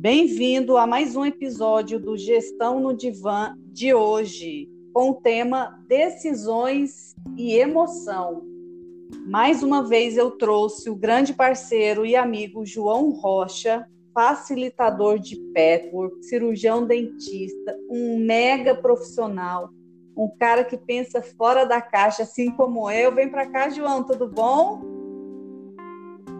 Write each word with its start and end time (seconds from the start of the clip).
Bem-vindo 0.00 0.78
a 0.78 0.86
mais 0.86 1.14
um 1.14 1.26
episódio 1.26 2.00
do 2.00 2.16
Gestão 2.16 2.80
no 2.80 2.96
Divã 2.96 3.54
de 3.66 3.92
hoje, 3.92 4.66
com 4.94 5.10
o 5.10 5.14
tema 5.16 5.78
Decisões 5.86 7.14
e 7.36 7.54
Emoção. 7.54 8.42
Mais 9.26 9.62
uma 9.62 9.86
vez 9.86 10.16
eu 10.16 10.30
trouxe 10.30 10.88
o 10.88 10.96
grande 10.96 11.34
parceiro 11.34 12.06
e 12.06 12.16
amigo 12.16 12.64
João 12.64 13.10
Rocha, 13.10 13.86
facilitador 14.14 15.18
de 15.18 15.36
petwork, 15.52 16.24
cirurgião 16.24 16.86
dentista, 16.86 17.76
um 17.90 18.24
mega 18.24 18.74
profissional, 18.74 19.68
um 20.16 20.30
cara 20.38 20.64
que 20.64 20.78
pensa 20.78 21.20
fora 21.20 21.66
da 21.66 21.82
caixa, 21.82 22.22
assim 22.22 22.50
como 22.52 22.90
eu. 22.90 23.14
Vem 23.14 23.28
para 23.28 23.44
cá, 23.50 23.68
João, 23.68 24.02
tudo 24.02 24.26
bom? 24.26 24.80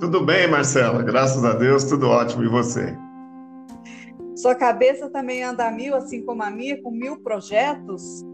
Tudo 0.00 0.24
bem, 0.24 0.48
Marcela, 0.48 1.02
graças 1.02 1.45
a 1.45 1.52
Deus, 1.52 1.84
tudo 1.84 2.08
ótimo. 2.08 2.42
E 2.42 2.48
você? 2.48 2.97
Sua 4.40 4.54
cabeça 4.54 5.10
também 5.10 5.42
anda 5.42 5.68
a 5.68 5.70
mil, 5.70 5.94
assim 5.94 6.22
como 6.24 6.42
a 6.42 6.50
minha, 6.50 6.80
com 6.80 6.90
mil 6.90 7.20
projetos? 7.20 8.24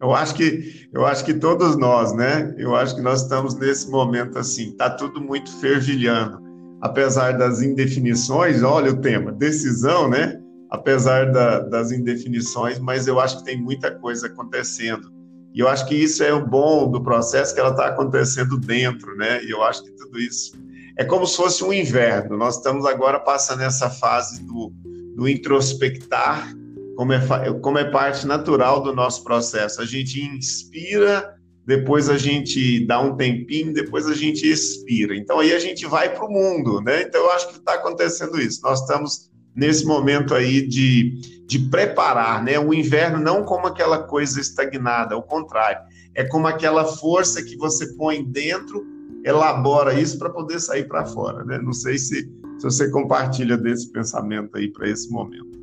Eu 0.00 0.12
acho 0.12 0.34
que 0.34 0.88
eu 0.92 1.06
acho 1.06 1.24
que 1.24 1.34
todos 1.34 1.76
nós, 1.76 2.12
né? 2.12 2.54
Eu 2.58 2.74
acho 2.74 2.96
que 2.96 3.00
nós 3.00 3.22
estamos 3.22 3.54
nesse 3.54 3.88
momento 3.88 4.36
assim, 4.36 4.72
tá 4.72 4.90
tudo 4.90 5.20
muito 5.20 5.52
fervilhando, 5.58 6.40
apesar 6.80 7.38
das 7.38 7.62
indefinições. 7.62 8.62
Olha 8.62 8.90
o 8.90 9.00
tema, 9.00 9.30
decisão, 9.30 10.08
né? 10.08 10.40
Apesar 10.70 11.30
da, 11.30 11.60
das 11.60 11.92
indefinições, 11.92 12.80
mas 12.80 13.06
eu 13.06 13.20
acho 13.20 13.38
que 13.38 13.44
tem 13.44 13.62
muita 13.62 13.92
coisa 13.92 14.26
acontecendo. 14.26 15.12
E 15.54 15.60
eu 15.60 15.68
acho 15.68 15.86
que 15.86 15.94
isso 15.94 16.22
é 16.22 16.32
o 16.32 16.44
bom 16.44 16.90
do 16.90 17.00
processo 17.00 17.54
que 17.54 17.60
ela 17.60 17.70
está 17.70 17.86
acontecendo 17.86 18.58
dentro, 18.58 19.16
né? 19.16 19.42
E 19.44 19.50
eu 19.50 19.62
acho 19.62 19.84
que 19.84 19.90
tudo 19.92 20.18
isso 20.18 20.52
é 20.98 21.04
como 21.04 21.24
se 21.26 21.36
fosse 21.36 21.62
um 21.62 21.72
inverno. 21.72 22.36
Nós 22.36 22.56
estamos 22.56 22.84
agora 22.84 23.20
passando 23.20 23.62
essa 23.62 23.88
fase 23.88 24.42
do, 24.44 24.72
do 25.14 25.28
introspectar, 25.28 26.52
como 26.96 27.12
é, 27.12 27.20
como 27.62 27.78
é 27.78 27.84
parte 27.84 28.26
natural 28.26 28.82
do 28.82 28.92
nosso 28.92 29.22
processo. 29.22 29.80
A 29.80 29.86
gente 29.86 30.20
inspira, 30.20 31.36
depois 31.64 32.10
a 32.10 32.18
gente 32.18 32.84
dá 32.84 33.00
um 33.00 33.16
tempinho, 33.16 33.72
depois 33.72 34.08
a 34.08 34.14
gente 34.14 34.44
expira. 34.50 35.14
Então 35.14 35.38
aí 35.38 35.52
a 35.52 35.60
gente 35.60 35.86
vai 35.86 36.12
para 36.12 36.26
o 36.26 36.32
mundo, 36.32 36.80
né? 36.80 37.02
Então 37.02 37.20
eu 37.20 37.30
acho 37.30 37.48
que 37.48 37.58
está 37.58 37.74
acontecendo 37.74 38.40
isso. 38.40 38.60
Nós 38.64 38.80
estamos 38.80 39.30
nesse 39.54 39.86
momento 39.86 40.34
aí 40.34 40.66
de, 40.66 41.44
de 41.46 41.60
preparar, 41.70 42.42
né? 42.42 42.58
O 42.58 42.74
inverno 42.74 43.20
não 43.20 43.44
como 43.44 43.68
aquela 43.68 44.02
coisa 44.02 44.40
estagnada, 44.40 45.14
ao 45.14 45.22
contrário, 45.22 45.80
é 46.12 46.24
como 46.24 46.48
aquela 46.48 46.84
força 46.84 47.40
que 47.40 47.56
você 47.56 47.94
põe 47.94 48.24
dentro 48.24 48.97
elabora 49.24 49.98
isso 49.98 50.18
para 50.18 50.30
poder 50.30 50.60
sair 50.60 50.86
para 50.86 51.06
fora, 51.06 51.44
né? 51.44 51.58
Não 51.58 51.72
sei 51.72 51.98
se, 51.98 52.22
se 52.58 52.62
você 52.62 52.90
compartilha 52.90 53.56
desse 53.56 53.90
pensamento 53.90 54.56
aí 54.56 54.70
para 54.70 54.88
esse 54.88 55.10
momento. 55.10 55.58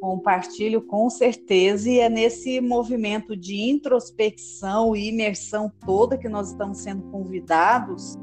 Compartilho 0.00 0.82
com 0.82 1.08
certeza, 1.10 1.90
e 1.90 1.98
é 1.98 2.08
nesse 2.08 2.60
movimento 2.60 3.36
de 3.36 3.56
introspecção 3.68 4.94
e 4.94 5.08
imersão 5.08 5.72
toda 5.84 6.18
que 6.18 6.28
nós 6.28 6.50
estamos 6.50 6.78
sendo 6.78 7.02
convidados, 7.10 8.14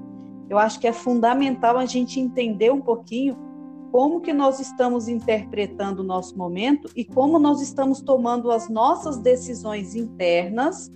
eu 0.50 0.58
acho 0.58 0.80
que 0.80 0.88
é 0.88 0.94
fundamental 0.94 1.78
a 1.78 1.86
gente 1.86 2.20
entender 2.20 2.72
um 2.72 2.82
pouquinho 2.82 3.36
como 3.92 4.22
que 4.22 4.34
nós 4.34 4.60
estamos 4.60 5.08
interpretando 5.08 6.00
o 6.00 6.04
nosso 6.04 6.38
momento 6.38 6.90
e 6.96 7.06
como 7.06 7.38
nós 7.38 7.62
estamos 7.62 8.02
tomando 8.02 8.52
as 8.52 8.68
nossas 8.68 9.20
decisões 9.20 9.94
internas 9.94 10.92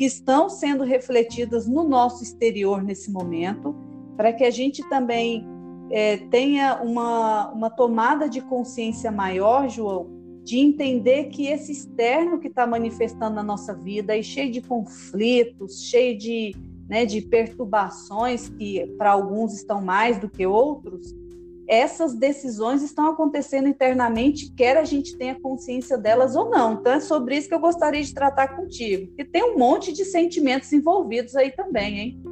que 0.00 0.06
estão 0.06 0.48
sendo 0.48 0.82
refletidas 0.82 1.68
no 1.68 1.84
nosso 1.86 2.22
exterior 2.22 2.82
nesse 2.82 3.12
momento, 3.12 3.76
para 4.16 4.32
que 4.32 4.44
a 4.44 4.50
gente 4.50 4.82
também 4.88 5.46
é, 5.90 6.16
tenha 6.16 6.80
uma, 6.82 7.50
uma 7.50 7.68
tomada 7.68 8.26
de 8.26 8.40
consciência 8.40 9.12
maior, 9.12 9.68
João, 9.68 10.08
de 10.42 10.56
entender 10.56 11.24
que 11.24 11.48
esse 11.48 11.70
externo 11.70 12.40
que 12.40 12.48
está 12.48 12.66
manifestando 12.66 13.34
na 13.34 13.42
nossa 13.42 13.74
vida, 13.74 14.16
e 14.16 14.24
cheio 14.24 14.50
de 14.50 14.62
conflitos, 14.62 15.82
cheio 15.82 16.16
de, 16.16 16.56
né, 16.88 17.04
de 17.04 17.20
perturbações, 17.20 18.48
que 18.48 18.86
para 18.96 19.10
alguns 19.10 19.52
estão 19.52 19.82
mais 19.82 20.18
do 20.18 20.30
que 20.30 20.46
outros, 20.46 21.14
essas 21.70 22.14
decisões 22.14 22.82
estão 22.82 23.06
acontecendo 23.06 23.68
internamente, 23.68 24.52
quer 24.56 24.76
a 24.76 24.84
gente 24.84 25.16
tenha 25.16 25.40
consciência 25.40 25.96
delas 25.96 26.34
ou 26.34 26.50
não. 26.50 26.72
Então, 26.74 26.94
é 26.94 26.98
sobre 26.98 27.36
isso 27.36 27.48
que 27.48 27.54
eu 27.54 27.60
gostaria 27.60 28.02
de 28.02 28.12
tratar 28.12 28.48
contigo, 28.56 29.06
porque 29.06 29.24
tem 29.24 29.44
um 29.44 29.56
monte 29.56 29.92
de 29.92 30.04
sentimentos 30.04 30.72
envolvidos 30.72 31.36
aí 31.36 31.52
também, 31.52 31.98
hein? 32.00 32.22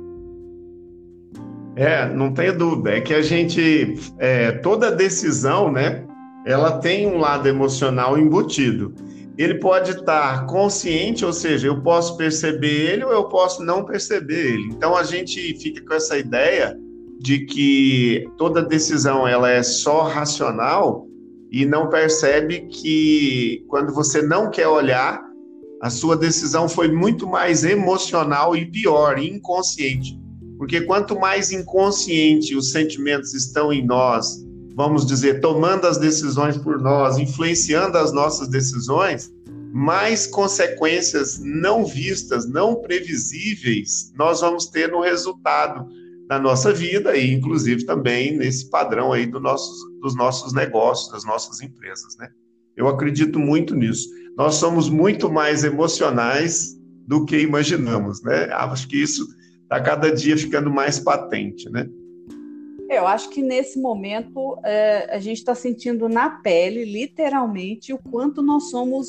É, 1.76 2.12
não 2.12 2.34
tenho 2.34 2.58
dúvida. 2.58 2.96
É 2.96 3.00
que 3.00 3.14
a 3.14 3.22
gente, 3.22 3.94
é, 4.18 4.50
toda 4.50 4.90
decisão, 4.90 5.70
né, 5.70 6.04
ela 6.44 6.80
tem 6.80 7.06
um 7.06 7.18
lado 7.18 7.46
emocional 7.46 8.18
embutido. 8.18 8.92
Ele 9.38 9.60
pode 9.60 9.92
estar 9.92 10.46
consciente, 10.46 11.24
ou 11.24 11.32
seja, 11.32 11.68
eu 11.68 11.80
posso 11.80 12.16
perceber 12.16 12.90
ele 12.90 13.04
ou 13.04 13.12
eu 13.12 13.28
posso 13.28 13.62
não 13.62 13.84
perceber 13.84 14.54
ele. 14.54 14.64
Então 14.72 14.96
a 14.96 15.04
gente 15.04 15.56
fica 15.60 15.80
com 15.86 15.94
essa 15.94 16.18
ideia 16.18 16.76
de 17.18 17.40
que 17.40 18.28
toda 18.36 18.62
decisão 18.62 19.26
ela 19.26 19.50
é 19.50 19.62
só 19.62 20.02
racional 20.02 21.06
e 21.50 21.66
não 21.66 21.88
percebe 21.88 22.68
que 22.68 23.64
quando 23.68 23.92
você 23.92 24.22
não 24.22 24.50
quer 24.50 24.68
olhar, 24.68 25.20
a 25.80 25.90
sua 25.90 26.16
decisão 26.16 26.68
foi 26.68 26.90
muito 26.90 27.26
mais 27.26 27.64
emocional 27.64 28.56
e 28.56 28.66
pior, 28.70 29.18
inconsciente. 29.18 30.18
Porque 30.58 30.82
quanto 30.82 31.18
mais 31.18 31.52
inconsciente 31.52 32.54
os 32.54 32.72
sentimentos 32.72 33.32
estão 33.34 33.72
em 33.72 33.84
nós, 33.84 34.44
vamos 34.74 35.06
dizer, 35.06 35.40
tomando 35.40 35.86
as 35.86 35.98
decisões 35.98 36.56
por 36.56 36.80
nós, 36.80 37.18
influenciando 37.18 37.96
as 37.96 38.12
nossas 38.12 38.48
decisões, 38.48 39.30
mais 39.72 40.26
consequências 40.26 41.40
não 41.40 41.84
vistas, 41.84 42.48
não 42.48 42.76
previsíveis, 42.76 44.12
nós 44.16 44.40
vamos 44.40 44.66
ter 44.66 44.90
no 44.90 45.00
resultado 45.00 45.86
na 46.28 46.38
nossa 46.38 46.72
vida 46.72 47.16
e, 47.16 47.32
inclusive, 47.32 47.86
também 47.86 48.36
nesse 48.36 48.68
padrão 48.68 49.12
aí 49.12 49.26
do 49.26 49.40
nossos, 49.40 49.78
dos 50.00 50.14
nossos 50.14 50.52
negócios, 50.52 51.10
das 51.10 51.24
nossas 51.24 51.60
empresas, 51.62 52.16
né? 52.18 52.28
Eu 52.76 52.86
acredito 52.86 53.38
muito 53.38 53.74
nisso. 53.74 54.08
Nós 54.36 54.56
somos 54.56 54.88
muito 54.88 55.30
mais 55.30 55.64
emocionais 55.64 56.78
do 57.06 57.24
que 57.24 57.40
imaginamos, 57.40 58.22
né? 58.22 58.44
Acho 58.52 58.86
que 58.86 59.02
isso 59.02 59.26
está 59.62 59.80
cada 59.80 60.12
dia 60.12 60.36
ficando 60.36 60.70
mais 60.70 60.98
patente, 60.98 61.68
né? 61.70 61.88
Eu 62.90 63.06
acho 63.06 63.30
que 63.30 63.42
nesse 63.42 63.80
momento 63.80 64.58
é, 64.64 65.14
a 65.14 65.18
gente 65.18 65.38
está 65.38 65.54
sentindo 65.54 66.08
na 66.08 66.30
pele, 66.30 66.84
literalmente, 66.84 67.92
o 67.92 67.98
quanto 67.98 68.42
nós 68.42 68.70
somos 68.70 69.08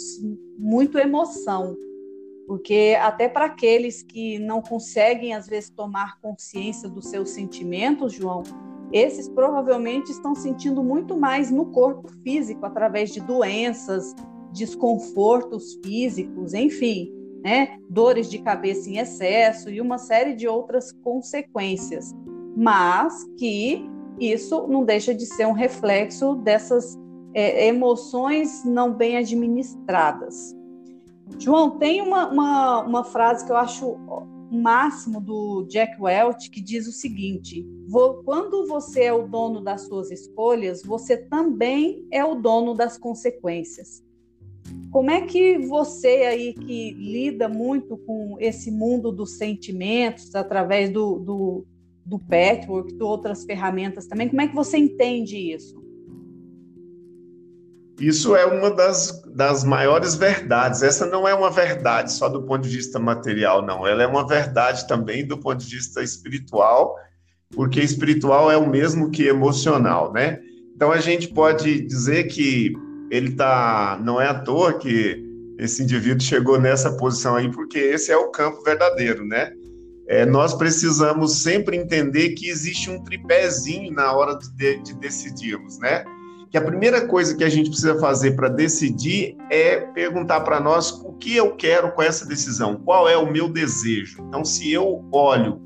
muito 0.57 0.97
emoção 0.97 1.77
porque 2.49 2.97
até 2.99 3.29
para 3.29 3.45
aqueles 3.45 4.01
que 4.01 4.39
não 4.39 4.59
conseguem 4.59 5.35
às 5.35 5.45
vezes 5.45 5.69
tomar 5.69 6.19
consciência 6.19 6.89
dos 6.89 7.05
seus 7.05 7.29
sentimentos, 7.29 8.11
João, 8.11 8.41
esses 8.91 9.29
provavelmente 9.29 10.11
estão 10.11 10.33
sentindo 10.33 10.83
muito 10.83 11.15
mais 11.15 11.51
no 11.51 11.67
corpo 11.67 12.07
físico 12.23 12.65
através 12.65 13.11
de 13.11 13.21
doenças, 13.21 14.15
desconfortos 14.51 15.75
físicos, 15.85 16.55
enfim, 16.55 17.13
né, 17.43 17.77
dores 17.87 18.27
de 18.27 18.39
cabeça 18.39 18.89
em 18.89 18.97
excesso 18.97 19.69
e 19.69 19.79
uma 19.79 19.99
série 19.99 20.33
de 20.33 20.47
outras 20.47 20.91
consequências, 20.91 22.11
mas 22.57 23.13
que 23.37 23.87
isso 24.19 24.67
não 24.67 24.83
deixa 24.83 25.13
de 25.13 25.27
ser 25.27 25.45
um 25.45 25.53
reflexo 25.53 26.33
dessas 26.37 26.97
é, 27.35 27.67
emoções 27.67 28.65
não 28.65 28.91
bem 28.91 29.17
administradas. 29.17 30.57
João, 31.37 31.77
tem 31.77 32.01
uma, 32.01 32.29
uma, 32.29 32.81
uma 32.81 33.03
frase 33.03 33.45
que 33.45 33.51
eu 33.51 33.57
acho 33.57 33.97
máximo 34.51 35.21
do 35.21 35.63
Jack 35.69 36.01
Welch 36.01 36.49
que 36.49 36.61
diz 36.61 36.87
o 36.87 36.91
seguinte: 36.91 37.65
quando 38.25 38.65
você 38.67 39.03
é 39.03 39.13
o 39.13 39.27
dono 39.27 39.61
das 39.61 39.81
suas 39.81 40.11
escolhas, 40.11 40.81
você 40.83 41.17
também 41.17 42.05
é 42.11 42.23
o 42.23 42.35
dono 42.35 42.73
das 42.73 42.97
consequências. 42.97 44.03
Como 44.91 45.09
é 45.09 45.21
que 45.21 45.57
você 45.59 46.23
aí 46.23 46.53
que 46.53 46.91
lida 46.91 47.47
muito 47.47 47.97
com 47.97 48.37
esse 48.39 48.71
mundo 48.71 49.11
dos 49.11 49.37
sentimentos 49.37 50.35
através 50.35 50.91
do, 50.91 51.19
do, 51.19 51.65
do 52.05 52.19
patchwork, 52.19 52.93
de 52.93 53.03
outras 53.03 53.45
ferramentas 53.45 54.07
também, 54.07 54.29
como 54.29 54.41
é 54.41 54.47
que 54.47 54.55
você 54.55 54.77
entende 54.77 55.37
isso? 55.37 55.78
Isso 57.99 58.35
é 58.35 58.45
uma 58.45 58.71
das, 58.71 59.21
das 59.27 59.63
maiores 59.63 60.15
verdades. 60.15 60.81
Essa 60.81 61.05
não 61.05 61.27
é 61.27 61.33
uma 61.33 61.51
verdade 61.51 62.11
só 62.13 62.29
do 62.29 62.43
ponto 62.43 62.67
de 62.67 62.75
vista 62.75 62.99
material, 62.99 63.65
não. 63.65 63.85
Ela 63.85 64.03
é 64.03 64.07
uma 64.07 64.25
verdade 64.27 64.87
também 64.87 65.25
do 65.25 65.37
ponto 65.37 65.57
de 65.57 65.75
vista 65.75 66.01
espiritual, 66.01 66.95
porque 67.51 67.81
espiritual 67.81 68.49
é 68.49 68.57
o 68.57 68.69
mesmo 68.69 69.11
que 69.11 69.27
emocional, 69.27 70.13
né? 70.13 70.39
Então 70.75 70.91
a 70.91 70.99
gente 70.99 71.27
pode 71.27 71.81
dizer 71.81 72.25
que 72.25 72.73
ele 73.11 73.31
tá, 73.31 73.99
não 74.01 74.21
é 74.21 74.27
à 74.27 74.33
toa 74.33 74.73
que 74.73 75.25
esse 75.57 75.83
indivíduo 75.83 76.21
chegou 76.21 76.59
nessa 76.59 76.95
posição 76.95 77.35
aí, 77.35 77.51
porque 77.51 77.77
esse 77.77 78.11
é 78.11 78.17
o 78.17 78.31
campo 78.31 78.63
verdadeiro, 78.63 79.25
né? 79.25 79.51
é, 80.09 80.25
nós 80.25 80.55
precisamos 80.55 81.43
sempre 81.43 81.77
entender 81.77 82.31
que 82.31 82.49
existe 82.49 82.89
um 82.89 83.03
tripézinho 83.03 83.93
na 83.93 84.11
hora 84.11 84.35
de, 84.57 84.81
de 84.81 84.95
decidirmos, 84.95 85.77
né? 85.77 86.03
Que 86.49 86.57
a 86.57 86.61
primeira 86.61 87.05
coisa 87.05 87.37
que 87.37 87.43
a 87.43 87.49
gente 87.49 87.69
precisa 87.69 87.99
fazer 87.99 88.35
para 88.35 88.49
decidir 88.49 89.37
é 89.51 89.81
perguntar 89.81 90.41
para 90.41 90.59
nós 90.59 90.91
o 90.91 91.13
que 91.13 91.35
eu 91.35 91.55
quero 91.55 91.91
com 91.91 92.01
essa 92.01 92.25
decisão, 92.25 92.75
qual 92.83 93.07
é 93.07 93.15
o 93.15 93.31
meu 93.31 93.47
desejo. 93.47 94.23
Então, 94.27 94.43
se 94.43 94.71
eu 94.71 95.07
olho 95.11 95.61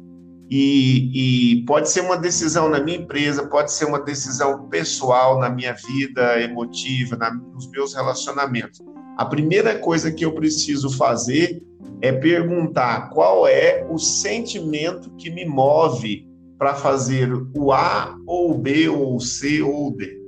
e, 0.50 1.56
e, 1.62 1.66
pode 1.66 1.90
ser 1.90 2.02
uma 2.02 2.18
decisão 2.18 2.68
na 2.68 2.82
minha 2.82 2.98
empresa, 2.98 3.48
pode 3.48 3.72
ser 3.72 3.86
uma 3.86 4.00
decisão 4.00 4.68
pessoal 4.68 5.40
na 5.40 5.50
minha 5.50 5.74
vida 5.74 6.42
emotiva, 6.42 7.16
na, 7.16 7.34
nos 7.34 7.70
meus 7.72 7.96
relacionamentos. 7.96 8.82
A 9.18 9.26
primeira 9.26 9.80
coisa 9.80 10.12
que 10.12 10.26
eu 10.26 10.34
preciso 10.34 10.90
fazer 10.98 11.64
é 12.02 12.12
perguntar 12.12 13.10
qual 13.10 13.48
é 13.48 13.88
o 13.90 13.98
sentimento 13.98 15.10
que 15.16 15.30
me 15.30 15.46
move 15.46 16.28
para 16.58 16.76
fazer 16.76 17.32
o 17.56 17.72
A 17.72 18.18
ou 18.28 18.52
o 18.52 18.58
B 18.58 18.90
ou 18.90 19.16
o 19.16 19.20
C 19.22 19.62
ou 19.62 19.88
o 19.88 19.92
D. 19.92 20.23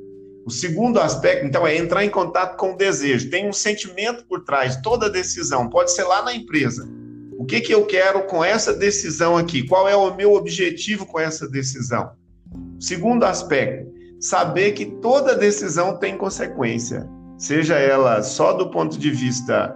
O 0.46 0.52
segundo 0.52 1.00
aspecto, 1.00 1.44
então, 1.44 1.66
é 1.66 1.76
entrar 1.76 2.06
em 2.06 2.10
contato 2.10 2.56
com 2.56 2.74
o 2.74 2.78
desejo. 2.78 3.32
Tem 3.32 3.50
um 3.50 3.54
sentimento 3.54 4.26
por 4.26 4.44
trás 4.44 4.76
toda 4.78 5.10
decisão, 5.10 5.68
pode 5.68 5.92
ser 5.92 6.04
lá 6.04 6.22
na 6.22 6.36
empresa. 6.36 6.88
O 7.36 7.46
que, 7.46 7.60
que 7.60 7.74
eu 7.74 7.84
quero 7.88 8.28
com 8.28 8.46
essa 8.46 8.72
decisão 8.72 9.36
aqui? 9.36 9.68
Qual 9.68 9.90
é 9.90 9.96
o 9.96 10.16
meu 10.16 10.34
objetivo 10.34 11.04
com 11.04 11.20
essa 11.20 11.50
decisão? 11.50 12.12
Segundo 12.80 13.24
aspecto, 13.24 13.92
saber 14.20 14.74
que 14.74 14.86
toda 14.86 15.36
decisão 15.36 15.98
tem 15.98 16.16
consequência, 16.16 17.10
seja 17.40 17.80
ela 17.80 18.22
só 18.22 18.54
do 18.54 18.70
ponto 18.70 19.00
de 19.00 19.10
vista 19.10 19.76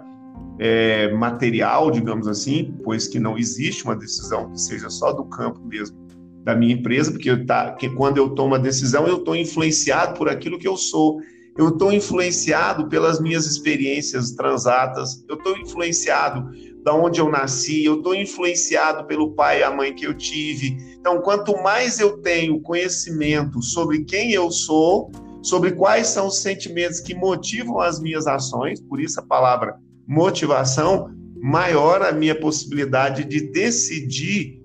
é, 0.60 1.12
material, 1.14 1.90
digamos 1.90 2.28
assim, 2.28 2.78
pois 2.84 3.08
que 3.08 3.20
não 3.20 3.40
existe 3.40 3.84
uma 3.86 3.96
decisão 3.96 4.52
que 4.52 4.62
seja 4.62 4.90
só 4.90 5.12
do 5.12 5.26
campo 5.26 5.60
mesmo 5.66 6.09
da 6.44 6.56
minha 6.56 6.74
empresa, 6.74 7.12
porque 7.12 7.36
tá, 7.46 7.74
que 7.74 7.90
quando 7.90 8.18
eu 8.18 8.30
tomo 8.30 8.56
a 8.56 8.58
decisão, 8.58 9.08
eu 9.08 9.18
estou 9.18 9.36
influenciado 9.36 10.18
por 10.18 10.30
aquilo 10.30 10.58
que 10.58 10.68
eu 10.68 10.78
sou, 10.78 11.20
eu 11.58 11.70
estou 11.70 11.92
influenciado 11.92 12.88
pelas 12.88 13.20
minhas 13.20 13.46
experiências 13.46 14.32
transatas, 14.32 15.24
eu 15.28 15.36
estou 15.36 15.58
influenciado 15.58 16.50
da 16.84 16.94
onde 16.94 17.20
eu 17.20 17.30
nasci, 17.30 17.84
eu 17.84 17.98
estou 17.98 18.16
influenciado 18.16 19.06
pelo 19.06 19.34
pai 19.34 19.60
e 19.60 19.64
a 19.64 19.72
mãe 19.72 19.94
que 19.94 20.08
eu 20.08 20.14
tive. 20.14 20.78
Então, 20.98 21.22
quanto 21.22 21.62
mais 21.62 22.00
eu 22.00 22.18
tenho 22.20 22.62
conhecimento 22.62 23.62
sobre 23.62 24.06
quem 24.06 24.32
eu 24.32 24.50
sou, 24.50 25.12
sobre 25.42 25.72
quais 25.72 26.08
são 26.08 26.28
os 26.28 26.40
sentimentos 26.40 27.00
que 27.00 27.14
motivam 27.14 27.80
as 27.80 28.00
minhas 28.00 28.26
ações, 28.28 28.82
por 28.82 29.00
isso 29.00 29.20
a 29.20 29.24
palavra 29.24 29.76
motivação, 30.08 31.12
maior 31.36 32.02
a 32.02 32.12
minha 32.12 32.40
possibilidade 32.40 33.24
de 33.26 33.52
decidir 33.52 34.59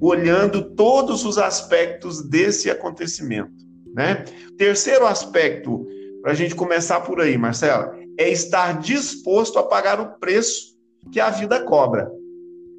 olhando 0.00 0.74
todos 0.74 1.24
os 1.24 1.36
aspectos 1.36 2.22
desse 2.22 2.70
acontecimento. 2.70 3.52
Né? 3.94 4.24
Terceiro 4.56 5.06
aspecto, 5.06 5.86
para 6.22 6.32
a 6.32 6.34
gente 6.34 6.54
começar 6.54 7.00
por 7.00 7.20
aí, 7.20 7.36
Marcela, 7.36 7.94
é 8.18 8.30
estar 8.30 8.80
disposto 8.80 9.58
a 9.58 9.62
pagar 9.62 10.00
o 10.00 10.18
preço 10.18 10.76
que 11.12 11.20
a 11.20 11.30
vida 11.30 11.60
cobra. 11.64 12.10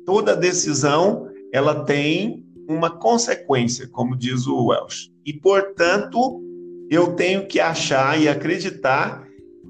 Toda 0.06 0.36
decisão 0.36 1.28
ela 1.54 1.84
tem 1.84 2.46
uma 2.68 2.90
consequência, 2.90 3.88
como 3.88 4.18
diz 4.18 4.48
o 4.48 4.68
Welsh. 4.68 5.12
E, 5.26 5.34
portanto, 5.34 6.42
eu 6.90 7.14
tenho 7.14 7.46
que 7.48 7.60
achar 7.60 8.20
e 8.20 8.28
acreditar 8.28 9.28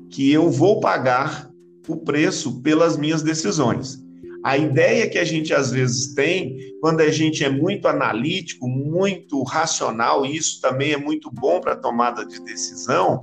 que 0.09 0.31
eu 0.31 0.49
vou 0.49 0.79
pagar 0.79 1.49
o 1.87 1.97
preço 1.97 2.61
pelas 2.61 2.97
minhas 2.97 3.23
decisões. 3.23 3.99
A 4.43 4.57
ideia 4.57 5.07
que 5.07 5.19
a 5.19 5.23
gente 5.23 5.53
às 5.53 5.71
vezes 5.71 6.13
tem, 6.15 6.57
quando 6.81 7.01
a 7.01 7.09
gente 7.09 7.43
é 7.43 7.49
muito 7.49 7.87
analítico, 7.87 8.67
muito 8.67 9.43
racional, 9.43 10.25
e 10.25 10.35
isso 10.35 10.59
também 10.59 10.93
é 10.93 10.97
muito 10.97 11.29
bom 11.31 11.61
para 11.61 11.75
tomada 11.75 12.25
de 12.25 12.41
decisão, 12.41 13.21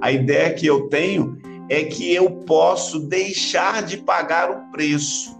a 0.00 0.12
ideia 0.12 0.52
que 0.52 0.66
eu 0.66 0.88
tenho 0.88 1.38
é 1.70 1.84
que 1.84 2.14
eu 2.14 2.30
posso 2.30 3.00
deixar 3.00 3.82
de 3.82 3.98
pagar 3.98 4.50
o 4.50 4.70
preço 4.70 5.36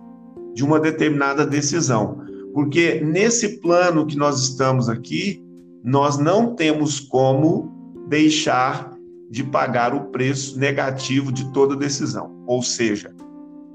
de 0.54 0.64
uma 0.64 0.80
determinada 0.80 1.46
decisão. 1.46 2.22
Porque 2.54 3.00
nesse 3.00 3.60
plano 3.60 4.06
que 4.06 4.16
nós 4.16 4.40
estamos 4.42 4.88
aqui, 4.88 5.42
nós 5.84 6.19
não 6.19 6.54
temos 6.54 6.98
como 6.98 7.70
deixar 8.08 8.92
de 9.31 9.44
pagar 9.44 9.94
o 9.94 10.06
preço 10.06 10.58
negativo 10.58 11.31
de 11.31 11.52
toda 11.52 11.76
decisão. 11.76 12.42
Ou 12.46 12.62
seja, 12.62 13.14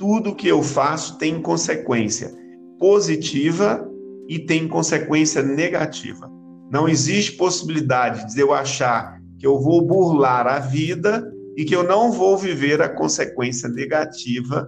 tudo 0.03 0.35
que 0.35 0.49
eu 0.49 0.61
faço 0.61 1.17
tem 1.17 1.41
consequência 1.41 2.29
positiva 2.77 3.89
e 4.27 4.37
tem 4.37 4.67
consequência 4.67 5.41
negativa. 5.41 6.29
Não 6.69 6.89
existe 6.89 7.31
possibilidade 7.37 8.33
de 8.33 8.41
eu 8.41 8.51
achar 8.53 9.17
que 9.39 9.47
eu 9.47 9.57
vou 9.61 9.81
burlar 9.81 10.45
a 10.45 10.59
vida 10.59 11.31
e 11.55 11.63
que 11.63 11.73
eu 11.73 11.83
não 11.85 12.11
vou 12.11 12.37
viver 12.37 12.81
a 12.81 12.89
consequência 12.89 13.69
negativa 13.69 14.67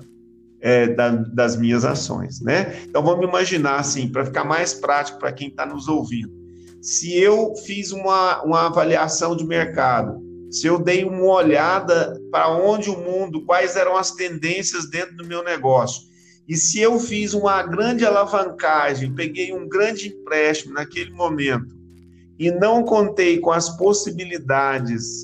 é, 0.61 0.87
da, 0.87 1.09
das 1.09 1.57
minhas 1.57 1.83
ações, 1.83 2.39
né? 2.39 2.73
Então 2.87 3.03
vamos 3.03 3.27
imaginar 3.27 3.77
assim, 3.77 4.07
para 4.07 4.23
ficar 4.23 4.45
mais 4.45 4.73
prático 4.73 5.19
para 5.19 5.33
quem 5.33 5.49
está 5.49 5.65
nos 5.65 5.89
ouvindo. 5.89 6.31
Se 6.81 7.13
eu 7.13 7.53
fiz 7.65 7.91
uma, 7.91 8.41
uma 8.41 8.67
avaliação 8.67 9.35
de 9.35 9.45
mercado 9.45 10.17
se 10.49 10.67
eu 10.67 10.79
dei 10.79 11.03
uma 11.03 11.25
olhada 11.25 12.19
para 12.31 12.49
onde 12.49 12.89
o 12.89 12.97
mundo, 12.97 13.43
quais 13.45 13.75
eram 13.75 13.95
as 13.97 14.11
tendências 14.11 14.89
dentro 14.89 15.15
do 15.17 15.25
meu 15.25 15.43
negócio, 15.43 16.03
e 16.47 16.55
se 16.55 16.79
eu 16.79 16.99
fiz 16.99 17.33
uma 17.33 17.63
grande 17.63 18.05
alavancagem, 18.05 19.13
peguei 19.13 19.51
um 19.51 19.67
grande 19.67 20.09
empréstimo 20.09 20.73
naquele 20.75 21.11
momento 21.11 21.75
e 22.37 22.51
não 22.51 22.83
contei 22.83 23.39
com 23.39 23.51
as 23.51 23.75
possibilidades 23.77 25.23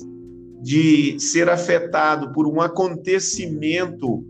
de 0.60 1.18
ser 1.20 1.48
afetado 1.48 2.32
por 2.32 2.46
um 2.46 2.60
acontecimento, 2.60 4.24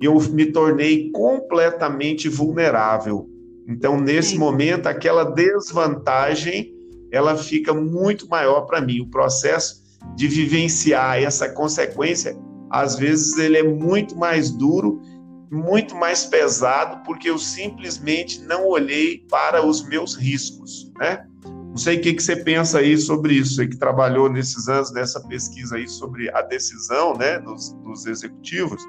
eu 0.00 0.18
me 0.30 0.46
tornei 0.46 1.10
completamente 1.10 2.28
vulnerável. 2.28 3.28
Então, 3.68 4.00
nesse 4.00 4.36
momento, 4.36 4.86
aquela 4.86 5.24
desvantagem 5.24 6.74
ela 7.10 7.36
fica 7.36 7.72
muito 7.72 8.28
maior 8.28 8.62
para 8.62 8.80
mim. 8.80 9.00
O 9.00 9.08
processo 9.08 9.82
de 10.14 10.28
vivenciar 10.28 11.22
essa 11.22 11.48
consequência, 11.48 12.36
às 12.70 12.96
vezes 12.96 13.36
ele 13.38 13.58
é 13.58 13.62
muito 13.62 14.16
mais 14.16 14.50
duro, 14.50 15.00
muito 15.50 15.94
mais 15.94 16.24
pesado, 16.24 17.02
porque 17.04 17.30
eu 17.30 17.38
simplesmente 17.38 18.40
não 18.42 18.66
olhei 18.66 19.24
para 19.30 19.64
os 19.64 19.86
meus 19.86 20.14
riscos, 20.14 20.90
né? 20.98 21.24
Não 21.44 21.76
sei 21.76 21.98
o 21.98 22.00
que, 22.00 22.14
que 22.14 22.22
você 22.22 22.36
pensa 22.36 22.78
aí 22.78 22.96
sobre 22.96 23.34
isso, 23.34 23.56
você 23.56 23.68
que 23.68 23.76
trabalhou 23.76 24.30
nesses 24.30 24.66
anos 24.66 24.92
nessa 24.92 25.20
pesquisa 25.20 25.76
aí 25.76 25.86
sobre 25.86 26.30
a 26.30 26.40
decisão, 26.40 27.14
né, 27.14 27.38
dos, 27.38 27.72
dos 27.84 28.06
executivos. 28.06 28.82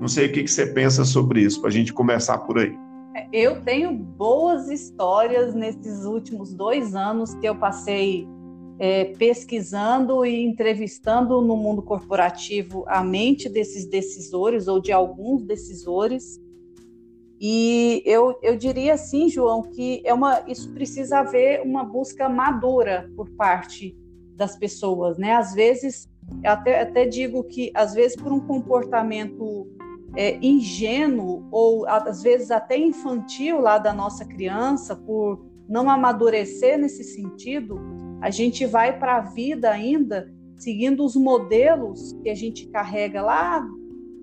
Não 0.00 0.08
sei 0.08 0.26
o 0.26 0.32
que, 0.32 0.42
que 0.42 0.50
você 0.50 0.66
pensa 0.66 1.04
sobre 1.04 1.42
isso, 1.42 1.60
para 1.60 1.68
a 1.68 1.72
gente 1.72 1.92
começar 1.92 2.38
por 2.38 2.58
aí. 2.58 2.74
Eu 3.30 3.60
tenho 3.60 3.92
boas 3.92 4.70
histórias 4.70 5.54
nesses 5.54 6.04
últimos 6.04 6.54
dois 6.54 6.94
anos 6.94 7.34
que 7.34 7.46
eu 7.46 7.54
passei 7.54 8.26
é, 8.78 9.04
pesquisando 9.16 10.24
e 10.24 10.44
entrevistando 10.44 11.40
no 11.40 11.56
mundo 11.56 11.82
corporativo 11.82 12.84
a 12.86 13.02
mente 13.02 13.48
desses 13.48 13.86
decisores 13.86 14.68
ou 14.68 14.80
de 14.80 14.92
alguns 14.92 15.42
decisores. 15.44 16.40
E 17.40 18.02
eu, 18.06 18.38
eu 18.42 18.56
diria 18.56 18.94
assim, 18.94 19.28
João, 19.28 19.62
que 19.62 20.02
é 20.04 20.14
uma, 20.14 20.44
isso 20.46 20.72
precisa 20.72 21.18
haver 21.18 21.60
uma 21.62 21.84
busca 21.84 22.28
madura 22.28 23.10
por 23.16 23.28
parte 23.30 23.96
das 24.36 24.56
pessoas, 24.56 25.18
né? 25.18 25.32
Às 25.32 25.52
vezes, 25.52 26.08
até, 26.44 26.80
até 26.80 27.04
digo 27.04 27.42
que, 27.44 27.70
às 27.74 27.94
vezes, 27.94 28.16
por 28.16 28.32
um 28.32 28.40
comportamento 28.40 29.66
é, 30.16 30.38
ingênuo 30.42 31.46
ou 31.50 31.86
às 31.88 32.22
vezes 32.22 32.50
até 32.50 32.76
infantil 32.76 33.60
lá 33.60 33.78
da 33.78 33.92
nossa 33.92 34.24
criança, 34.24 34.94
por 34.94 35.44
não 35.68 35.88
amadurecer 35.88 36.78
nesse 36.78 37.02
sentido, 37.02 37.80
a 38.22 38.30
gente 38.30 38.64
vai 38.64 38.96
para 38.96 39.16
a 39.16 39.20
vida 39.20 39.68
ainda 39.68 40.32
seguindo 40.54 41.04
os 41.04 41.16
modelos 41.16 42.12
que 42.22 42.30
a 42.30 42.36
gente 42.36 42.68
carrega 42.68 43.20
lá 43.20 43.68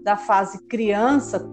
da 0.03 0.15
fase 0.15 0.63
criança, 0.67 1.45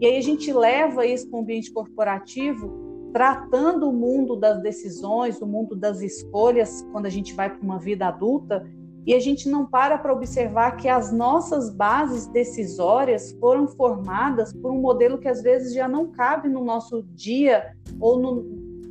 e 0.00 0.06
aí 0.06 0.16
a 0.16 0.20
gente 0.20 0.52
leva 0.52 1.06
isso 1.06 1.30
para 1.30 1.38
o 1.38 1.42
ambiente 1.42 1.72
corporativo, 1.72 3.10
tratando 3.12 3.88
o 3.88 3.92
mundo 3.92 4.34
das 4.34 4.60
decisões, 4.60 5.40
o 5.40 5.46
mundo 5.46 5.76
das 5.76 6.00
escolhas, 6.00 6.84
quando 6.90 7.06
a 7.06 7.10
gente 7.10 7.34
vai 7.34 7.48
para 7.48 7.62
uma 7.62 7.78
vida 7.78 8.08
adulta, 8.08 8.68
e 9.06 9.14
a 9.14 9.20
gente 9.20 9.48
não 9.48 9.64
para 9.64 9.96
para 9.96 10.12
observar 10.12 10.72
que 10.72 10.88
as 10.88 11.12
nossas 11.12 11.70
bases 11.70 12.26
decisórias 12.26 13.30
foram 13.38 13.68
formadas 13.68 14.52
por 14.52 14.72
um 14.72 14.80
modelo 14.80 15.18
que 15.18 15.28
às 15.28 15.40
vezes 15.40 15.72
já 15.72 15.86
não 15.86 16.08
cabe 16.10 16.48
no 16.48 16.64
nosso 16.64 17.02
dia 17.14 17.76
ou 18.00 18.18
no, 18.18 18.42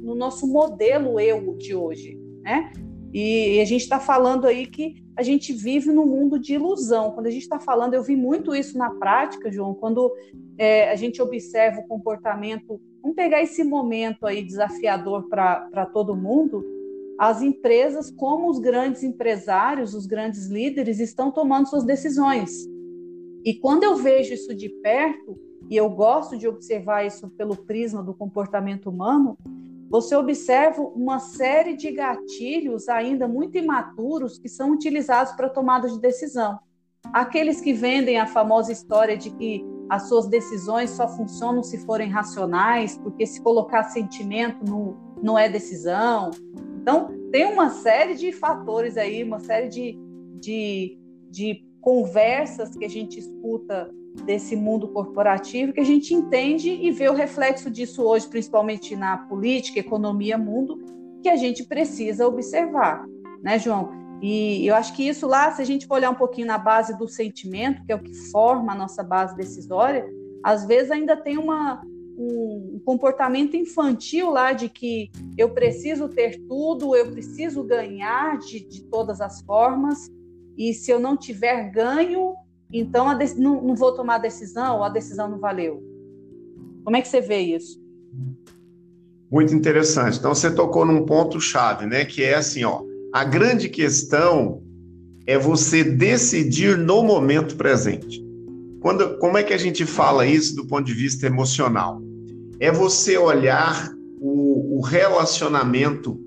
no 0.02 0.16
nosso 0.16 0.48
modelo 0.48 1.20
eu 1.20 1.56
de 1.58 1.76
hoje 1.76 2.19
né? 2.42 2.72
E 3.12 3.60
a 3.60 3.66
gente 3.66 3.82
está 3.82 4.00
falando 4.00 4.46
aí 4.46 4.68
que 4.68 5.04
a 5.18 5.24
gente 5.24 5.52
vive 5.52 5.92
num 5.92 6.06
mundo 6.06 6.40
de 6.40 6.54
ilusão. 6.54 7.12
Quando 7.12 7.28
a 7.28 7.32
gente 7.32 7.42
está 7.42 7.60
falando, 7.60 7.94
eu 7.94 8.04
vi 8.04 8.16
muito 8.16 8.56
isso 8.56 8.78
na 8.78 8.92
prática, 8.92 9.52
João, 9.52 9.74
quando 9.74 10.14
é, 10.58 10.92
a 10.92 10.96
gente 10.96 11.22
observa 11.22 11.82
o 11.82 11.88
comportamento, 11.88 12.80
vamos 13.02 13.16
pegar 13.16 13.42
esse 13.42 13.64
momento 13.64 14.26
aí 14.26 14.44
desafiador 14.44 15.28
para 15.28 15.86
todo 15.88 16.16
mundo, 16.16 16.64
as 17.18 17.42
empresas, 17.42 18.10
como 18.12 18.50
os 18.50 18.60
grandes 18.60 19.04
empresários, 19.04 19.94
os 19.94 20.06
grandes 20.06 20.48
líderes, 20.48 21.00
estão 21.00 21.32
tomando 21.32 21.68
suas 21.68 21.84
decisões. 21.84 22.52
E 23.44 23.56
quando 23.56 23.84
eu 23.84 23.98
vejo 23.98 24.34
isso 24.34 24.56
de 24.56 24.70
perto, 24.70 25.38
e 25.70 25.76
eu 25.76 25.90
gosto 25.90 26.38
de 26.38 26.48
observar 26.48 27.06
isso 27.06 27.30
pelo 27.32 27.56
prisma 27.56 28.02
do 28.02 28.14
comportamento 28.14 28.90
humano, 28.90 29.38
você 29.90 30.16
observa 30.16 30.82
uma 30.82 31.20
série 31.20 31.76
de 31.76 31.92
gatilhos 31.92 32.88
ainda 32.88 33.28
muito 33.28 33.58
imaturos 33.58 34.38
que 34.38 34.48
são 34.48 34.72
utilizados 34.72 35.34
para 35.34 35.50
tomada 35.50 35.90
de 35.90 36.00
decisão. 36.00 36.60
Aqueles 37.12 37.60
que 37.60 37.74
vendem 37.74 38.20
a 38.20 38.28
famosa 38.28 38.72
história 38.72 39.18
de 39.18 39.32
que 39.32 39.66
as 39.90 40.08
suas 40.08 40.28
decisões 40.28 40.92
só 40.92 41.08
funcionam 41.08 41.64
se 41.64 41.80
forem 41.80 42.10
racionais, 42.10 42.98
porque 43.00 43.26
se 43.26 43.42
colocar 43.42 43.84
sentimento 43.86 44.64
não, 44.64 44.96
não 45.24 45.38
é 45.40 45.50
decisão. 45.50 46.30
Então, 46.80 47.10
tem 47.32 47.46
uma 47.46 47.70
série 47.70 48.14
de 48.14 48.32
fatores 48.32 48.96
aí, 48.96 49.24
uma 49.24 49.40
série 49.40 49.68
de, 49.70 49.98
de, 50.40 51.00
de 51.32 51.66
conversas 51.82 52.76
que 52.76 52.86
a 52.86 52.90
gente 52.90 53.18
escuta 53.18 53.90
desse 54.24 54.56
mundo 54.56 54.88
corporativo 54.88 55.74
que 55.74 55.80
a 55.80 55.86
gente 55.86 56.14
entende 56.14 56.70
e 56.70 56.92
vê 56.92 57.10
o 57.10 57.14
reflexo 57.14 57.70
disso 57.70 58.04
hoje, 58.04 58.28
principalmente 58.28 58.96
na 58.96 59.18
política, 59.18 59.80
economia, 59.80 60.38
mundo, 60.38 60.78
que 61.22 61.30
a 61.30 61.36
gente 61.36 61.66
precisa 61.66 62.28
observar, 62.28 63.06
né, 63.42 63.60
João? 63.60 63.92
E 64.22 64.68
eu 64.68 64.76
acho 64.76 64.94
que 64.96 65.08
isso 65.08 65.26
lá, 65.26 65.52
se 65.52 65.62
a 65.62 65.66
gente 65.66 65.88
for 65.88 65.96
olhar 65.96 66.10
um 66.10 66.16
pouquinho 66.16 66.48
na 66.48 66.58
base 66.58 66.98
do 66.98 67.08
sentimento, 67.08 67.84
que 67.86 67.92
é 67.92 67.96
o 67.96 68.04
que 68.04 68.14
forma 68.32 68.74
a 68.74 68.76
nossa 68.76 69.02
base 69.02 69.36
decisória, 69.36 70.06
às 70.44 70.66
vezes 70.66 70.92
ainda 70.92 71.16
tem 71.16 71.38
uma, 71.38 71.82
um 72.18 72.82
comportamento 72.84 73.56
infantil 73.56 74.30
lá 74.30 74.52
de 74.52 74.68
que 74.68 75.10
eu 75.38 75.50
preciso 75.54 76.10
ter 76.10 76.38
tudo, 76.48 76.96
eu 76.96 77.12
preciso 77.12 77.64
ganhar 77.64 78.38
de, 78.40 78.60
de 78.60 78.84
todas 78.84 79.22
as 79.22 79.42
formas, 79.42 80.12
e 80.58 80.74
se 80.74 80.92
eu 80.92 81.00
não 81.00 81.16
tiver 81.16 81.72
ganho, 81.72 82.36
então 82.72 83.18
não, 83.38 83.62
não, 83.62 83.76
vou 83.76 83.94
tomar 83.94 84.16
a 84.16 84.20
decisão, 84.20 84.78
ou 84.78 84.84
a 84.84 84.90
decisão 84.90 85.30
não 85.30 85.40
valeu. 85.40 85.84
Como 86.84 86.96
é 86.96 87.02
que 87.02 87.08
você 87.08 87.22
vê 87.22 87.40
isso? 87.40 87.82
Muito 89.32 89.54
interessante. 89.54 90.18
Então 90.18 90.34
você 90.34 90.50
tocou 90.52 90.86
num 90.86 91.06
ponto 91.06 91.40
chave, 91.40 91.86
né? 91.86 92.06
Que 92.06 92.24
é 92.24 92.36
assim, 92.36 92.64
ó. 92.64 92.82
A 93.14 93.24
grande 93.24 93.70
questão 93.70 94.64
é 95.26 95.38
você 95.38 95.84
decidir 95.84 96.78
no 96.78 97.04
momento 97.04 97.56
presente. 97.56 98.24
Quando, 98.82 99.18
como 99.18 99.38
é 99.38 99.44
que 99.44 99.54
a 99.54 99.58
gente 99.58 99.86
fala 99.86 100.26
isso 100.26 100.56
do 100.56 100.66
ponto 100.66 100.86
de 100.86 100.94
vista 100.94 101.28
emocional? 101.28 102.02
é 102.60 102.72
você 102.72 103.18
olhar 103.18 103.90
o, 104.20 104.78
o 104.78 104.82
relacionamento, 104.82 106.20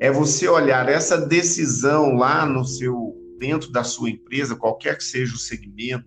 é 0.00 0.10
você 0.10 0.48
olhar 0.48 0.88
essa 0.88 1.18
decisão 1.18 2.14
lá 2.14 2.46
no 2.46 2.64
seu 2.64 3.14
dentro 3.44 3.70
da 3.70 3.84
sua 3.84 4.08
empresa, 4.08 4.56
qualquer 4.56 4.96
que 4.96 5.04
seja 5.04 5.34
o 5.34 5.38
segmento, 5.38 6.06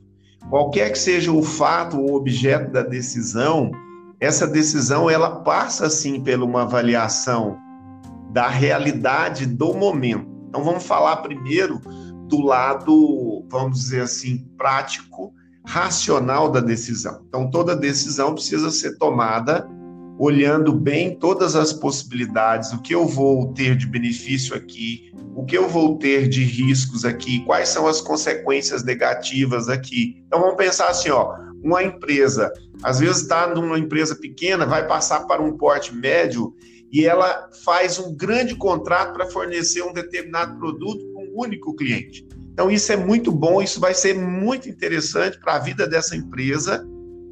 qualquer 0.50 0.91
que 0.91 0.98
seja 0.98 1.32
o 1.32 1.44
fato 1.44 2.00
ou 2.00 2.15
objeto 2.15 2.72
da 2.72 2.82
decisão, 2.82 3.70
essa 4.20 4.48
decisão 4.48 5.08
ela 5.08 5.41
passa 5.41 5.88
sim 5.88 6.20
por 6.20 6.41
uma 6.41 6.63
avaliação 6.63 7.56
da 8.32 8.48
realidade 8.48 9.46
do 9.46 9.72
momento. 9.75 10.27
Então 10.50 10.63
vamos 10.63 10.84
falar 10.84 11.17
primeiro 11.17 11.79
do 12.27 12.41
lado, 12.41 13.46
vamos 13.51 13.82
dizer 13.82 14.01
assim, 14.01 14.50
prático 14.58 15.32
racional 15.67 16.50
da 16.50 16.60
decisão. 16.60 17.24
Então, 17.27 17.51
toda 17.51 17.75
decisão 17.75 18.34
precisa 18.34 18.72
ser 18.72 18.98
tomada 18.98 19.70
olhando 20.20 20.74
bem 20.74 21.16
todas 21.16 21.56
as 21.56 21.72
possibilidades, 21.72 22.74
o 22.74 22.82
que 22.82 22.94
eu 22.94 23.06
vou 23.06 23.54
ter 23.54 23.76
de 23.76 23.86
benefício 23.86 24.56
aqui, 24.56 25.12
o 25.36 25.46
que 25.46 25.58
eu 25.58 25.70
vou 25.70 25.98
ter 25.98 26.28
de 26.28 26.44
riscos 26.44 27.06
aqui, 27.06 27.44
quais 27.46 27.70
são 27.70 27.88
as 27.88 28.02
consequências 28.02 28.84
negativas 28.84 29.70
aqui. 29.70 30.24
Então 30.26 30.40
vamos 30.40 30.56
pensar 30.56 30.88
assim, 30.88 31.10
ó, 31.10 31.36
uma 31.64 31.84
empresa, 31.84 32.52
às 32.82 33.00
vezes 33.00 33.22
está 33.22 33.48
numa 33.48 33.78
empresa 33.78 34.16
pequena, 34.16 34.66
vai 34.66 34.88
passar 34.88 35.28
para 35.28 35.42
um 35.42 35.56
porte 35.58 35.94
médio 35.94 36.54
e 36.92 37.06
ela 37.06 37.50
faz 37.64 38.00
um 38.00 38.16
grande 38.16 38.56
contrato 38.56 39.14
para 39.14 39.30
fornecer 39.30 39.84
um 39.84 39.94
determinado 39.94 40.58
produto 40.58 41.06
para 41.14 41.22
um 41.22 41.32
único 41.36 41.76
cliente. 41.76 42.26
Então, 42.54 42.72
isso 42.72 42.92
é 42.92 42.96
muito 42.96 43.32
bom, 43.32 43.62
isso 43.62 43.80
vai 43.80 43.94
ser 43.94 44.16
muito 44.16 44.68
interessante 44.68 45.40
para 45.40 45.56
a 45.56 45.60
vida 45.60 45.88
dessa 45.88 46.16
empresa, 46.16 46.88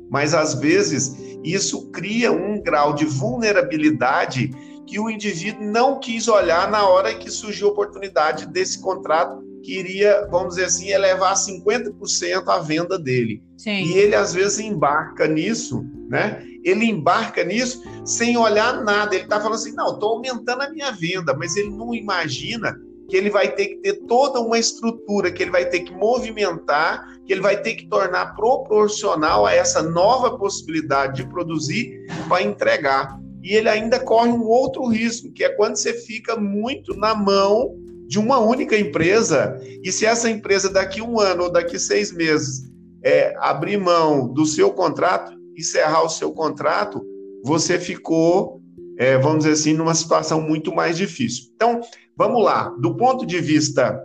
mas 0.09 0.33
às 0.33 0.53
vezes 0.55 1.15
isso 1.43 1.89
cria 1.91 2.31
um 2.31 2.62
grau 2.62 2.93
de 2.93 3.05
vulnerabilidade 3.05 4.51
que 4.88 5.00
o 5.00 5.09
indivíduo 5.09 5.65
não 5.65 6.00
quis 6.00 6.27
olhar 6.27 6.69
na 6.69 6.88
hora 6.88 7.13
que 7.13 7.29
surgiu 7.29 7.69
a 7.69 7.71
oportunidade 7.71 8.45
desse 8.47 8.79
contrato 8.81 9.43
que 9.63 9.79
iria, 9.79 10.27
vamos 10.29 10.55
dizer 10.55 10.65
assim, 10.65 10.89
elevar 10.89 11.33
50% 11.33 12.47
a 12.47 12.59
venda 12.59 13.00
dele. 13.00 13.41
Sim. 13.57 13.83
E 13.83 13.93
ele 13.97 14.15
às 14.15 14.33
vezes 14.33 14.59
embarca 14.59 15.27
nisso, 15.27 15.83
né? 16.07 16.45
Ele 16.63 16.85
embarca 16.85 17.43
nisso 17.43 17.83
sem 18.05 18.38
olhar 18.38 18.83
nada. 18.83 19.15
Ele 19.15 19.24
está 19.24 19.38
falando 19.38 19.55
assim: 19.55 19.74
não, 19.74 19.93
estou 19.93 20.13
aumentando 20.13 20.62
a 20.62 20.69
minha 20.69 20.91
venda, 20.91 21.35
mas 21.35 21.55
ele 21.55 21.71
não 21.71 21.95
imagina 21.95 22.79
que 23.09 23.17
ele 23.17 23.29
vai 23.29 23.53
ter 23.53 23.67
que 23.67 23.75
ter 23.77 23.93
toda 24.07 24.39
uma 24.39 24.57
estrutura, 24.57 25.31
que 25.31 25.43
ele 25.43 25.51
vai 25.51 25.65
ter 25.65 25.81
que 25.81 25.93
movimentar, 25.93 27.14
que 27.25 27.34
ele 27.34 27.41
vai 27.41 27.62
ter 27.62 27.75
que 27.75 27.88
tornar 27.88 28.36
proporcional 28.36 29.46
a 29.46 29.53
essa 29.53 29.82
nova 29.82 30.38
possibilidade 30.38 31.24
de 31.24 31.29
produzir 31.29 32.05
para 32.27 32.44
entregar. 32.44 33.20
E 33.44 33.53
ele 33.53 33.70
ainda 33.70 34.00
corre 34.00 34.29
um 34.29 34.44
outro 34.44 34.88
risco, 34.88 35.32
que 35.32 35.44
é 35.44 35.50
quando 35.50 35.75
você 35.75 35.94
fica 35.94 36.36
muito 36.36 36.96
na 36.96 37.13
mão 37.13 37.75
de 38.08 38.20
uma 38.20 38.39
única 38.39 38.77
empresa, 38.77 39.60
e 39.84 39.91
se 39.91 40.05
essa 40.05 40.29
empresa 40.29 40.72
daqui 40.72 41.01
um 41.01 41.20
ano 41.20 41.46
ou 41.46 41.51
daqui 41.51 41.79
seis 41.79 42.12
meses 42.12 42.70
é, 43.03 43.36
abrir 43.39 43.77
mão 43.77 44.27
do 44.32 44.46
seu 44.46 44.72
contrato, 44.72 45.36
encerrar 45.58 46.03
o 46.03 46.10
seu 46.10 46.32
contrato, 46.32 47.03
você 47.44 47.79
ficou, 47.79 48.62
é, 48.98 49.17
vamos 49.17 49.39
dizer 49.39 49.53
assim, 49.53 49.74
numa 49.74 49.96
situação 49.96 50.39
muito 50.39 50.74
mais 50.74 50.98
difícil. 50.98 51.46
Então, 51.55 51.82
Vamos 52.17 52.41
lá, 52.41 52.74
do 52.79 52.96
ponto 52.96 53.25
de 53.25 53.41
vista 53.41 54.01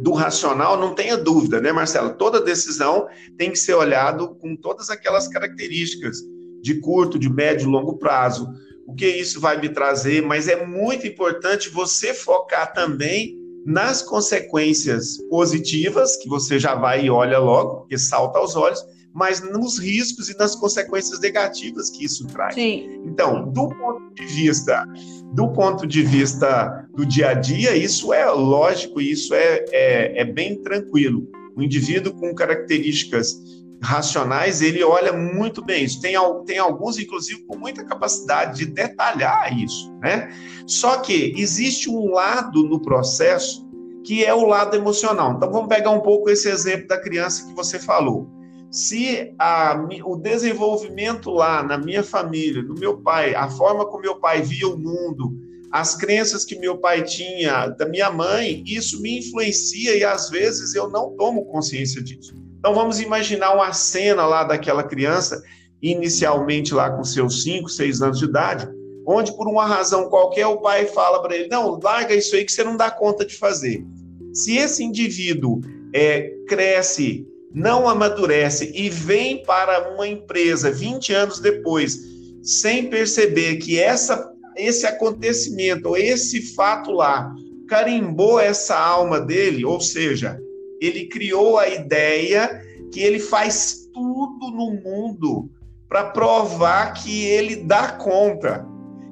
do 0.00 0.12
racional, 0.12 0.78
não 0.78 0.94
tenha 0.94 1.16
dúvida, 1.16 1.60
né, 1.60 1.72
Marcelo? 1.72 2.14
Toda 2.14 2.40
decisão 2.40 3.06
tem 3.36 3.50
que 3.50 3.58
ser 3.58 3.74
olhado 3.74 4.34
com 4.36 4.56
todas 4.56 4.90
aquelas 4.90 5.28
características 5.28 6.18
de 6.60 6.80
curto, 6.80 7.18
de 7.18 7.28
médio, 7.28 7.68
longo 7.68 7.98
prazo. 7.98 8.48
O 8.86 8.94
que 8.94 9.06
isso 9.06 9.40
vai 9.40 9.60
me 9.60 9.68
trazer, 9.68 10.22
mas 10.22 10.48
é 10.48 10.64
muito 10.66 11.06
importante 11.06 11.68
você 11.68 12.12
focar 12.12 12.72
também 12.72 13.38
nas 13.64 14.02
consequências 14.02 15.16
positivas, 15.30 16.16
que 16.16 16.28
você 16.28 16.58
já 16.58 16.74
vai 16.74 17.06
e 17.06 17.10
olha 17.10 17.38
logo, 17.38 17.80
porque 17.80 17.96
salta 17.96 18.38
aos 18.38 18.56
olhos, 18.56 18.84
mas 19.14 19.40
nos 19.40 19.78
riscos 19.78 20.28
e 20.28 20.36
nas 20.36 20.56
consequências 20.56 21.20
negativas 21.20 21.88
que 21.88 22.04
isso 22.04 22.26
traz. 22.26 22.56
Sim. 22.56 23.00
Então, 23.04 23.48
do 23.50 23.68
ponto 23.68 24.12
de 24.12 24.26
vista 24.26 24.84
do 25.32 25.48
ponto 25.52 25.86
de 25.86 26.02
vista 26.02 26.86
do 26.94 27.04
dia 27.04 27.30
a 27.30 27.34
dia, 27.34 27.76
isso 27.76 28.12
é 28.12 28.24
lógico, 28.26 29.00
isso 29.00 29.34
é, 29.34 29.64
é, 29.72 30.20
é 30.20 30.24
bem 30.24 30.62
tranquilo. 30.62 31.28
O 31.56 31.62
indivíduo 31.62 32.12
com 32.12 32.34
características 32.34 33.36
racionais, 33.82 34.62
ele 34.62 34.82
olha 34.82 35.12
muito 35.12 35.64
bem 35.64 35.84
isso. 35.84 36.00
Tem, 36.00 36.14
tem 36.46 36.58
alguns, 36.58 36.98
inclusive, 36.98 37.42
com 37.46 37.56
muita 37.56 37.84
capacidade 37.84 38.58
de 38.58 38.66
detalhar 38.66 39.56
isso, 39.58 39.92
né? 40.00 40.28
Só 40.66 40.98
que 40.98 41.34
existe 41.36 41.90
um 41.90 42.12
lado 42.12 42.62
no 42.64 42.80
processo 42.80 43.64
que 44.04 44.24
é 44.24 44.34
o 44.34 44.44
lado 44.44 44.76
emocional. 44.76 45.32
Então, 45.32 45.50
vamos 45.50 45.68
pegar 45.68 45.90
um 45.90 46.00
pouco 46.00 46.30
esse 46.30 46.48
exemplo 46.48 46.86
da 46.86 47.00
criança 47.00 47.46
que 47.46 47.54
você 47.54 47.78
falou 47.78 48.33
se 48.74 49.32
a, 49.38 49.86
o 50.04 50.16
desenvolvimento 50.16 51.30
lá 51.30 51.62
na 51.62 51.78
minha 51.78 52.02
família, 52.02 52.60
no 52.60 52.74
meu 52.74 52.98
pai, 52.98 53.32
a 53.32 53.48
forma 53.48 53.86
como 53.86 54.02
meu 54.02 54.16
pai 54.16 54.42
via 54.42 54.66
o 54.66 54.76
mundo, 54.76 55.32
as 55.70 55.94
crenças 55.94 56.44
que 56.44 56.58
meu 56.58 56.78
pai 56.78 57.04
tinha, 57.04 57.68
da 57.68 57.86
minha 57.86 58.10
mãe, 58.10 58.64
isso 58.66 59.00
me 59.00 59.20
influencia 59.20 59.96
e 59.96 60.02
às 60.02 60.28
vezes 60.28 60.74
eu 60.74 60.88
não 60.88 61.16
tomo 61.16 61.44
consciência 61.44 62.02
disso. 62.02 62.34
Então 62.58 62.74
vamos 62.74 62.98
imaginar 62.98 63.54
uma 63.54 63.72
cena 63.72 64.26
lá 64.26 64.42
daquela 64.42 64.82
criança, 64.82 65.40
inicialmente 65.80 66.74
lá 66.74 66.90
com 66.90 67.04
seus 67.04 67.44
5, 67.44 67.68
6 67.68 68.02
anos 68.02 68.18
de 68.18 68.24
idade, 68.24 68.68
onde 69.06 69.36
por 69.36 69.46
uma 69.46 69.66
razão 69.66 70.08
qualquer 70.08 70.48
o 70.48 70.60
pai 70.60 70.86
fala 70.86 71.22
para 71.22 71.36
ele: 71.36 71.46
não, 71.46 71.78
larga 71.80 72.12
isso 72.12 72.34
aí 72.34 72.44
que 72.44 72.50
você 72.50 72.64
não 72.64 72.76
dá 72.76 72.90
conta 72.90 73.24
de 73.24 73.36
fazer. 73.36 73.86
Se 74.32 74.56
esse 74.56 74.82
indivíduo 74.82 75.60
é, 75.94 76.32
cresce 76.48 77.24
não 77.54 77.88
amadurece 77.88 78.72
e 78.74 78.90
vem 78.90 79.44
para 79.44 79.94
uma 79.94 80.08
empresa 80.08 80.72
20 80.72 81.12
anos 81.12 81.38
depois, 81.38 82.00
sem 82.42 82.90
perceber 82.90 83.56
que 83.56 83.78
essa, 83.78 84.28
esse 84.56 84.84
acontecimento, 84.84 85.90
ou 85.90 85.96
esse 85.96 86.54
fato 86.54 86.90
lá, 86.90 87.32
carimbou 87.68 88.40
essa 88.40 88.76
alma 88.76 89.20
dele, 89.20 89.64
ou 89.64 89.80
seja, 89.80 90.38
ele 90.80 91.06
criou 91.06 91.56
a 91.56 91.68
ideia 91.68 92.60
que 92.92 93.00
ele 93.00 93.20
faz 93.20 93.88
tudo 93.94 94.50
no 94.50 94.72
mundo 94.82 95.48
para 95.88 96.10
provar 96.10 96.92
que 96.92 97.24
ele 97.24 97.56
dá 97.56 97.92
conta. 97.92 98.66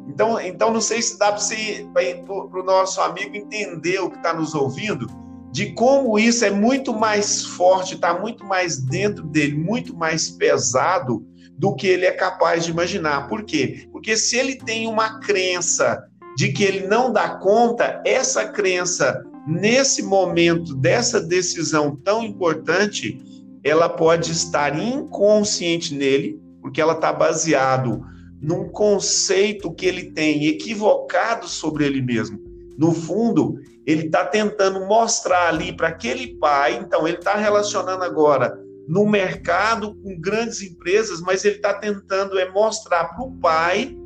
Então, 0.08 0.40
então 0.40 0.72
não 0.72 0.80
sei 0.80 1.00
se 1.00 1.16
dá 1.16 1.32
para 1.32 2.60
o 2.60 2.62
nosso 2.64 3.00
amigo 3.00 3.36
entender 3.36 4.00
o 4.00 4.10
que 4.10 4.16
está 4.16 4.34
nos 4.34 4.52
ouvindo, 4.52 5.06
de 5.52 5.72
como 5.74 6.18
isso 6.18 6.44
é 6.46 6.50
muito 6.50 6.94
mais 6.94 7.44
forte, 7.44 7.94
está 7.94 8.18
muito 8.18 8.42
mais 8.44 8.78
dentro 8.78 9.22
dele, 9.24 9.54
muito 9.54 9.94
mais 9.94 10.30
pesado 10.30 11.24
do 11.58 11.74
que 11.76 11.86
ele 11.86 12.06
é 12.06 12.10
capaz 12.10 12.64
de 12.64 12.70
imaginar. 12.70 13.28
Por 13.28 13.44
quê? 13.44 13.86
Porque 13.92 14.16
se 14.16 14.36
ele 14.36 14.56
tem 14.56 14.88
uma 14.88 15.20
crença 15.20 16.02
de 16.36 16.50
que 16.52 16.64
ele 16.64 16.86
não 16.86 17.12
dá 17.12 17.36
conta, 17.36 18.02
essa 18.06 18.48
crença, 18.48 19.22
nesse 19.46 20.02
momento 20.02 20.74
dessa 20.74 21.20
decisão 21.20 21.94
tão 21.96 22.24
importante, 22.24 23.20
ela 23.62 23.90
pode 23.90 24.32
estar 24.32 24.76
inconsciente 24.76 25.94
nele, 25.94 26.40
porque 26.62 26.80
ela 26.80 26.94
está 26.94 27.12
baseado 27.12 28.02
num 28.40 28.68
conceito 28.70 29.72
que 29.72 29.84
ele 29.84 30.12
tem 30.12 30.46
equivocado 30.46 31.46
sobre 31.46 31.84
ele 31.84 32.00
mesmo. 32.00 32.40
No 32.78 32.92
fundo, 32.92 33.58
ele 33.86 34.06
está 34.06 34.24
tentando 34.24 34.86
mostrar 34.86 35.48
ali 35.48 35.76
para 35.76 35.88
aquele 35.88 36.36
pai, 36.36 36.74
então 36.74 37.06
ele 37.06 37.18
está 37.18 37.34
relacionando 37.34 38.02
agora 38.04 38.58
no 38.88 39.06
mercado 39.06 39.94
com 39.96 40.20
grandes 40.20 40.62
empresas, 40.62 41.20
mas 41.20 41.44
ele 41.44 41.56
está 41.56 41.74
tentando 41.74 42.38
é 42.38 42.50
mostrar 42.50 43.04
para 43.04 43.24
o 43.24 43.32
pai 43.38 43.96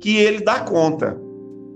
que 0.00 0.16
ele 0.16 0.42
dá 0.42 0.60
conta. 0.60 1.20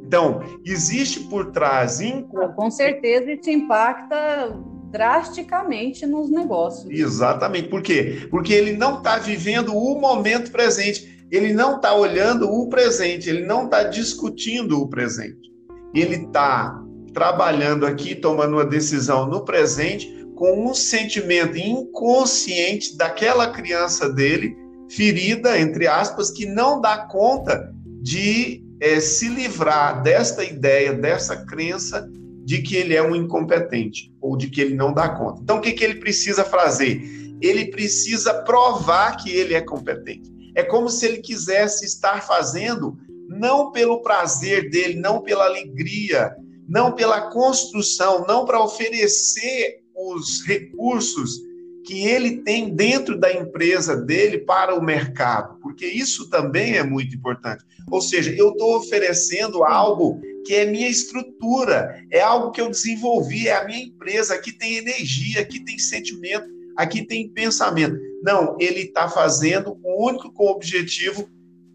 Então, 0.06 0.40
existe 0.64 1.20
por 1.20 1.50
trás. 1.50 2.00
Ah, 2.00 2.48
com 2.48 2.70
certeza, 2.70 3.32
isso 3.32 3.50
impacta 3.50 4.54
drasticamente 4.90 6.06
nos 6.06 6.30
negócios. 6.30 6.88
Exatamente. 6.88 7.68
Por 7.68 7.82
quê? 7.82 8.28
Porque 8.30 8.52
ele 8.52 8.72
não 8.72 8.98
está 8.98 9.18
vivendo 9.18 9.76
o 9.76 9.98
momento 9.98 10.52
presente, 10.52 11.26
ele 11.30 11.52
não 11.52 11.76
está 11.76 11.94
olhando 11.94 12.48
o 12.48 12.68
presente, 12.68 13.28
ele 13.28 13.44
não 13.44 13.64
está 13.64 13.82
discutindo 13.82 14.80
o 14.80 14.88
presente. 14.88 15.52
Ele 15.94 16.16
está 16.16 16.82
trabalhando 17.12 17.86
aqui, 17.86 18.14
tomando 18.14 18.54
uma 18.54 18.64
decisão 18.64 19.26
no 19.26 19.44
presente, 19.44 20.12
com 20.34 20.68
um 20.68 20.74
sentimento 20.74 21.56
inconsciente 21.56 22.96
daquela 22.96 23.50
criança 23.50 24.08
dele, 24.08 24.56
ferida, 24.90 25.58
entre 25.58 25.86
aspas, 25.86 26.30
que 26.30 26.44
não 26.44 26.80
dá 26.80 26.98
conta 26.98 27.72
de 28.02 28.62
é, 28.80 29.00
se 29.00 29.28
livrar 29.28 30.02
desta 30.02 30.44
ideia, 30.44 30.92
dessa 30.92 31.36
crença 31.46 32.10
de 32.44 32.60
que 32.60 32.76
ele 32.76 32.94
é 32.94 33.02
um 33.02 33.16
incompetente 33.16 34.12
ou 34.20 34.36
de 34.36 34.50
que 34.50 34.60
ele 34.60 34.74
não 34.74 34.92
dá 34.92 35.08
conta. 35.08 35.40
Então, 35.42 35.58
o 35.58 35.60
que, 35.60 35.72
que 35.72 35.82
ele 35.82 35.94
precisa 35.94 36.44
fazer? 36.44 37.02
Ele 37.40 37.70
precisa 37.70 38.34
provar 38.42 39.16
que 39.16 39.30
ele 39.30 39.54
é 39.54 39.60
competente. 39.60 40.30
É 40.54 40.62
como 40.62 40.88
se 40.90 41.06
ele 41.06 41.18
quisesse 41.18 41.84
estar 41.84 42.22
fazendo 42.22 42.98
não 43.28 43.70
pelo 43.70 44.02
prazer 44.02 44.70
dele, 44.70 44.94
não 44.94 45.20
pela 45.20 45.44
alegria, 45.46 46.34
não 46.68 46.92
pela 46.92 47.30
construção, 47.30 48.24
não 48.26 48.44
para 48.44 48.62
oferecer 48.62 49.80
os 49.94 50.44
recursos 50.46 51.40
que 51.84 52.06
ele 52.06 52.38
tem 52.42 52.74
dentro 52.74 53.18
da 53.18 53.32
empresa 53.32 53.94
dele 53.94 54.38
para 54.38 54.74
o 54.74 54.82
mercado, 54.82 55.58
porque 55.60 55.86
isso 55.86 56.30
também 56.30 56.76
é 56.76 56.82
muito 56.82 57.14
importante. 57.14 57.62
Ou 57.90 58.00
seja, 58.00 58.34
eu 58.34 58.52
estou 58.52 58.76
oferecendo 58.76 59.62
algo 59.62 60.20
que 60.46 60.54
é 60.54 60.64
minha 60.64 60.88
estrutura, 60.88 62.02
é 62.10 62.20
algo 62.20 62.50
que 62.50 62.60
eu 62.60 62.70
desenvolvi, 62.70 63.48
é 63.48 63.56
a 63.56 63.64
minha 63.64 63.84
empresa, 63.84 64.34
aqui 64.34 64.52
tem 64.52 64.78
energia, 64.78 65.42
aqui 65.42 65.62
tem 65.62 65.78
sentimento, 65.78 66.46
aqui 66.76 67.06
tem 67.06 67.28
pensamento. 67.28 67.96
Não, 68.22 68.56
ele 68.58 68.80
está 68.80 69.08
fazendo 69.08 69.78
o 69.82 70.06
único 70.06 70.32
com 70.32 70.46
objetivo 70.46 71.28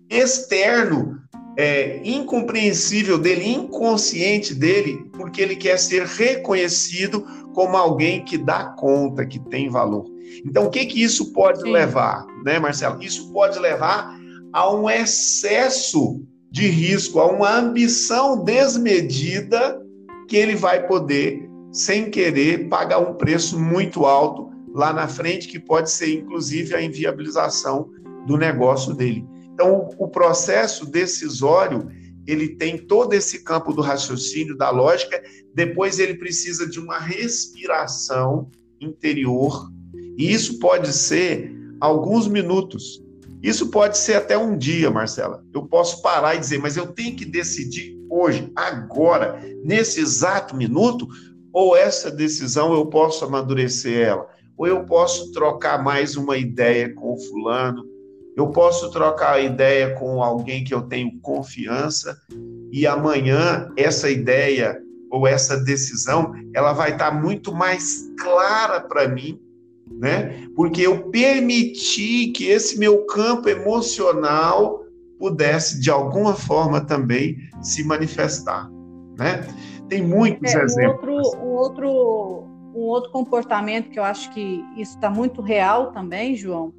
externo, 0.09 1.19
é, 1.59 1.99
incompreensível 2.05 3.17
dele, 3.17 3.45
inconsciente 3.45 4.55
dele, 4.55 5.05
porque 5.11 5.41
ele 5.41 5.57
quer 5.57 5.77
ser 5.77 6.05
reconhecido 6.05 7.25
como 7.53 7.75
alguém 7.75 8.23
que 8.23 8.37
dá 8.37 8.63
conta, 8.63 9.25
que 9.25 9.37
tem 9.49 9.67
valor. 9.67 10.05
Então, 10.45 10.67
o 10.67 10.69
que 10.69 10.85
que 10.85 11.03
isso 11.03 11.33
pode 11.33 11.61
Sim. 11.61 11.73
levar, 11.73 12.25
né, 12.45 12.57
Marcelo? 12.59 13.03
Isso 13.03 13.33
pode 13.33 13.59
levar 13.59 14.17
a 14.53 14.73
um 14.73 14.89
excesso 14.89 16.23
de 16.49 16.69
risco, 16.69 17.19
a 17.19 17.25
uma 17.25 17.53
ambição 17.53 18.41
desmedida 18.41 19.77
que 20.29 20.37
ele 20.37 20.55
vai 20.55 20.87
poder, 20.87 21.45
sem 21.73 22.09
querer, 22.09 22.69
pagar 22.69 22.99
um 22.99 23.15
preço 23.15 23.59
muito 23.59 24.05
alto 24.05 24.49
lá 24.73 24.93
na 24.93 25.09
frente, 25.09 25.49
que 25.49 25.59
pode 25.59 25.91
ser 25.91 26.21
inclusive 26.21 26.73
a 26.73 26.81
inviabilização 26.81 27.89
do 28.25 28.37
negócio 28.37 28.93
dele. 28.93 29.27
Então, 29.59 29.89
o 29.97 30.07
processo 30.07 30.85
decisório 30.85 31.91
ele 32.25 32.55
tem 32.55 32.77
todo 32.77 33.11
esse 33.11 33.43
campo 33.43 33.73
do 33.73 33.81
raciocínio, 33.81 34.55
da 34.55 34.69
lógica, 34.69 35.21
depois 35.53 35.99
ele 35.99 36.13
precisa 36.13 36.65
de 36.65 36.79
uma 36.79 36.97
respiração 36.97 38.49
interior, 38.79 39.69
e 40.17 40.31
isso 40.31 40.59
pode 40.59 40.93
ser 40.93 41.53
alguns 41.81 42.25
minutos. 42.25 43.03
Isso 43.43 43.69
pode 43.69 43.97
ser 43.97 44.13
até 44.13 44.37
um 44.37 44.57
dia, 44.57 44.89
Marcela. 44.89 45.43
Eu 45.53 45.63
posso 45.63 46.01
parar 46.01 46.35
e 46.35 46.39
dizer, 46.39 46.59
mas 46.59 46.77
eu 46.77 46.87
tenho 46.93 47.17
que 47.17 47.25
decidir 47.25 47.99
hoje, 48.09 48.49
agora, 48.55 49.41
nesse 49.65 49.99
exato 49.99 50.55
minuto, 50.55 51.05
ou 51.51 51.75
essa 51.75 52.09
decisão 52.09 52.71
eu 52.73 52.85
posso 52.85 53.25
amadurecer 53.25 54.07
ela, 54.07 54.25
ou 54.57 54.65
eu 54.65 54.85
posso 54.85 55.33
trocar 55.33 55.83
mais 55.83 56.15
uma 56.15 56.37
ideia 56.37 56.93
com 56.93 57.13
o 57.13 57.17
fulano, 57.17 57.98
eu 58.39 58.47
posso 58.47 58.89
trocar 58.89 59.43
ideia 59.43 59.93
com 59.95 60.23
alguém 60.23 60.63
que 60.63 60.73
eu 60.73 60.81
tenho 60.83 61.19
confiança 61.19 62.17
e 62.71 62.87
amanhã 62.87 63.69
essa 63.75 64.09
ideia 64.09 64.81
ou 65.11 65.27
essa 65.27 65.57
decisão, 65.57 66.31
ela 66.53 66.71
vai 66.71 66.91
estar 66.91 67.11
muito 67.11 67.53
mais 67.53 68.09
clara 68.17 68.79
para 68.79 69.09
mim, 69.09 69.41
né? 69.91 70.47
Porque 70.55 70.81
eu 70.81 71.09
permiti 71.09 72.27
que 72.27 72.45
esse 72.45 72.79
meu 72.79 73.05
campo 73.07 73.49
emocional 73.49 74.85
pudesse 75.17 75.81
de 75.81 75.89
alguma 75.89 76.33
forma 76.33 76.79
também 76.79 77.35
se 77.61 77.83
manifestar, 77.83 78.69
né? 79.17 79.45
Tem 79.89 80.01
muitos 80.01 80.53
é, 80.53 80.63
exemplos. 80.63 81.33
Um 81.33 81.39
outro, 81.39 81.87
um 81.87 81.89
outro, 81.89 82.47
um 82.73 82.81
outro 82.81 83.11
comportamento 83.11 83.89
que 83.89 83.99
eu 83.99 84.03
acho 84.03 84.31
que 84.31 84.63
isso 84.77 84.95
está 84.95 85.09
muito 85.09 85.41
real 85.41 85.91
também, 85.91 86.35
João, 86.35 86.71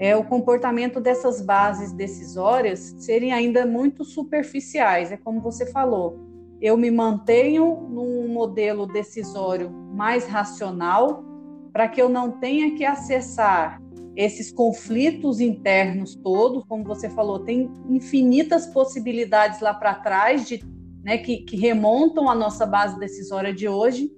é, 0.00 0.16
o 0.16 0.24
comportamento 0.24 0.98
dessas 0.98 1.42
bases 1.42 1.92
decisórias 1.92 2.94
serem 2.96 3.34
ainda 3.34 3.66
muito 3.66 4.02
superficiais. 4.02 5.12
É 5.12 5.16
como 5.18 5.42
você 5.42 5.70
falou, 5.70 6.18
eu 6.58 6.74
me 6.74 6.90
mantenho 6.90 7.86
num 7.90 8.26
modelo 8.28 8.86
decisório 8.86 9.70
mais 9.70 10.26
racional 10.26 11.22
para 11.70 11.86
que 11.86 12.00
eu 12.00 12.08
não 12.08 12.40
tenha 12.40 12.74
que 12.74 12.82
acessar 12.82 13.78
esses 14.16 14.50
conflitos 14.50 15.38
internos 15.38 16.16
todos, 16.16 16.64
como 16.64 16.82
você 16.82 17.10
falou, 17.10 17.40
tem 17.40 17.70
infinitas 17.86 18.66
possibilidades 18.66 19.60
lá 19.60 19.74
para 19.74 19.94
trás 19.94 20.48
de, 20.48 20.64
né, 21.04 21.18
que, 21.18 21.42
que 21.42 21.56
remontam 21.56 22.28
a 22.28 22.34
nossa 22.34 22.64
base 22.64 22.98
decisória 22.98 23.52
de 23.52 23.68
hoje. 23.68 24.10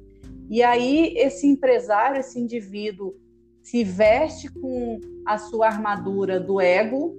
E 0.48 0.62
aí 0.62 1.12
esse 1.16 1.46
empresário, 1.46 2.20
esse 2.20 2.38
indivíduo 2.38 3.14
se 3.62 3.84
veste 3.84 4.52
com 4.52 5.00
a 5.24 5.38
sua 5.38 5.68
armadura 5.68 6.40
do 6.40 6.60
ego, 6.60 7.16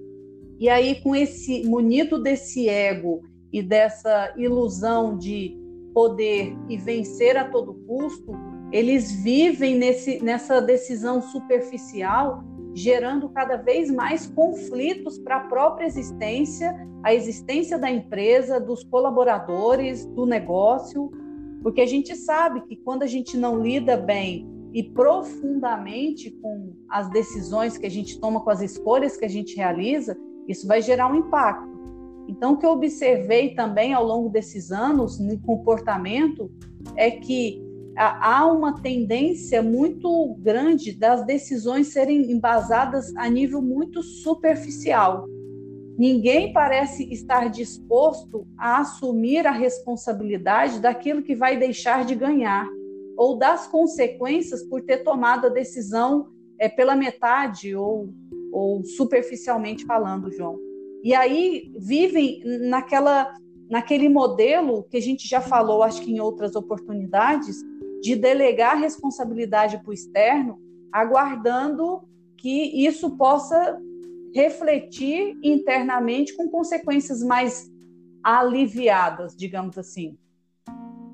e 0.60 0.70
aí 0.70 1.02
com 1.02 1.16
esse 1.16 1.64
munido 1.66 2.22
desse 2.22 2.70
ego 2.70 3.22
e 3.52 3.62
dessa 3.62 4.34
ilusão 4.38 5.18
de 5.18 5.58
poder 5.94 6.56
e 6.68 6.78
vencer 6.78 7.38
a 7.38 7.50
todo 7.50 7.74
custo, 7.88 8.32
eles 8.72 9.12
vivem 9.12 9.76
nesse, 9.78 10.24
nessa 10.24 10.60
decisão 10.60 11.22
superficial, 11.22 12.44
gerando 12.74 13.30
cada 13.30 13.56
vez 13.56 13.92
mais 13.92 14.26
conflitos 14.26 15.20
para 15.20 15.38
a 15.38 15.48
própria 15.48 15.86
existência, 15.86 16.76
a 17.04 17.14
existência 17.14 17.78
da 17.78 17.90
empresa, 17.90 18.60
dos 18.60 18.84
colaboradores, 18.84 20.06
do 20.06 20.26
negócio, 20.26 21.12
porque 21.62 21.82
a 21.82 21.86
gente 21.86 22.16
sabe 22.16 22.62
que 22.62 22.76
quando 22.76 23.04
a 23.04 23.08
gente 23.08 23.38
não 23.38 23.62
lida 23.62 23.96
bem 23.96 24.53
e 24.74 24.82
profundamente 24.82 26.32
com 26.42 26.74
as 26.90 27.10
decisões 27.12 27.78
que 27.78 27.86
a 27.86 27.90
gente 27.90 28.20
toma, 28.20 28.42
com 28.42 28.50
as 28.50 28.62
escolhas 28.62 29.16
que 29.16 29.24
a 29.24 29.30
gente 29.30 29.56
realiza, 29.56 30.18
isso 30.48 30.68
vai 30.68 30.82
gerar 30.82 31.14
um 31.14 31.18
impacto. 31.18 31.72
Então, 32.28 32.54
o 32.54 32.58
que 32.58 32.66
eu 32.66 32.72
observei 32.72 33.54
também 33.54 33.94
ao 33.94 34.04
longo 34.04 34.30
desses 34.30 34.72
anos 34.72 35.20
no 35.20 35.40
comportamento 35.42 36.50
é 36.96 37.12
que 37.12 37.62
há 37.96 38.48
uma 38.48 38.82
tendência 38.82 39.62
muito 39.62 40.36
grande 40.40 40.98
das 40.98 41.24
decisões 41.24 41.90
serem 41.90 42.32
embasadas 42.32 43.16
a 43.16 43.30
nível 43.30 43.62
muito 43.62 44.02
superficial. 44.02 45.28
Ninguém 45.96 46.52
parece 46.52 47.04
estar 47.14 47.50
disposto 47.52 48.48
a 48.58 48.80
assumir 48.80 49.46
a 49.46 49.52
responsabilidade 49.52 50.80
daquilo 50.80 51.22
que 51.22 51.36
vai 51.36 51.58
deixar 51.58 52.04
de 52.04 52.16
ganhar 52.16 52.68
ou 53.18 53.38
das 53.38 53.68
consequências 53.68 54.64
por 54.64 54.82
ter 54.82 55.00
tomado 55.00 55.48
a 55.48 55.50
decisão 55.50 56.28
é, 56.60 56.68
pela 56.70 56.96
metade 56.96 57.76
ou, 57.76 58.10
ou 58.52 58.84
superficialmente 58.84 59.86
falando, 59.86 60.32
João. 60.32 60.58
E 61.04 61.14
aí 61.14 61.72
vivem 61.78 62.42
naquela, 62.62 63.34
naquele 63.70 64.08
modelo 64.08 64.84
que 64.90 64.98
a 64.98 65.02
gente 65.02 65.28
já 65.28 65.42
falou, 65.42 65.84
acho 65.84 66.02
que 66.02 66.12
em 66.12 66.20
outras 66.20 66.56
oportunidades, 66.56 67.58
de 68.02 68.16
delegar 68.16 68.78
responsabilidade 68.78 69.78
para 69.82 69.90
o 69.90 69.94
externo, 69.94 70.60
aguardando 70.92 72.02
que 72.38 72.86
isso 72.86 73.16
possa 73.18 73.80
refletir 74.34 75.38
internamente 75.42 76.36
com 76.36 76.50
consequências 76.50 77.24
mais 77.24 77.72
aliviadas, 78.22 79.36
digamos 79.36 79.78
assim. 79.78 80.18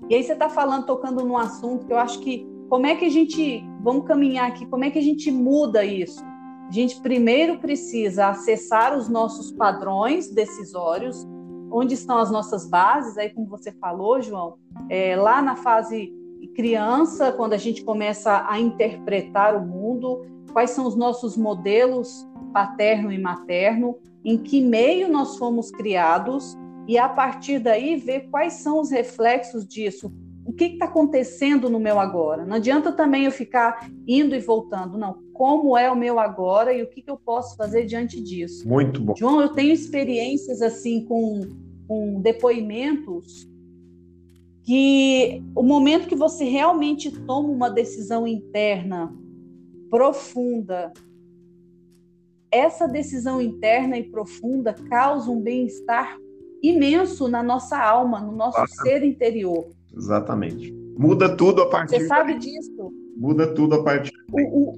E 0.09 0.15
aí 0.15 0.23
você 0.23 0.33
está 0.33 0.49
falando, 0.49 0.85
tocando 0.85 1.23
num 1.23 1.37
assunto 1.37 1.85
que 1.85 1.93
eu 1.93 1.97
acho 1.97 2.19
que 2.19 2.47
como 2.67 2.85
é 2.85 2.95
que 2.95 3.05
a 3.05 3.09
gente 3.09 3.63
vamos 3.81 4.05
caminhar 4.05 4.47
aqui? 4.47 4.65
Como 4.65 4.83
é 4.83 4.91
que 4.91 4.99
a 4.99 5.03
gente 5.03 5.31
muda 5.31 5.85
isso? 5.85 6.21
A 6.67 6.71
gente 6.71 6.99
primeiro 7.01 7.59
precisa 7.59 8.27
acessar 8.27 8.97
os 8.97 9.07
nossos 9.07 9.51
padrões 9.51 10.29
decisórios, 10.29 11.27
onde 11.71 11.93
estão 11.93 12.17
as 12.17 12.31
nossas 12.31 12.67
bases, 12.69 13.17
aí 13.17 13.29
como 13.29 13.47
você 13.47 13.71
falou, 13.71 14.21
João, 14.21 14.55
é, 14.89 15.15
lá 15.15 15.41
na 15.41 15.55
fase 15.55 16.13
criança, 16.59 17.31
quando 17.31 17.53
a 17.53 17.57
gente 17.57 17.85
começa 17.85 18.45
a 18.49 18.59
interpretar 18.59 19.55
o 19.55 19.65
mundo, 19.65 20.25
quais 20.51 20.71
são 20.71 20.85
os 20.85 20.93
nossos 20.93 21.37
modelos 21.37 22.27
paterno 22.51 23.13
e 23.13 23.17
materno, 23.17 23.97
em 24.25 24.37
que 24.37 24.59
meio 24.59 25.09
nós 25.09 25.37
fomos 25.37 25.71
criados, 25.71 26.57
e 26.89 26.97
a 26.97 27.07
partir 27.07 27.59
daí 27.59 27.97
ver 27.97 28.31
quais 28.31 28.53
são 28.53 28.79
os 28.79 28.89
reflexos 28.89 29.63
disso 29.63 30.11
o 30.43 30.51
que 30.51 30.63
está 30.63 30.85
acontecendo 30.85 31.69
no 31.69 31.79
meu 31.79 31.99
agora. 31.99 32.43
Não 32.43 32.55
adianta 32.55 32.91
também 32.91 33.25
eu 33.25 33.31
ficar 33.31 33.87
indo 34.07 34.33
e 34.33 34.39
voltando, 34.39 34.97
não. 34.97 35.21
Como 35.31 35.77
é 35.77 35.91
o 35.91 35.95
meu 35.95 36.17
agora 36.17 36.73
e 36.73 36.81
o 36.81 36.87
que, 36.87 37.03
que 37.03 37.11
eu 37.11 37.17
posso 37.17 37.55
fazer 37.55 37.85
diante 37.85 38.19
disso? 38.19 38.67
Muito 38.67 38.99
bom. 38.99 39.13
João, 39.15 39.39
eu 39.39 39.49
tenho 39.49 39.71
experiências 39.71 40.63
assim 40.63 41.05
com, 41.05 41.41
com 41.87 42.19
depoimentos 42.19 43.47
que 44.63 45.43
o 45.55 45.61
momento 45.61 46.07
que 46.07 46.15
você 46.15 46.43
realmente 46.43 47.11
toma 47.11 47.49
uma 47.49 47.69
decisão 47.69 48.25
interna 48.25 49.13
profunda, 49.91 50.91
essa 52.49 52.87
decisão 52.87 53.39
interna 53.39 53.95
e 53.95 54.09
profunda 54.09 54.73
causa 54.73 55.29
um 55.29 55.39
bem-estar 55.39 56.17
imenso 56.61 57.27
na 57.27 57.41
nossa 57.41 57.77
alma, 57.77 58.19
no 58.19 58.31
nosso 58.31 58.65
ser 58.81 59.03
interior. 59.03 59.67
Exatamente. 59.95 60.71
Muda 60.97 61.35
tudo 61.35 61.61
a 61.61 61.69
partir. 61.69 61.99
Você 61.99 62.07
sabe 62.07 62.37
disso? 62.37 62.91
Muda 63.15 63.53
tudo 63.53 63.75
a 63.75 63.83
partir. 63.83 64.11
O, 64.31 64.71
o, 64.71 64.73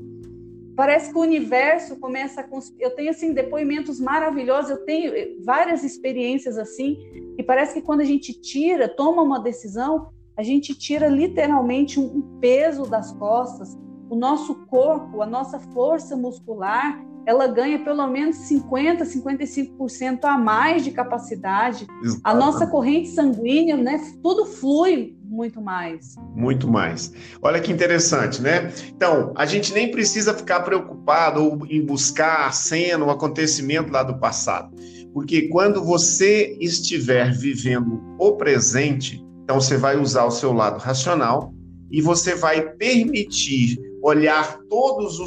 parece 0.76 1.12
que 1.12 1.18
o 1.18 1.22
universo 1.22 2.00
começa 2.00 2.42
a. 2.42 2.46
Eu 2.80 2.96
tenho 2.96 3.10
assim 3.10 3.34
depoimentos 3.34 4.00
maravilhosos. 4.00 4.72
Eu 4.72 4.86
tenho 4.86 5.44
várias 5.44 5.84
experiências 5.84 6.58
assim 6.58 6.98
e 7.38 7.44
parece 7.44 7.74
que 7.74 7.82
quando 7.82 8.02
a 8.02 8.06
gente 8.06 8.40
tira, 8.40 8.88
toma 8.88 9.22
uma 9.22 9.40
decisão, 9.40 10.10
a 10.38 10.44
gente 10.44 10.76
tira 10.76 11.08
literalmente 11.08 12.00
um 12.00 12.22
peso 12.40 12.84
das 12.84 13.12
costas. 13.14 13.78
O 14.10 14.16
nosso 14.16 14.66
corpo, 14.68 15.22
a 15.22 15.26
nossa 15.26 15.60
força 15.60 16.16
muscular, 16.16 17.04
ela 17.26 17.48
ganha 17.48 17.80
pelo 17.80 18.06
menos 18.08 18.36
50, 18.38 19.04
55% 19.06 20.20
a 20.24 20.38
mais 20.38 20.84
de 20.84 20.92
capacidade. 20.92 21.88
Exatamente. 22.04 22.22
A 22.24 22.34
nossa 22.34 22.68
corrente 22.68 23.10
sanguínea, 23.10 23.78
né, 23.78 24.00
tudo 24.22 24.46
flui 24.46 25.16
muito 25.24 25.62
mais. 25.62 26.16
Muito 26.36 26.68
mais. 26.68 27.14
Olha 27.42 27.62
que 27.62 27.72
interessante, 27.72 28.42
né? 28.42 28.72
Então, 28.94 29.32
a 29.36 29.46
gente 29.46 29.74
nem 29.74 29.90
precisa 29.90 30.34
ficar 30.34 30.60
preocupado 30.60 31.66
em 31.70 31.84
buscar 31.86 32.48
a 32.48 32.52
cena, 32.52 33.06
o 33.06 33.10
acontecimento 33.10 33.92
lá 33.92 34.04
do 34.04 34.20
passado. 34.20 34.76
Porque 35.14 35.48
quando 35.48 35.84
você 35.84 36.58
estiver 36.60 37.32
vivendo 37.32 38.02
o 38.20 38.34
presente, 38.34 39.24
então 39.44 39.60
você 39.60 39.78
vai 39.78 39.98
usar 39.98 40.26
o 40.26 40.32
seu 40.32 40.52
lado 40.52 40.80
racional 40.80 41.54
e 41.90 42.02
você 42.02 42.36
vai 42.36 42.62
permitir 42.62 43.80
olhar 44.02 44.60
todas 44.70 45.18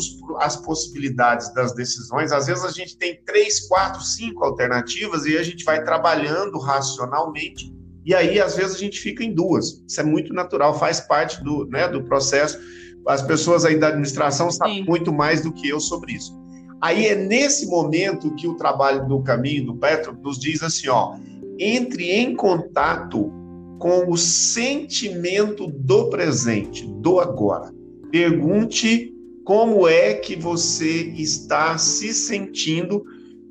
as 0.40 0.56
possibilidades 0.56 1.52
das 1.54 1.74
decisões. 1.74 2.32
Às 2.32 2.46
vezes 2.46 2.64
a 2.64 2.70
gente 2.70 2.96
tem 2.96 3.20
três, 3.24 3.68
quatro, 3.68 4.02
cinco 4.02 4.44
alternativas 4.44 5.24
e 5.26 5.36
a 5.36 5.42
gente 5.42 5.64
vai 5.64 5.82
trabalhando 5.84 6.58
racionalmente 6.58 7.74
e 8.04 8.14
aí 8.14 8.40
às 8.40 8.54
vezes 8.54 8.76
a 8.76 8.78
gente 8.78 9.00
fica 9.00 9.24
em 9.24 9.32
duas. 9.32 9.82
Isso 9.88 10.00
é 10.00 10.04
muito 10.04 10.32
natural, 10.34 10.78
faz 10.78 11.00
parte 11.00 11.42
do, 11.42 11.64
né, 11.66 11.88
do 11.88 12.04
processo. 12.04 12.58
As 13.06 13.22
pessoas 13.22 13.64
aí 13.64 13.78
da 13.78 13.88
administração 13.88 14.50
sabem 14.50 14.78
Sim. 14.78 14.88
muito 14.88 15.12
mais 15.12 15.42
do 15.42 15.52
que 15.52 15.68
eu 15.68 15.80
sobre 15.80 16.12
isso. 16.12 16.32
Aí 16.80 17.06
é 17.06 17.14
nesse 17.14 17.66
momento 17.66 18.34
que 18.34 18.46
o 18.46 18.56
trabalho 18.56 19.08
do 19.08 19.22
caminho 19.22 19.66
do 19.66 19.76
Petro 19.76 20.14
nos 20.22 20.38
diz 20.38 20.62
assim, 20.62 20.88
ó, 20.88 21.16
entre 21.58 22.10
em 22.10 22.36
contato 22.36 23.32
com 23.78 24.10
o 24.10 24.18
sentimento 24.18 25.66
do 25.66 26.10
presente, 26.10 26.86
do 26.86 27.20
agora. 27.20 27.73
Pergunte 28.14 29.12
como 29.44 29.88
é 29.88 30.14
que 30.14 30.36
você 30.36 31.12
está 31.16 31.76
se 31.76 32.14
sentindo 32.14 33.04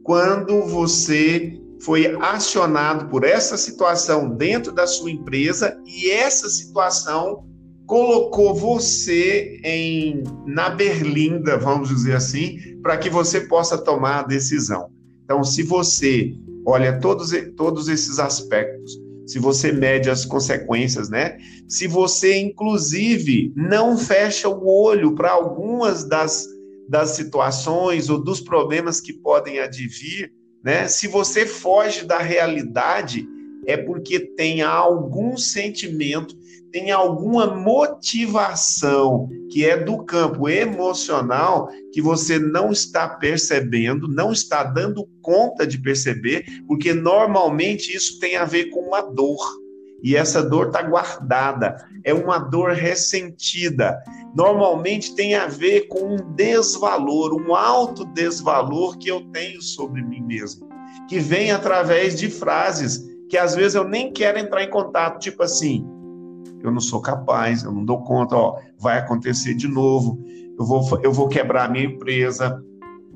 quando 0.03 0.61
você 0.61 1.59
foi 1.81 2.15
acionado 2.21 3.09
por 3.09 3.25
essa 3.25 3.57
situação 3.57 4.29
dentro 4.29 4.71
da 4.71 4.87
sua 4.87 5.11
empresa 5.11 5.77
e 5.85 6.09
essa 6.09 6.47
situação 6.47 7.45
colocou 7.85 8.55
você 8.55 9.59
em 9.65 10.23
na 10.45 10.69
berlinda, 10.69 11.57
vamos 11.57 11.89
dizer 11.89 12.15
assim, 12.15 12.57
para 12.81 12.97
que 12.97 13.09
você 13.09 13.41
possa 13.41 13.77
tomar 13.77 14.19
a 14.19 14.23
decisão. 14.23 14.89
Então, 15.25 15.43
se 15.43 15.61
você 15.61 16.33
olha 16.65 16.97
todos, 17.01 17.33
todos 17.57 17.89
esses 17.89 18.17
aspectos, 18.17 18.97
se 19.25 19.39
você 19.39 19.71
mede 19.71 20.09
as 20.09 20.25
consequências, 20.25 21.09
né? 21.09 21.37
Se 21.67 21.87
você, 21.87 22.37
inclusive, 22.37 23.53
não 23.55 23.97
fecha 23.97 24.49
o 24.49 24.67
olho 24.67 25.15
para 25.15 25.31
algumas 25.31 26.03
das, 26.03 26.45
das 26.89 27.11
situações 27.11 28.09
ou 28.09 28.21
dos 28.21 28.41
problemas 28.41 28.99
que 28.99 29.13
podem 29.13 29.59
advir, 29.59 30.31
né? 30.63 30.87
Se 30.87 31.07
você 31.07 31.45
foge 31.45 32.05
da 32.05 32.19
realidade, 32.19 33.27
é 33.65 33.77
porque 33.77 34.19
tem 34.19 34.61
algum 34.61 35.37
sentimento, 35.37 36.35
tem 36.73 36.89
alguma 36.89 37.45
motivação 37.45 39.29
que 39.51 39.63
é 39.63 39.77
do 39.77 40.03
campo 40.03 40.49
emocional 40.49 41.69
que 41.91 42.01
você 42.01 42.39
não 42.39 42.71
está 42.71 43.07
percebendo, 43.07 44.07
não 44.07 44.31
está 44.31 44.63
dando 44.63 45.07
conta 45.21 45.67
de 45.67 45.77
perceber, 45.77 46.43
porque 46.67 46.91
normalmente 46.91 47.95
isso 47.95 48.19
tem 48.19 48.35
a 48.35 48.43
ver 48.43 48.71
com 48.71 48.79
uma 48.79 49.01
dor. 49.01 49.61
E 50.03 50.17
essa 50.17 50.43
dor 50.43 50.67
está 50.67 50.81
guardada, 50.81 51.77
é 52.03 52.13
uma 52.13 52.39
dor 52.39 52.71
ressentida. 52.71 53.97
Normalmente 54.35 55.15
tem 55.15 55.35
a 55.35 55.45
ver 55.45 55.87
com 55.87 56.15
um 56.15 56.33
desvalor, 56.35 57.33
um 57.33 57.55
alto 57.55 58.03
desvalor 58.03 58.97
que 58.97 59.09
eu 59.09 59.21
tenho 59.31 59.61
sobre 59.61 60.01
mim 60.01 60.21
mesmo, 60.21 60.67
que 61.07 61.19
vem 61.19 61.51
através 61.51 62.19
de 62.19 62.29
frases 62.29 63.12
que 63.33 63.37
às 63.39 63.55
vezes 63.55 63.73
eu 63.73 63.83
nem 63.83 64.13
quero 64.13 64.37
entrar 64.37 64.63
em 64.63 64.69
contato, 64.69 65.19
tipo 65.19 65.41
assim, 65.41 65.83
eu 66.63 66.71
não 66.71 66.79
sou 66.79 67.01
capaz, 67.01 67.63
eu 67.63 67.71
não 67.71 67.83
dou 67.83 68.03
conta, 68.03 68.35
ó, 68.35 68.59
vai 68.77 68.99
acontecer 68.99 69.55
de 69.55 69.67
novo, 69.67 70.23
eu 70.55 70.63
vou, 70.63 70.99
eu 71.01 71.11
vou 71.11 71.27
quebrar 71.27 71.65
a 71.65 71.67
minha 71.67 71.85
empresa, 71.85 72.63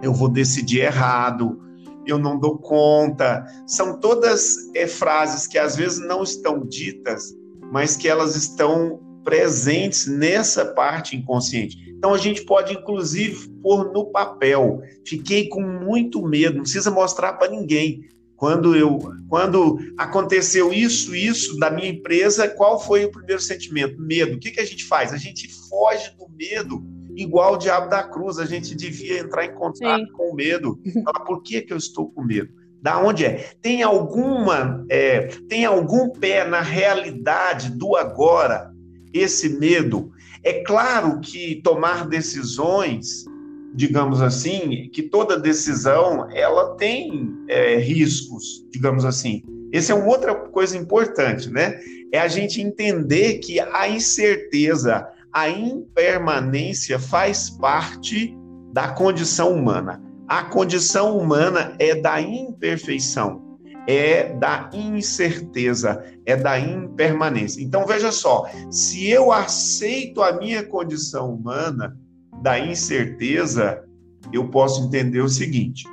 eu 0.01 0.11
vou 0.11 0.27
decidir 0.27 0.79
errado, 0.79 1.59
eu 2.03 2.17
não 2.17 2.39
dou 2.39 2.57
conta. 2.57 3.45
São 3.67 3.99
todas 3.99 4.55
é, 4.73 4.87
frases 4.87 5.45
que 5.45 5.59
às 5.59 5.75
vezes 5.75 5.99
não 5.99 6.23
estão 6.23 6.65
ditas, 6.65 7.25
mas 7.71 7.95
que 7.95 8.09
elas 8.09 8.35
estão 8.35 8.99
presentes 9.23 10.07
nessa 10.07 10.65
parte 10.73 11.15
inconsciente. 11.15 11.77
Então 11.95 12.11
a 12.11 12.17
gente 12.17 12.43
pode 12.43 12.73
inclusive 12.73 13.49
pôr 13.61 13.93
no 13.93 14.07
papel. 14.07 14.81
Fiquei 15.05 15.47
com 15.47 15.61
muito 15.61 16.27
medo, 16.27 16.55
não 16.55 16.63
precisa 16.63 16.89
mostrar 16.89 17.33
para 17.33 17.51
ninguém. 17.51 18.01
Quando 18.37 18.75
eu, 18.75 18.99
quando 19.27 19.79
aconteceu 19.97 20.71
isso, 20.71 21.15
isso 21.15 21.57
da 21.57 21.71
minha 21.71 21.89
empresa, 21.89 22.47
qual 22.47 22.79
foi 22.79 23.03
o 23.03 23.11
primeiro 23.11 23.41
sentimento? 23.41 23.99
Medo. 23.99 24.35
O 24.35 24.39
que, 24.39 24.51
que 24.51 24.59
a 24.61 24.65
gente 24.65 24.85
faz? 24.85 25.11
A 25.11 25.17
gente 25.17 25.51
foge 25.67 26.15
do 26.15 26.29
medo, 26.29 26.85
igual 27.15 27.55
o 27.55 27.57
diabo 27.57 27.89
da 27.89 28.03
cruz. 28.03 28.37
A 28.37 28.45
gente 28.45 28.75
devia 28.75 29.19
entrar 29.19 29.43
em 29.43 29.55
contato 29.55 30.05
Sim. 30.05 30.11
com 30.11 30.31
o 30.31 30.35
medo. 30.35 30.79
Falar, 31.03 31.25
por 31.25 31.41
que, 31.41 31.61
que 31.61 31.73
eu 31.73 31.77
estou 31.77 32.11
com 32.11 32.23
medo? 32.23 32.53
Da 32.79 32.99
onde 32.99 33.25
é? 33.25 33.53
Tem 33.59 33.81
alguma, 33.81 34.85
é, 34.87 35.21
tem 35.49 35.65
algum 35.65 36.11
pé 36.11 36.47
na 36.47 36.61
realidade 36.61 37.71
do 37.71 37.95
agora? 37.95 38.71
Esse 39.11 39.49
medo. 39.49 40.11
É 40.43 40.61
claro 40.63 41.19
que 41.21 41.59
tomar 41.63 42.07
decisões 42.07 43.25
digamos 43.73 44.21
assim, 44.21 44.89
que 44.91 45.03
toda 45.03 45.39
decisão 45.39 46.27
ela 46.31 46.75
tem 46.75 47.33
é, 47.47 47.77
riscos, 47.77 48.65
digamos 48.71 49.05
assim. 49.05 49.43
Essa 49.71 49.93
é 49.93 49.95
uma 49.95 50.07
outra 50.07 50.33
coisa 50.33 50.77
importante, 50.77 51.49
né? 51.49 51.79
É 52.11 52.19
a 52.19 52.27
gente 52.27 52.61
entender 52.61 53.39
que 53.39 53.59
a 53.59 53.87
incerteza, 53.89 55.07
a 55.31 55.49
impermanência 55.49 56.97
faz 56.97 57.49
parte 57.49 58.35
da 58.71 58.89
condição 58.89 59.53
humana. 59.53 60.01
A 60.27 60.43
condição 60.43 61.17
humana 61.17 61.75
é 61.79 61.95
da 61.95 62.21
imperfeição 62.21 63.47
é 63.87 64.33
da 64.33 64.69
incerteza, 64.73 66.03
é 66.25 66.35
da 66.35 66.59
impermanência. 66.59 67.63
Então 67.63 67.85
veja 67.85 68.11
só, 68.11 68.45
se 68.69 69.09
eu 69.09 69.31
aceito 69.31 70.21
a 70.21 70.33
minha 70.33 70.61
condição 70.61 71.33
humana 71.33 71.97
da 72.41 72.59
incerteza, 72.59 73.83
eu 74.31 74.49
posso 74.49 74.83
entender 74.85 75.21
o 75.21 75.29
seguinte: 75.29 75.85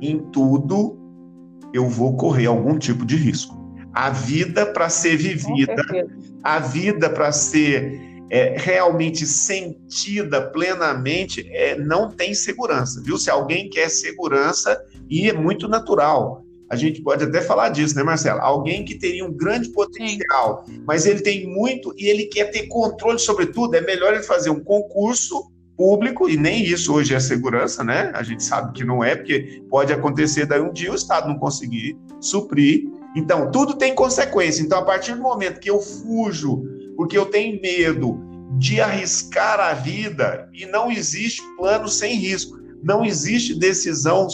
em 0.00 0.18
tudo 0.30 0.98
eu 1.72 1.88
vou 1.88 2.16
correr 2.16 2.46
algum 2.46 2.78
tipo 2.78 3.04
de 3.04 3.16
risco. 3.16 3.62
A 3.92 4.10
vida 4.10 4.66
para 4.66 4.88
ser 4.88 5.16
vivida, 5.16 5.76
a 6.42 6.58
vida 6.58 7.08
para 7.10 7.30
ser 7.30 8.00
é, 8.30 8.56
realmente 8.56 9.26
sentida 9.26 10.42
plenamente, 10.50 11.48
é, 11.52 11.78
não 11.78 12.10
tem 12.10 12.34
segurança, 12.34 13.00
viu? 13.02 13.16
Se 13.16 13.30
alguém 13.30 13.68
quer 13.68 13.88
segurança, 13.88 14.80
e 15.08 15.28
é 15.28 15.32
muito 15.32 15.68
natural 15.68 16.44
a 16.74 16.76
gente 16.76 17.02
pode 17.02 17.24
até 17.24 17.40
falar 17.40 17.68
disso, 17.68 17.94
né, 17.94 18.02
Marcela? 18.02 18.40
Alguém 18.40 18.84
que 18.84 18.96
teria 18.96 19.24
um 19.24 19.32
grande 19.32 19.68
potencial, 19.70 20.64
Sim. 20.66 20.82
mas 20.86 21.06
ele 21.06 21.20
tem 21.20 21.46
muito 21.46 21.94
e 21.96 22.06
ele 22.06 22.24
quer 22.26 22.50
ter 22.50 22.66
controle 22.66 23.18
sobre 23.18 23.46
tudo, 23.46 23.74
é 23.76 23.80
melhor 23.80 24.12
ele 24.12 24.22
fazer 24.22 24.50
um 24.50 24.60
concurso 24.60 25.52
público, 25.76 26.28
e 26.28 26.36
nem 26.36 26.62
isso 26.62 26.92
hoje 26.94 27.14
é 27.14 27.20
segurança, 27.20 27.82
né? 27.82 28.10
A 28.14 28.22
gente 28.22 28.42
sabe 28.42 28.72
que 28.72 28.84
não 28.84 29.02
é, 29.02 29.16
porque 29.16 29.62
pode 29.68 29.92
acontecer 29.92 30.46
daí 30.46 30.60
um 30.60 30.72
dia 30.72 30.92
o 30.92 30.94
Estado 30.94 31.28
não 31.28 31.38
conseguir 31.38 31.96
suprir. 32.20 32.84
Então, 33.16 33.50
tudo 33.50 33.74
tem 33.74 33.94
consequência. 33.94 34.62
Então, 34.62 34.78
a 34.78 34.84
partir 34.84 35.14
do 35.14 35.22
momento 35.22 35.60
que 35.60 35.70
eu 35.70 35.80
fujo, 35.80 36.64
porque 36.96 37.16
eu 37.16 37.26
tenho 37.26 37.60
medo 37.60 38.20
de 38.58 38.80
arriscar 38.80 39.58
a 39.58 39.72
vida, 39.72 40.48
e 40.52 40.64
não 40.66 40.90
existe 40.90 41.42
plano 41.56 41.88
sem 41.88 42.14
risco, 42.16 42.56
não 42.82 43.04
existe 43.04 43.58
decisão 43.58 44.28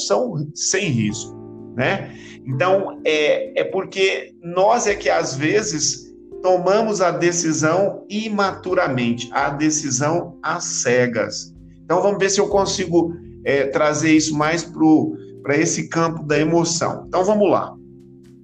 sem 0.54 0.90
risco 0.90 1.40
né? 1.74 2.14
Então, 2.46 3.00
é, 3.04 3.60
é 3.60 3.64
porque 3.64 4.34
nós 4.42 4.86
é 4.86 4.94
que 4.94 5.08
às 5.08 5.34
vezes 5.34 6.09
tomamos 6.42 7.00
a 7.00 7.10
decisão 7.10 8.04
imaturamente, 8.08 9.28
a 9.32 9.50
decisão 9.50 10.38
às 10.42 10.64
cegas. 10.64 11.54
Então, 11.84 12.02
vamos 12.02 12.18
ver 12.18 12.30
se 12.30 12.40
eu 12.40 12.48
consigo 12.48 13.14
é, 13.44 13.66
trazer 13.66 14.12
isso 14.12 14.36
mais 14.36 14.64
para 15.42 15.56
esse 15.56 15.88
campo 15.88 16.22
da 16.22 16.38
emoção. 16.38 17.04
Então, 17.06 17.24
vamos 17.24 17.50
lá. 17.50 17.74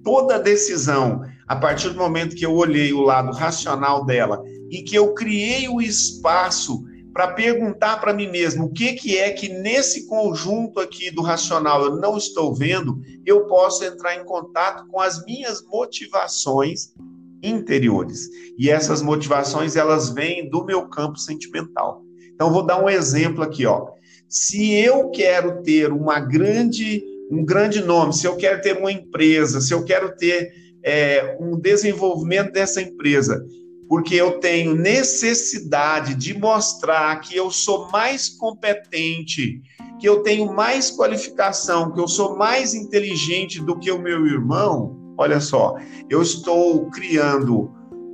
Toda 0.03 0.39
decisão, 0.39 1.23
a 1.47 1.57
partir 1.57 1.91
do 1.91 1.99
momento 1.99 2.37
que 2.37 2.45
eu 2.45 2.55
olhei 2.55 2.93
o 2.93 3.03
lado 3.03 3.33
racional 3.33 4.05
dela 4.05 4.43
e 4.71 4.83
que 4.83 4.95
eu 4.95 5.15
criei 5.15 5.69
o 5.69 5.81
espaço 5.81 6.85
para 7.13 7.29
perguntar 7.29 7.99
para 7.99 8.13
mim 8.13 8.29
mesmo 8.31 8.67
o 8.67 8.73
que, 8.73 8.93
que 8.93 9.17
é 9.17 9.31
que 9.31 9.49
nesse 9.49 10.07
conjunto 10.07 10.79
aqui 10.79 11.11
do 11.11 11.23
racional 11.23 11.83
eu 11.83 11.97
não 11.97 12.19
estou 12.19 12.55
vendo, 12.55 13.01
eu 13.25 13.47
posso 13.47 13.85
entrar 13.85 14.17
em 14.17 14.25
contato 14.25 14.87
com 14.89 15.01
as 15.01 15.25
minhas 15.25 15.65
motivações 15.65 16.93
interiores. 17.43 18.29
E 18.59 18.71
essas 18.71 19.03
motivações 19.03 19.77
elas 19.77 20.11
vêm 20.11 20.49
do 20.49 20.65
meu 20.65 20.89
campo 20.89 21.19
sentimental. 21.19 22.03
Então 22.35 22.53
vou 22.53 22.65
dar 22.65 22.83
um 22.83 22.89
exemplo 22.89 23.43
aqui, 23.43 23.67
ó. 23.67 23.89
Se 24.29 24.73
eu 24.75 25.11
quero 25.11 25.63
ter 25.63 25.93
uma 25.93 26.21
grande 26.21 27.03
um 27.31 27.45
grande 27.45 27.83
nome, 27.83 28.13
se 28.13 28.27
eu 28.27 28.37
quero 28.37 28.61
ter 28.63 28.79
uma 28.79 28.93
empresa, 28.93 29.61
se 29.61 29.75
eu 29.75 29.85
quero 29.85 30.17
ter 30.17 30.53
é, 30.85 31.37
um 31.41 31.59
desenvolvimento 31.59 32.53
dessa 32.53 32.81
empresa, 32.81 33.45
porque 33.89 34.15
eu 34.15 34.39
tenho 34.39 34.75
necessidade 34.75 36.15
de 36.15 36.39
mostrar 36.39 37.21
que 37.21 37.37
eu 37.37 37.51
sou 37.51 37.91
mais 37.91 38.29
competente, 38.29 39.61
que 39.99 40.09
eu 40.09 40.23
tenho 40.23 40.53
mais 40.53 40.91
qualificação, 40.91 41.93
que 41.93 42.01
eu 42.01 42.09
sou 42.09 42.37
mais 42.37 42.75
inteligente 42.75 43.61
do 43.61 43.79
que 43.79 43.91
o 43.91 44.01
meu 44.01 44.27
irmão, 44.27 45.06
olha 45.19 45.41
só, 45.41 45.77
eu 46.09 46.23
estou 46.23 46.91
criando 46.91 47.71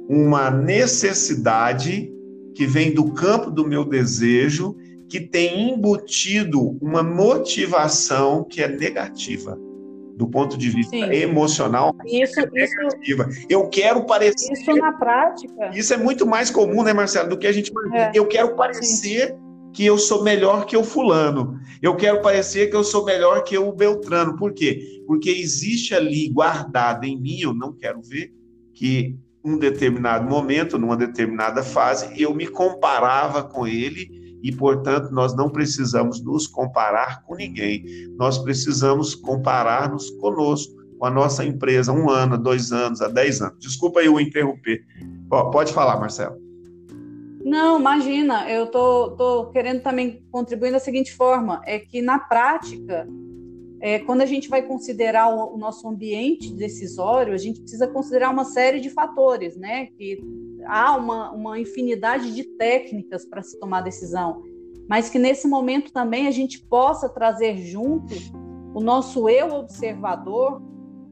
uma 0.09 0.51
necessidade 0.51 2.13
que 2.55 2.67
vem 2.67 2.93
do 2.93 3.13
campo 3.13 3.51
do 3.51 3.67
meu 3.67 3.85
desejo, 3.85 4.77
que 5.09 5.21
tem 5.21 5.71
embutido 5.71 6.77
uma 6.81 7.03
motivação 7.03 8.45
que 8.45 8.63
é 8.63 8.69
negativa 8.69 9.59
do 10.17 10.29
ponto 10.29 10.57
de 10.59 10.69
vista 10.69 10.95
Sim. 10.95 11.05
emocional, 11.05 11.95
isso, 12.07 12.39
é 12.39 12.47
negativa. 12.47 13.27
Isso, 13.29 13.47
eu 13.49 13.69
quero 13.69 14.05
parecer. 14.05 14.53
Isso 14.53 14.73
na 14.77 14.93
prática. 14.93 15.71
Isso 15.75 15.93
é 15.95 15.97
muito 15.97 16.27
mais 16.27 16.51
comum, 16.51 16.83
né, 16.83 16.93
Marcelo, 16.93 17.31
do 17.31 17.39
que 17.39 17.47
a 17.47 17.53
gente. 17.53 17.73
É. 17.95 18.13
Eu 18.15 18.27
quero 18.27 18.55
parecer 18.55 19.29
Sim. 19.29 19.52
Que 19.73 19.85
eu 19.85 19.99
sou 19.99 20.23
melhor 20.23 20.67
que 20.67 20.77
o 20.77 20.85
fulano. 20.85 21.59
Eu 21.81 21.97
quero 21.97 22.21
parecer 22.21 22.71
que 22.71 22.77
eu 22.77 22.85
sou 22.85 23.05
melhor 23.05 23.43
que 23.43 23.57
o 23.57 23.73
Beltrano. 23.73 24.37
Por 24.37 24.53
quê? 24.53 25.03
Porque 25.07 25.31
existe 25.31 25.95
ali 25.95 26.29
guardado 26.29 27.05
em 27.05 27.19
mim, 27.19 27.41
eu 27.41 27.55
não 27.55 27.73
quero 27.73 28.01
ver, 28.03 28.33
que 28.75 29.17
um 29.45 29.59
determinado 29.59 30.29
momento, 30.29 30.79
numa 30.79 30.97
determinada 30.97 31.63
fase, 31.63 32.09
eu 32.21 32.35
me 32.35 32.47
comparava 32.47 33.43
com 33.43 33.67
ele 33.67 34.39
e, 34.43 34.53
portanto, 34.53 35.11
nós 35.11 35.35
não 35.35 35.49
precisamos 35.51 36.23
nos 36.23 36.47
comparar 36.47 37.23
com 37.23 37.35
ninguém. 37.35 37.85
Nós 38.17 38.39
precisamos 38.39 39.15
comparar-nos 39.15 40.11
conosco, 40.11 40.75
com 40.99 41.07
a 41.07 41.11
nossa 41.11 41.45
empresa, 41.45 41.93
um 41.93 42.09
ano, 42.09 42.39
dois 42.39 42.73
anos, 42.73 43.01
há 43.01 43.09
dez 43.09 43.41
anos. 43.41 43.59
Desculpa 43.59 44.01
eu 44.01 44.21
interromper. 44.21 44.85
Pode 45.29 45.73
falar, 45.73 45.99
Marcelo. 45.99 46.42
Não, 47.45 47.79
imagina, 47.79 48.49
eu 48.49 48.67
tô, 48.69 49.11
tô 49.13 49.47
querendo 49.51 49.83
também 49.83 50.25
contribuir 50.31 50.71
da 50.71 50.79
seguinte 50.79 51.13
forma, 51.13 51.61
é 51.67 51.79
que 51.79 52.01
na 52.01 52.19
prática, 52.19 53.09
é, 53.81 53.99
quando 53.99 54.21
a 54.21 54.27
gente 54.27 54.49
vai 54.49 54.63
considerar 54.63 55.29
o, 55.29 55.55
o, 55.55 55.59
nosso 55.59 55.89
ambiente 55.89 56.55
decisório, 56.55 57.35
a 57.35 57.39
gente 57.39 57.61
precisa 57.61 57.89
considerar 57.89 58.31
uma 58.31 58.45
série 58.45 58.79
de 58.79 58.91
fatores, 58.91 59.57
né? 59.57 59.87
Que 59.87 60.21
há 60.67 60.97
uma, 60.97 61.33
uma 61.33 61.59
infinidade 61.59 62.33
de 62.33 62.45
técnicas 62.45 63.25
para 63.25 63.43
se 63.43 63.59
tomar 63.59 63.81
decisão, 63.81 64.43
mas 64.89 65.11
que 65.11 65.19
nesse 65.19 65.49
momento 65.49 65.93
também 65.93 66.29
a 66.29 66.31
gente 66.31 66.65
possa 66.67 67.09
trazer 67.09 67.57
junto 67.57 68.15
o 68.73 68.81
nosso 68.81 69.29
eu 69.29 69.49
observador 69.49 70.63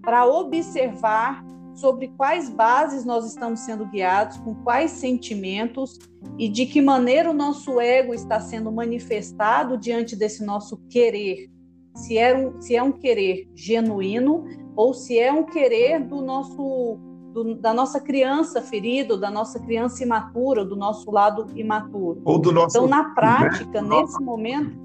para 0.00 0.26
observar 0.26 1.44
sobre 1.80 2.08
quais 2.08 2.50
bases 2.50 3.04
nós 3.04 3.26
estamos 3.26 3.60
sendo 3.60 3.86
guiados, 3.86 4.36
com 4.38 4.54
quais 4.54 4.90
sentimentos 4.92 5.98
e 6.38 6.48
de 6.48 6.66
que 6.66 6.80
maneira 6.82 7.30
o 7.30 7.34
nosso 7.34 7.80
ego 7.80 8.12
está 8.12 8.38
sendo 8.38 8.70
manifestado 8.70 9.78
diante 9.78 10.14
desse 10.14 10.44
nosso 10.44 10.76
querer. 10.88 11.50
Se 11.94 12.18
é 12.18 12.36
um, 12.36 12.60
se 12.60 12.76
é 12.76 12.82
um 12.82 12.92
querer 12.92 13.48
genuíno 13.54 14.44
ou 14.76 14.92
se 14.92 15.18
é 15.18 15.32
um 15.32 15.44
querer 15.44 16.04
do 16.04 16.20
nosso 16.20 16.98
do, 17.32 17.54
da 17.54 17.72
nossa 17.72 18.00
criança 18.00 18.60
ferida, 18.60 19.16
da 19.16 19.30
nossa 19.30 19.58
criança 19.60 20.02
imatura, 20.02 20.64
do 20.64 20.76
nosso 20.76 21.10
lado 21.10 21.46
imaturo. 21.54 22.20
Ou 22.24 22.38
do 22.38 22.52
nosso 22.52 22.76
então, 22.76 22.88
na 22.88 23.14
prática, 23.14 23.80
né? 23.80 24.00
nesse 24.00 24.20
momento, 24.20 24.76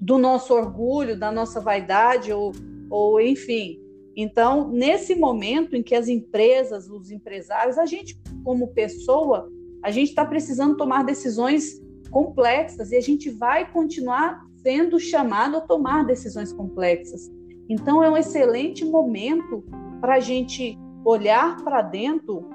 do 0.00 0.18
nosso 0.18 0.52
orgulho, 0.52 1.18
da 1.18 1.30
nossa 1.30 1.60
vaidade, 1.60 2.32
ou, 2.32 2.52
ou 2.90 3.20
enfim. 3.20 3.83
Então, 4.16 4.68
nesse 4.68 5.14
momento 5.14 5.74
em 5.74 5.82
que 5.82 5.94
as 5.94 6.08
empresas, 6.08 6.88
os 6.88 7.10
empresários, 7.10 7.78
a 7.78 7.86
gente, 7.86 8.18
como 8.44 8.68
pessoa, 8.68 9.50
a 9.82 9.90
gente 9.90 10.10
está 10.10 10.24
precisando 10.24 10.76
tomar 10.76 11.04
decisões 11.04 11.82
complexas 12.10 12.92
e 12.92 12.96
a 12.96 13.00
gente 13.00 13.30
vai 13.30 13.70
continuar 13.70 14.44
sendo 14.62 14.98
chamado 14.98 15.56
a 15.56 15.60
tomar 15.60 16.04
decisões 16.04 16.52
complexas. 16.52 17.30
Então, 17.68 18.02
é 18.02 18.10
um 18.10 18.16
excelente 18.16 18.84
momento 18.84 19.64
para 20.00 20.14
a 20.14 20.20
gente 20.20 20.78
olhar 21.04 21.62
para 21.64 21.82
dentro 21.82 22.48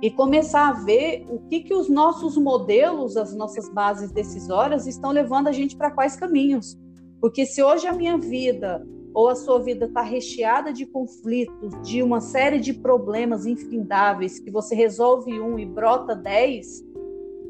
e 0.00 0.10
começar 0.10 0.68
a 0.68 0.72
ver 0.72 1.26
o 1.30 1.38
que, 1.48 1.60
que 1.60 1.74
os 1.74 1.88
nossos 1.88 2.36
modelos, 2.36 3.16
as 3.16 3.34
nossas 3.34 3.68
bases 3.68 4.12
decisórias 4.12 4.86
estão 4.86 5.10
levando 5.10 5.48
a 5.48 5.52
gente 5.52 5.76
para 5.76 5.90
quais 5.90 6.14
caminhos. 6.16 6.78
Porque 7.20 7.46
se 7.46 7.62
hoje 7.62 7.86
a 7.86 7.92
minha 7.92 8.18
vida 8.18 8.86
ou 9.14 9.28
a 9.28 9.36
sua 9.36 9.60
vida 9.60 9.86
está 9.86 10.02
recheada 10.02 10.72
de 10.72 10.84
conflitos, 10.84 11.80
de 11.82 12.02
uma 12.02 12.20
série 12.20 12.58
de 12.58 12.74
problemas 12.74 13.46
infindáveis, 13.46 14.40
que 14.40 14.50
você 14.50 14.74
resolve 14.74 15.40
um 15.40 15.56
e 15.56 15.64
brota 15.64 16.16
dez, 16.16 16.84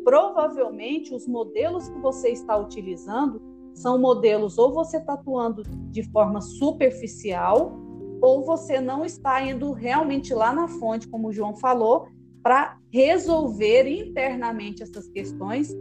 provavelmente 0.05 1.15
os 1.15 1.27
modelos 1.27 1.89
que 1.89 1.99
você 2.01 2.29
está 2.29 2.57
utilizando 2.57 3.41
são 3.73 3.99
modelos 3.99 4.59
ou 4.59 4.73
você 4.73 4.99
está 4.99 5.15
atuando 5.15 5.63
de 5.91 6.03
forma 6.13 6.41
superficial 6.41 7.73
ou 8.21 8.45
você 8.45 8.81
não 8.81 9.05
está 9.05 9.43
indo 9.43 9.73
realmente 9.73 10.33
lá 10.33 10.53
na 10.53 10.69
fonte, 10.69 11.09
como 11.09 11.29
o 11.29 11.33
João 11.33 11.57
falou, 11.57 12.07
para 12.43 12.79
resolver 12.93 13.89
internamente 13.89 14.83
essas 14.83 15.09
questões, 15.09 15.75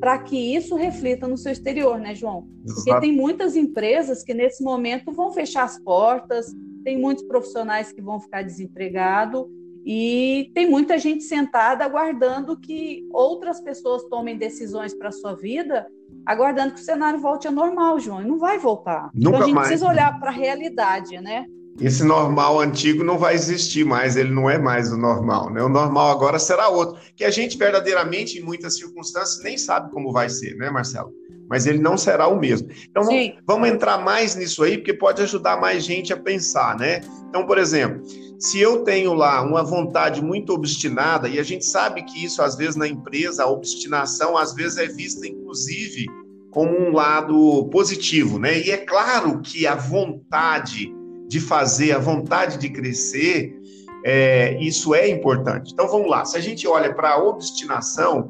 para 0.00 0.18
que 0.18 0.36
isso 0.56 0.74
reflita 0.74 1.28
no 1.28 1.36
seu 1.36 1.52
exterior, 1.52 1.98
né, 1.98 2.14
João? 2.14 2.48
Porque 2.64 2.98
tem 3.00 3.12
muitas 3.12 3.54
empresas 3.54 4.24
que 4.24 4.32
nesse 4.32 4.62
momento 4.64 5.12
vão 5.12 5.30
fechar 5.30 5.64
as 5.64 5.78
portas, 5.78 6.46
tem 6.82 6.98
muitos 6.98 7.24
profissionais 7.24 7.92
que 7.92 8.00
vão 8.00 8.18
ficar 8.18 8.42
desempregados 8.42 9.44
e 9.84 10.50
tem 10.54 10.68
muita 10.68 10.98
gente 10.98 11.24
sentada 11.24 11.84
aguardando 11.84 12.58
que 12.58 13.06
outras 13.12 13.60
pessoas 13.60 14.02
tomem 14.04 14.38
decisões 14.38 14.94
para 14.94 15.08
a 15.08 15.12
sua 15.12 15.34
vida 15.34 15.86
aguardando 16.24 16.74
que 16.74 16.80
o 16.80 16.84
cenário 16.84 17.18
volte 17.18 17.46
ao 17.46 17.52
normal, 17.52 17.98
João. 17.98 18.22
E 18.22 18.26
não 18.26 18.38
vai 18.38 18.58
voltar. 18.58 19.10
Nunca 19.14 19.28
então 19.28 19.34
a 19.36 19.44
gente 19.44 19.54
mais. 19.54 19.68
precisa 19.68 19.88
olhar 19.88 20.18
para 20.18 20.30
a 20.30 20.34
realidade, 20.34 21.20
né? 21.20 21.46
Esse 21.78 22.04
normal 22.04 22.60
antigo 22.60 23.02
não 23.02 23.18
vai 23.18 23.34
existir 23.34 23.84
mais, 23.84 24.16
ele 24.16 24.30
não 24.30 24.50
é 24.50 24.58
mais 24.58 24.92
o 24.92 24.96
normal, 24.96 25.50
né? 25.50 25.62
O 25.62 25.68
normal 25.68 26.10
agora 26.10 26.38
será 26.38 26.68
outro, 26.68 26.98
que 27.16 27.24
a 27.24 27.30
gente 27.30 27.56
verdadeiramente, 27.56 28.38
em 28.38 28.42
muitas 28.42 28.76
circunstâncias, 28.76 29.42
nem 29.42 29.56
sabe 29.56 29.90
como 29.90 30.12
vai 30.12 30.28
ser, 30.28 30.56
né, 30.56 30.70
Marcelo? 30.70 31.12
Mas 31.48 31.66
ele 31.66 31.78
não 31.78 31.96
será 31.96 32.28
o 32.28 32.38
mesmo. 32.38 32.68
Então, 32.88 33.02
vamos, 33.02 33.32
vamos 33.46 33.68
entrar 33.68 33.98
mais 33.98 34.36
nisso 34.36 34.62
aí, 34.62 34.78
porque 34.78 34.94
pode 34.94 35.22
ajudar 35.22 35.60
mais 35.60 35.82
gente 35.82 36.12
a 36.12 36.16
pensar, 36.16 36.78
né? 36.78 37.00
Então, 37.28 37.46
por 37.46 37.58
exemplo, 37.58 38.02
se 38.38 38.60
eu 38.60 38.84
tenho 38.84 39.14
lá 39.14 39.42
uma 39.42 39.64
vontade 39.64 40.22
muito 40.22 40.52
obstinada, 40.52 41.28
e 41.28 41.40
a 41.40 41.42
gente 41.42 41.64
sabe 41.64 42.02
que 42.02 42.24
isso, 42.24 42.42
às 42.42 42.56
vezes, 42.56 42.76
na 42.76 42.86
empresa, 42.86 43.44
a 43.44 43.50
obstinação, 43.50 44.36
às 44.36 44.54
vezes, 44.54 44.78
é 44.78 44.86
vista, 44.86 45.26
inclusive, 45.26 46.06
como 46.50 46.76
um 46.76 46.92
lado 46.92 47.68
positivo, 47.70 48.38
né? 48.38 48.60
E 48.60 48.70
é 48.70 48.76
claro 48.76 49.40
que 49.40 49.66
a 49.66 49.74
vontade 49.74 50.92
de 51.30 51.38
fazer, 51.38 51.92
a 51.92 51.98
vontade 51.98 52.58
de 52.58 52.68
crescer, 52.68 53.56
é, 54.04 54.58
isso 54.60 54.92
é 54.96 55.08
importante. 55.08 55.72
Então 55.72 55.86
vamos 55.86 56.10
lá, 56.10 56.24
se 56.24 56.36
a 56.36 56.40
gente 56.40 56.66
olha 56.66 56.92
para 56.92 57.10
a 57.10 57.22
obstinação, 57.22 58.28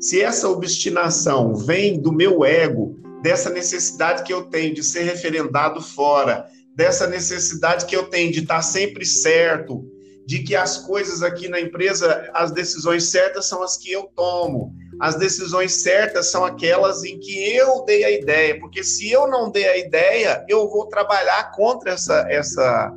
se 0.00 0.20
essa 0.20 0.48
obstinação 0.48 1.54
vem 1.54 2.02
do 2.02 2.12
meu 2.12 2.44
ego, 2.44 2.98
dessa 3.22 3.50
necessidade 3.50 4.24
que 4.24 4.32
eu 4.32 4.42
tenho 4.42 4.74
de 4.74 4.82
ser 4.82 5.04
referendado 5.04 5.80
fora, 5.80 6.44
dessa 6.74 7.06
necessidade 7.06 7.86
que 7.86 7.94
eu 7.94 8.08
tenho 8.08 8.32
de 8.32 8.40
estar 8.40 8.62
sempre 8.62 9.06
certo, 9.06 9.84
de 10.26 10.40
que 10.40 10.56
as 10.56 10.76
coisas 10.76 11.22
aqui 11.22 11.48
na 11.48 11.60
empresa, 11.60 12.28
as 12.34 12.50
decisões 12.50 13.04
certas 13.04 13.48
são 13.48 13.62
as 13.62 13.76
que 13.76 13.92
eu 13.92 14.10
tomo, 14.16 14.74
as 15.00 15.16
decisões 15.16 15.82
certas 15.82 16.30
são 16.30 16.44
aquelas 16.44 17.02
em 17.04 17.18
que 17.18 17.54
eu 17.54 17.84
dei 17.84 18.04
a 18.04 18.10
ideia, 18.10 18.58
porque 18.60 18.84
se 18.84 19.10
eu 19.10 19.26
não 19.26 19.50
dei 19.50 19.66
a 19.66 19.76
ideia, 19.78 20.44
eu 20.48 20.68
vou 20.68 20.86
trabalhar 20.86 21.52
contra 21.52 21.92
essa 21.92 22.26
essa 22.28 22.92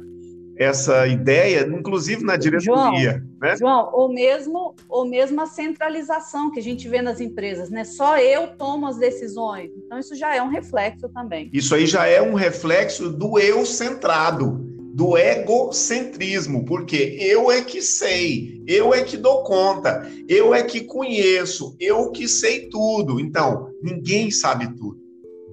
essa 0.56 1.08
ideia, 1.08 1.62
inclusive 1.62 2.24
na 2.24 2.36
diretoria, 2.36 3.12
João, 3.12 3.22
né? 3.42 3.56
João, 3.58 3.90
ou 3.92 4.14
mesmo 4.14 4.76
ou 4.88 5.04
mesmo 5.04 5.42
a 5.42 5.48
centralização 5.48 6.52
que 6.52 6.60
a 6.60 6.64
gente 6.64 6.88
vê 6.88 7.02
nas 7.02 7.20
empresas, 7.20 7.70
né? 7.72 7.84
Só 7.84 8.20
eu 8.20 8.48
tomo 8.56 8.86
as 8.86 8.98
decisões. 8.98 9.72
Então 9.86 9.98
isso 9.98 10.14
já 10.16 10.36
é 10.36 10.42
um 10.42 10.50
reflexo 10.50 11.10
também. 11.10 11.50
Isso 11.52 11.74
aí 11.74 11.88
já 11.88 12.06
é 12.06 12.22
um 12.22 12.36
reflexo 12.36 13.10
do 13.10 13.40
eu 13.40 13.66
centrado 13.66 14.73
do 14.94 15.18
egocentrismo, 15.18 16.66
porque 16.66 17.18
eu 17.20 17.52
é 17.52 17.64
que 17.64 17.82
sei, 17.82 18.64
eu 18.68 18.94
é 18.94 19.02
que 19.02 19.18
dou 19.18 19.42
conta, 19.44 20.08
eu 20.30 20.54
é 20.54 20.62
que 20.62 20.82
conheço, 20.82 21.76
eu 21.80 22.12
que 22.12 22.28
sei 22.28 22.70
tudo. 22.70 23.20
Então, 23.20 23.72
ninguém 23.82 24.30
sabe 24.30 24.68
tudo. 24.76 25.02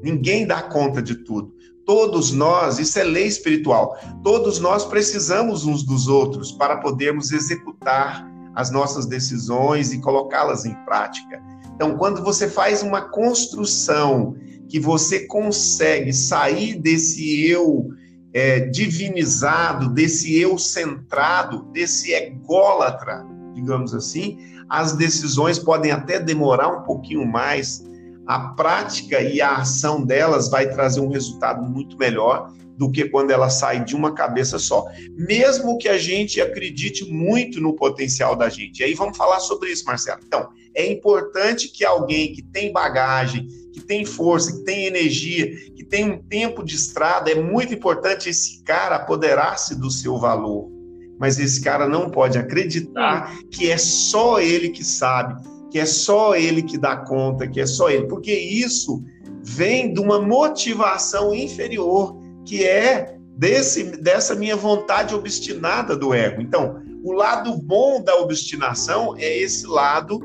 Ninguém 0.03 0.46
dá 0.46 0.61
conta 0.61 1.00
de 1.00 1.14
tudo. 1.24 1.55
Todos 1.87 2.33
nós, 2.33 2.79
isso 2.79 2.98
é 2.98 3.03
lei 3.03 3.26
espiritual, 3.26 3.96
todos 4.22 4.61
nós 4.61 4.85
precisamos 4.85 5.64
uns 5.64 5.83
dos 5.83 6.07
outros 6.07 6.53
para 6.53 6.76
podermos 6.76 7.33
executar 7.33 8.31
as 8.55 8.70
nossas 8.70 9.07
decisões 9.07 9.90
e 9.90 10.00
colocá-las 10.03 10.66
em 10.66 10.74
prática. 10.85 11.42
Então, 11.74 11.96
quando 11.96 12.22
você 12.22 12.46
faz 12.46 12.83
uma 12.83 13.00
construção 13.09 14.37
que 14.68 14.79
você 14.79 15.26
consegue 15.26 16.12
sair 16.12 16.79
desse 16.79 17.48
eu 17.48 17.88
é, 18.32 18.60
divinizado, 18.60 19.90
desse 19.90 20.38
eu 20.38 20.58
centrado, 20.58 21.64
desse 21.72 22.12
ególatra, 22.12 23.24
digamos 23.54 23.94
assim, 23.94 24.38
as 24.68 24.92
decisões 24.92 25.58
podem 25.58 25.90
até 25.90 26.20
demorar 26.20 26.68
um 26.68 26.82
pouquinho 26.82 27.26
mais, 27.26 27.84
a 28.26 28.50
prática 28.50 29.20
e 29.20 29.40
a 29.40 29.56
ação 29.56 30.04
delas 30.04 30.48
vai 30.48 30.68
trazer 30.68 31.00
um 31.00 31.10
resultado 31.10 31.62
muito 31.62 31.98
melhor 31.98 32.52
do 32.80 32.90
que 32.90 33.10
quando 33.10 33.30
ela 33.30 33.50
sai 33.50 33.84
de 33.84 33.94
uma 33.94 34.14
cabeça 34.14 34.58
só. 34.58 34.86
Mesmo 35.14 35.76
que 35.76 35.86
a 35.86 35.98
gente 35.98 36.40
acredite 36.40 37.04
muito 37.04 37.60
no 37.60 37.76
potencial 37.76 38.34
da 38.34 38.48
gente. 38.48 38.80
E 38.80 38.84
aí 38.84 38.94
vamos 38.94 39.18
falar 39.18 39.38
sobre 39.38 39.70
isso, 39.70 39.84
Marcelo. 39.84 40.18
Então, 40.26 40.48
é 40.74 40.90
importante 40.90 41.68
que 41.68 41.84
alguém 41.84 42.32
que 42.32 42.40
tem 42.40 42.72
bagagem, 42.72 43.46
que 43.70 43.82
tem 43.82 44.06
força, 44.06 44.50
que 44.50 44.64
tem 44.64 44.86
energia, 44.86 45.54
que 45.76 45.84
tem 45.84 46.10
um 46.10 46.22
tempo 46.22 46.64
de 46.64 46.74
estrada, 46.74 47.30
é 47.30 47.34
muito 47.34 47.74
importante 47.74 48.30
esse 48.30 48.62
cara 48.62 48.96
apoderar-se 48.96 49.74
do 49.74 49.90
seu 49.90 50.16
valor. 50.16 50.70
Mas 51.18 51.38
esse 51.38 51.60
cara 51.60 51.86
não 51.86 52.08
pode 52.08 52.38
acreditar 52.38 53.36
que 53.50 53.70
é 53.70 53.76
só 53.76 54.40
ele 54.40 54.70
que 54.70 54.82
sabe, 54.82 55.38
que 55.70 55.78
é 55.78 55.84
só 55.84 56.34
ele 56.34 56.62
que 56.62 56.78
dá 56.78 56.96
conta, 56.96 57.46
que 57.46 57.60
é 57.60 57.66
só 57.66 57.90
ele, 57.90 58.06
porque 58.06 58.32
isso 58.32 59.04
vem 59.42 59.92
de 59.92 60.00
uma 60.00 60.18
motivação 60.18 61.34
inferior, 61.34 62.19
que 62.44 62.64
é 62.64 63.16
desse, 63.37 63.85
dessa 63.98 64.35
minha 64.35 64.57
vontade 64.57 65.14
obstinada 65.14 65.96
do 65.96 66.12
ego. 66.12 66.40
Então, 66.40 66.83
o 67.03 67.12
lado 67.12 67.57
bom 67.57 68.03
da 68.03 68.16
obstinação 68.16 69.14
é 69.16 69.38
esse 69.38 69.66
lado 69.66 70.20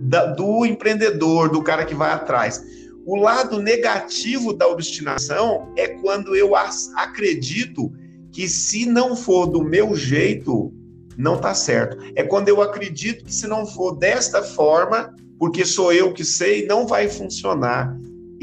da, 0.00 0.26
do 0.26 0.64
empreendedor, 0.64 1.50
do 1.50 1.62
cara 1.62 1.84
que 1.84 1.94
vai 1.94 2.10
atrás. 2.10 2.62
O 3.06 3.16
lado 3.16 3.60
negativo 3.60 4.54
da 4.54 4.66
obstinação 4.66 5.72
é 5.76 5.88
quando 5.88 6.34
eu 6.34 6.54
acredito 6.56 7.92
que 8.32 8.48
se 8.48 8.86
não 8.86 9.14
for 9.14 9.46
do 9.46 9.62
meu 9.62 9.94
jeito, 9.94 10.72
não 11.16 11.36
está 11.36 11.54
certo. 11.54 11.98
É 12.16 12.22
quando 12.22 12.48
eu 12.48 12.62
acredito 12.62 13.24
que 13.24 13.34
se 13.34 13.46
não 13.46 13.66
for 13.66 13.92
desta 13.92 14.42
forma, 14.42 15.14
porque 15.38 15.64
sou 15.64 15.92
eu 15.92 16.12
que 16.12 16.24
sei, 16.24 16.66
não 16.66 16.86
vai 16.86 17.08
funcionar. 17.08 17.94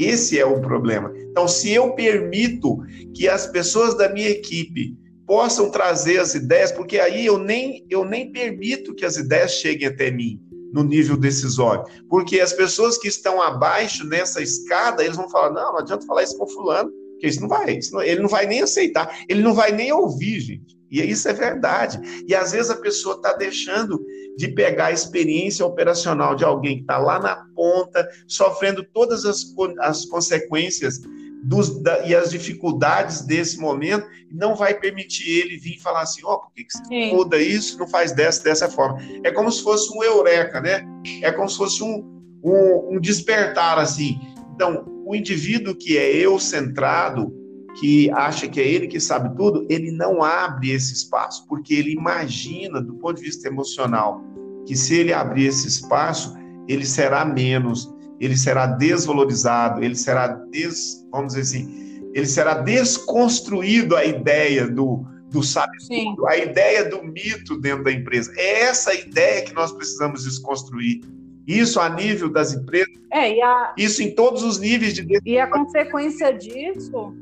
Esse 0.02 0.38
é 0.38 0.44
o 0.44 0.60
problema. 0.60 1.12
Então, 1.30 1.46
se 1.46 1.72
eu 1.72 1.94
permito 1.94 2.78
que 3.14 3.28
as 3.28 3.46
pessoas 3.46 3.96
da 3.96 4.08
minha 4.08 4.28
equipe 4.28 4.96
possam 5.26 5.70
trazer 5.70 6.18
as 6.18 6.34
ideias, 6.34 6.72
porque 6.72 6.98
aí 6.98 7.24
eu 7.24 7.38
nem, 7.38 7.86
eu 7.88 8.04
nem 8.04 8.30
permito 8.32 8.94
que 8.94 9.04
as 9.04 9.16
ideias 9.16 9.52
cheguem 9.52 9.88
até 9.88 10.10
mim 10.10 10.40
no 10.72 10.82
nível 10.82 11.16
decisório. 11.16 11.84
Porque 12.08 12.40
as 12.40 12.52
pessoas 12.52 12.98
que 12.98 13.08
estão 13.08 13.40
abaixo 13.40 14.06
nessa 14.06 14.42
escada, 14.42 15.04
eles 15.04 15.16
vão 15.16 15.28
falar: 15.28 15.50
não, 15.50 15.72
não 15.72 15.78
adianta 15.78 16.06
falar 16.06 16.22
isso 16.22 16.36
com 16.36 16.46
fulano, 16.46 16.90
porque 17.12 17.28
isso 17.28 17.40
não 17.40 17.48
vai, 17.48 17.76
isso 17.76 17.92
não, 17.94 18.02
ele 18.02 18.20
não 18.20 18.28
vai 18.28 18.46
nem 18.46 18.62
aceitar, 18.62 19.24
ele 19.28 19.42
não 19.42 19.54
vai 19.54 19.70
nem 19.70 19.92
ouvir, 19.92 20.40
gente. 20.40 20.81
E 20.92 21.00
isso 21.02 21.26
é 21.26 21.32
verdade. 21.32 21.98
E 22.28 22.34
às 22.34 22.52
vezes 22.52 22.70
a 22.70 22.76
pessoa 22.76 23.16
está 23.16 23.32
deixando 23.32 24.04
de 24.36 24.48
pegar 24.48 24.86
a 24.86 24.92
experiência 24.92 25.64
operacional 25.64 26.34
de 26.34 26.44
alguém 26.44 26.76
que 26.76 26.82
está 26.82 26.98
lá 26.98 27.18
na 27.18 27.46
ponta, 27.56 28.06
sofrendo 28.28 28.84
todas 28.84 29.24
as, 29.24 29.42
as 29.80 30.04
consequências 30.04 31.00
dos, 31.42 31.82
da, 31.82 32.06
e 32.06 32.14
as 32.14 32.30
dificuldades 32.30 33.22
desse 33.22 33.58
momento, 33.58 34.06
não 34.30 34.54
vai 34.54 34.78
permitir 34.78 35.40
ele 35.40 35.56
vir 35.56 35.80
falar 35.80 36.02
assim, 36.02 36.20
ó, 36.24 36.34
oh, 36.34 36.40
por 36.40 36.52
que, 36.52 36.64
que 36.64 36.72
você 36.72 36.84
Sim. 36.84 37.14
muda 37.14 37.38
isso, 37.38 37.78
não 37.78 37.88
faz 37.88 38.12
dessa, 38.12 38.44
dessa 38.44 38.68
forma? 38.68 39.00
É 39.24 39.32
como 39.32 39.50
se 39.50 39.62
fosse 39.62 39.92
um 39.96 40.04
eureka, 40.04 40.60
né? 40.60 40.86
É 41.20 41.32
como 41.32 41.48
se 41.48 41.56
fosse 41.56 41.82
um, 41.82 42.22
um, 42.44 42.96
um 42.96 43.00
despertar, 43.00 43.78
assim. 43.78 44.20
Então, 44.54 44.84
o 45.04 45.16
indivíduo 45.16 45.74
que 45.74 45.98
é 45.98 46.14
eu 46.14 46.38
centrado, 46.38 47.41
que 47.78 48.10
acha 48.10 48.46
que 48.48 48.60
é 48.60 48.66
ele 48.66 48.86
que 48.86 49.00
sabe 49.00 49.34
tudo, 49.36 49.66
ele 49.68 49.90
não 49.90 50.22
abre 50.22 50.70
esse 50.70 50.92
espaço, 50.92 51.46
porque 51.48 51.74
ele 51.74 51.92
imagina, 51.92 52.80
do 52.80 52.94
ponto 52.94 53.16
de 53.16 53.22
vista 53.22 53.48
emocional, 53.48 54.22
que 54.66 54.76
se 54.76 54.94
ele 54.96 55.12
abrir 55.12 55.46
esse 55.46 55.66
espaço, 55.66 56.36
ele 56.68 56.84
será 56.84 57.24
menos, 57.24 57.92
ele 58.20 58.36
será 58.36 58.66
desvalorizado, 58.66 59.82
ele 59.82 59.96
será, 59.96 60.28
des, 60.28 61.06
vamos 61.10 61.34
dizer 61.34 61.40
assim, 61.42 62.10
ele 62.14 62.26
será 62.26 62.54
desconstruído 62.54 63.96
a 63.96 64.04
ideia 64.04 64.68
do, 64.68 65.04
do 65.30 65.42
sabe 65.42 65.76
tudo, 65.88 66.26
a 66.28 66.36
ideia 66.36 66.88
do 66.88 67.02
mito 67.02 67.58
dentro 67.58 67.84
da 67.84 67.92
empresa. 67.92 68.32
É 68.36 68.62
essa 68.62 68.94
ideia 68.94 69.42
que 69.42 69.54
nós 69.54 69.72
precisamos 69.72 70.24
desconstruir. 70.24 71.00
Isso 71.46 71.80
a 71.80 71.88
nível 71.88 72.30
das 72.30 72.52
empresas. 72.52 72.92
É, 73.10 73.42
a... 73.42 73.74
Isso 73.76 74.02
em 74.02 74.14
todos 74.14 74.44
os 74.44 74.60
níveis 74.60 74.94
de. 74.94 75.04
E 75.24 75.38
a 75.38 75.48
consequência 75.48 76.32
disso. 76.32 77.14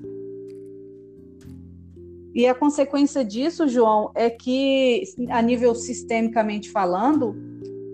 E 2.35 2.47
a 2.47 2.55
consequência 2.55 3.25
disso, 3.25 3.69
João, 3.69 4.11
é 4.15 4.31
que, 4.31 5.03
a 5.31 5.43
nível 5.43 5.75
sistemicamente 5.75 6.71
falando, 6.71 7.35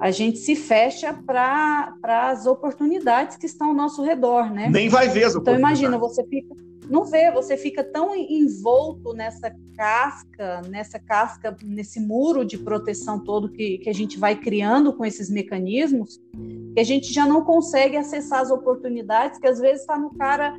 a 0.00 0.10
gente 0.10 0.38
se 0.38 0.54
fecha 0.54 1.12
para 1.12 1.96
as 2.02 2.46
oportunidades 2.46 3.36
que 3.36 3.46
estão 3.46 3.68
ao 3.68 3.74
nosso 3.74 4.02
redor, 4.02 4.52
né? 4.52 4.68
Nem 4.70 4.88
vai 4.88 5.08
ver 5.08 5.24
as 5.24 5.34
Então 5.34 5.54
imagina, 5.54 5.96
você 5.96 6.22
fica 6.24 6.54
não 6.88 7.04
vê, 7.04 7.30
você 7.32 7.56
fica 7.56 7.82
tão 7.82 8.14
envolto 8.14 9.12
nessa 9.12 9.52
casca, 9.76 10.62
nessa 10.68 10.98
casca, 10.98 11.56
nesse 11.64 11.98
muro 11.98 12.44
de 12.44 12.56
proteção 12.56 13.18
todo 13.18 13.50
que, 13.50 13.78
que 13.78 13.90
a 13.90 13.92
gente 13.92 14.18
vai 14.18 14.36
criando 14.36 14.92
com 14.92 15.04
esses 15.04 15.28
mecanismos, 15.28 16.20
que 16.74 16.80
a 16.80 16.84
gente 16.84 17.12
já 17.12 17.26
não 17.26 17.42
consegue 17.42 17.96
acessar 17.96 18.40
as 18.40 18.50
oportunidades 18.50 19.38
que 19.40 19.48
às 19.48 19.58
vezes 19.58 19.80
está 19.80 19.98
no 19.98 20.14
cara 20.14 20.56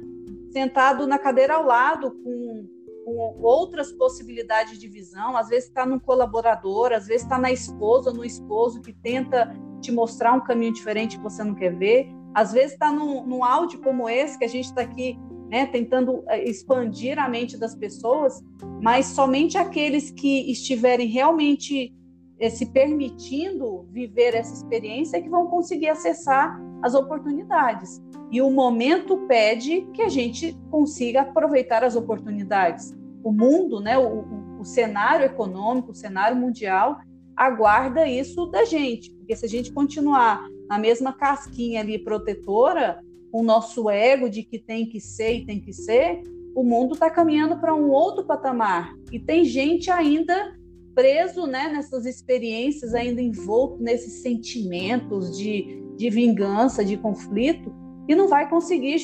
sentado 0.52 1.08
na 1.08 1.18
cadeira 1.18 1.56
ao 1.56 1.66
lado 1.66 2.12
com 2.12 2.66
com 3.08 3.38
outras 3.42 3.94
possibilidades 3.94 4.78
de 4.78 4.86
visão, 4.90 5.38
às 5.38 5.48
vezes 5.48 5.70
está 5.70 5.86
num 5.86 5.98
colaborador, 5.98 6.92
às 6.92 7.08
vezes 7.08 7.24
está 7.24 7.38
na 7.38 7.50
esposa, 7.50 8.12
no 8.12 8.26
esposo 8.26 8.82
que 8.82 8.92
tenta 8.92 9.56
te 9.80 9.94
mostrar 9.94 10.34
um 10.34 10.42
caminho 10.42 10.74
diferente 10.74 11.16
que 11.16 11.24
você 11.24 11.42
não 11.42 11.56
quer 11.56 11.74
ver, 11.74 12.10
Às 12.36 12.52
vezes 12.52 12.74
está 12.74 12.92
num, 12.92 13.26
num 13.26 13.46
áudio 13.46 13.82
como 13.82 14.10
esse, 14.10 14.38
que 14.38 14.44
a 14.44 14.50
gente 14.50 14.66
está 14.66 14.82
aqui 14.82 15.18
né, 15.50 15.66
tentando 15.68 16.22
é, 16.28 16.44
expandir 16.50 17.18
a 17.18 17.30
mente 17.30 17.58
das 17.58 17.74
pessoas, 17.74 18.44
mas 18.84 19.06
somente 19.06 19.58
aqueles 19.58 20.12
que 20.12 20.52
estiverem 20.52 21.08
realmente 21.08 21.96
é, 22.38 22.50
se 22.50 22.66
permitindo 22.66 23.88
viver 23.90 24.36
essa 24.36 24.54
experiência 24.54 25.16
é 25.16 25.22
que 25.22 25.30
vão 25.30 25.48
conseguir 25.48 25.88
acessar 25.88 26.60
as 26.84 26.94
oportunidades. 26.94 28.02
E 28.30 28.42
o 28.42 28.52
momento 28.52 29.26
pede 29.28 29.88
que 29.94 30.02
a 30.02 30.10
gente 30.10 30.54
consiga 30.70 31.22
aproveitar 31.22 31.86
as 31.86 31.96
oportunidades. 31.96 32.97
O 33.28 33.32
mundo, 33.34 33.82
né, 33.82 33.98
o, 33.98 34.24
o, 34.58 34.64
cenário 34.64 35.26
econômico, 35.26 35.92
o 35.92 35.94
cenário 35.94 36.38
mundial, 36.38 36.98
aguarda 37.36 38.08
isso 38.08 38.46
da 38.46 38.64
gente, 38.64 39.12
porque 39.16 39.36
se 39.36 39.46
a 39.46 39.50
gente 39.50 39.74
continuar 39.74 40.48
na 40.70 40.80
mesma 40.80 41.12
casquinha 41.12 41.82
ali 41.82 42.00
protetora, 42.00 43.02
com 43.30 43.42
o 43.42 43.44
nosso 43.44 43.90
ego 43.90 44.30
de 44.30 44.44
que 44.44 44.58
tem 44.58 44.86
que 44.88 45.02
ser 45.02 45.40
e 45.40 45.46
tem 45.46 45.60
que 45.60 45.74
ser, 45.74 46.24
o 46.56 46.64
mundo 46.64 46.94
está 46.94 47.10
caminhando 47.10 47.60
para 47.60 47.76
um 47.76 47.90
outro 47.90 48.24
patamar. 48.24 48.94
E 49.12 49.20
tem 49.20 49.44
gente 49.44 49.92
ainda 49.92 50.58
preso 50.96 51.46
né, 51.46 51.68
nessas 51.68 52.06
experiências, 52.06 52.94
ainda 52.94 53.22
envolto 53.22 53.84
nesses 53.84 54.22
sentimentos 54.22 55.38
de, 55.38 55.84
de 55.98 56.10
vingança, 56.10 56.86
de 56.86 56.96
conflito, 56.96 57.76
e 58.08 58.16
não 58.16 58.28
vai 58.28 58.50
conseguir, 58.50 58.98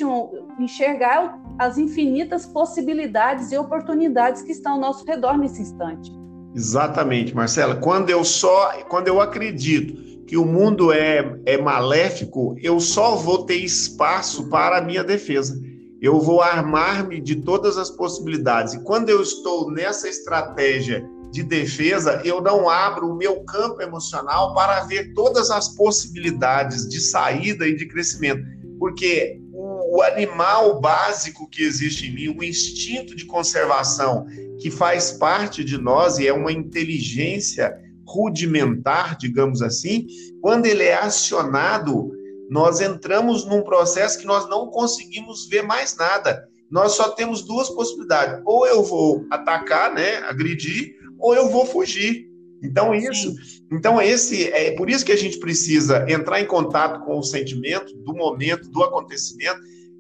enxergar 0.60 1.40
as 1.60 1.78
infinitas 1.78 2.46
possibilidades 2.46 3.52
e 3.52 3.58
oportunidades 3.58 4.42
que 4.42 4.52
estão 4.52 4.74
ao 4.74 4.80
nosso 4.80 5.06
redor 5.06 5.38
nesse 5.38 5.62
instante. 5.62 6.12
Exatamente, 6.56 7.36
Marcela. 7.36 7.76
Quando 7.76 8.10
eu 8.10 8.24
só, 8.24 8.72
quando 8.88 9.08
eu 9.08 9.20
acredito 9.20 10.24
que 10.26 10.38
o 10.38 10.46
mundo 10.46 10.92
é, 10.92 11.40
é 11.46 11.58
maléfico, 11.58 12.56
eu 12.62 12.80
só 12.80 13.16
vou 13.16 13.46
ter 13.46 13.58
espaço 13.58 14.50
para 14.50 14.78
a 14.78 14.82
minha 14.82 15.04
defesa. 15.04 15.60
Eu 16.02 16.20
vou 16.20 16.42
armar-me 16.42 17.20
de 17.20 17.38
todas 17.38 17.78
as 17.78 17.90
possibilidades. 17.90 18.74
E 18.74 18.84
quando 18.84 19.10
eu 19.10 19.22
estou 19.22 19.72
nessa 19.72 20.08
estratégia 20.08 21.08
de 21.32 21.44
defesa, 21.44 22.22
eu 22.24 22.42
não 22.42 22.70
abro 22.70 23.10
o 23.10 23.16
meu 23.16 23.44
campo 23.44 23.82
emocional 23.82 24.54
para 24.54 24.82
ver 24.82 25.14
todas 25.14 25.50
as 25.50 25.70
possibilidades 25.70 26.88
de 26.88 27.00
saída 27.00 27.68
e 27.68 27.76
de 27.76 27.88
crescimento. 27.88 28.44
Porque 28.84 29.40
o, 29.54 30.00
o 30.00 30.02
animal 30.02 30.82
básico 30.82 31.48
que 31.50 31.64
existe 31.64 32.06
em 32.06 32.14
mim, 32.14 32.36
o 32.38 32.44
instinto 32.44 33.16
de 33.16 33.26
conservação 33.26 34.26
que 34.60 34.70
faz 34.70 35.14
parte 35.14 35.64
de 35.64 35.78
nós 35.78 36.18
e 36.18 36.28
é 36.28 36.34
uma 36.34 36.52
inteligência 36.52 37.74
rudimentar, 38.06 39.18
digamos 39.18 39.62
assim, 39.62 40.06
quando 40.42 40.66
ele 40.66 40.84
é 40.84 40.96
acionado, 40.96 42.12
nós 42.50 42.82
entramos 42.82 43.46
num 43.46 43.62
processo 43.62 44.20
que 44.20 44.26
nós 44.26 44.50
não 44.50 44.68
conseguimos 44.68 45.48
ver 45.48 45.64
mais 45.64 45.96
nada. 45.96 46.46
Nós 46.70 46.92
só 46.92 47.08
temos 47.12 47.42
duas 47.42 47.70
possibilidades: 47.70 48.42
ou 48.46 48.68
eu 48.68 48.84
vou 48.84 49.26
atacar, 49.32 49.94
né, 49.94 50.18
agredir, 50.26 50.94
ou 51.18 51.34
eu 51.34 51.50
vou 51.50 51.66
fugir. 51.66 52.28
Então 52.64 52.96
isso, 52.96 53.32
Sim. 53.32 53.66
então 53.72 54.02
esse 54.02 54.50
é 54.50 54.72
por 54.72 54.90
isso 54.90 55.06
que 55.06 55.12
a 55.12 55.18
gente 55.18 55.38
precisa 55.38 56.10
entrar 56.10 56.40
em 56.40 56.48
contato 56.48 57.04
com 57.04 57.20
o 57.20 57.24
sentimento 57.24 57.94
do 57.98 58.14
momento, 58.14 58.70
do 58.70 58.82
acontecimento, 58.84 59.60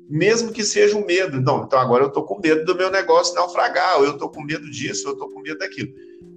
mesmo 0.09 0.51
que 0.51 0.63
seja 0.63 0.97
um 0.97 1.05
medo. 1.05 1.41
Não, 1.41 1.63
então 1.63 1.77
agora 1.77 2.03
eu 2.03 2.07
estou 2.07 2.23
com 2.23 2.39
medo 2.39 2.63
do 2.63 2.75
meu 2.75 2.89
negócio 2.89 3.35
naufragar, 3.35 3.97
ou 3.97 4.05
eu 4.05 4.13
estou 4.13 4.29
com 4.29 4.41
medo 4.41 4.69
disso, 4.71 5.03
ou 5.05 5.09
eu 5.09 5.13
estou 5.13 5.29
com 5.29 5.41
medo 5.41 5.59
daquilo. 5.59 5.89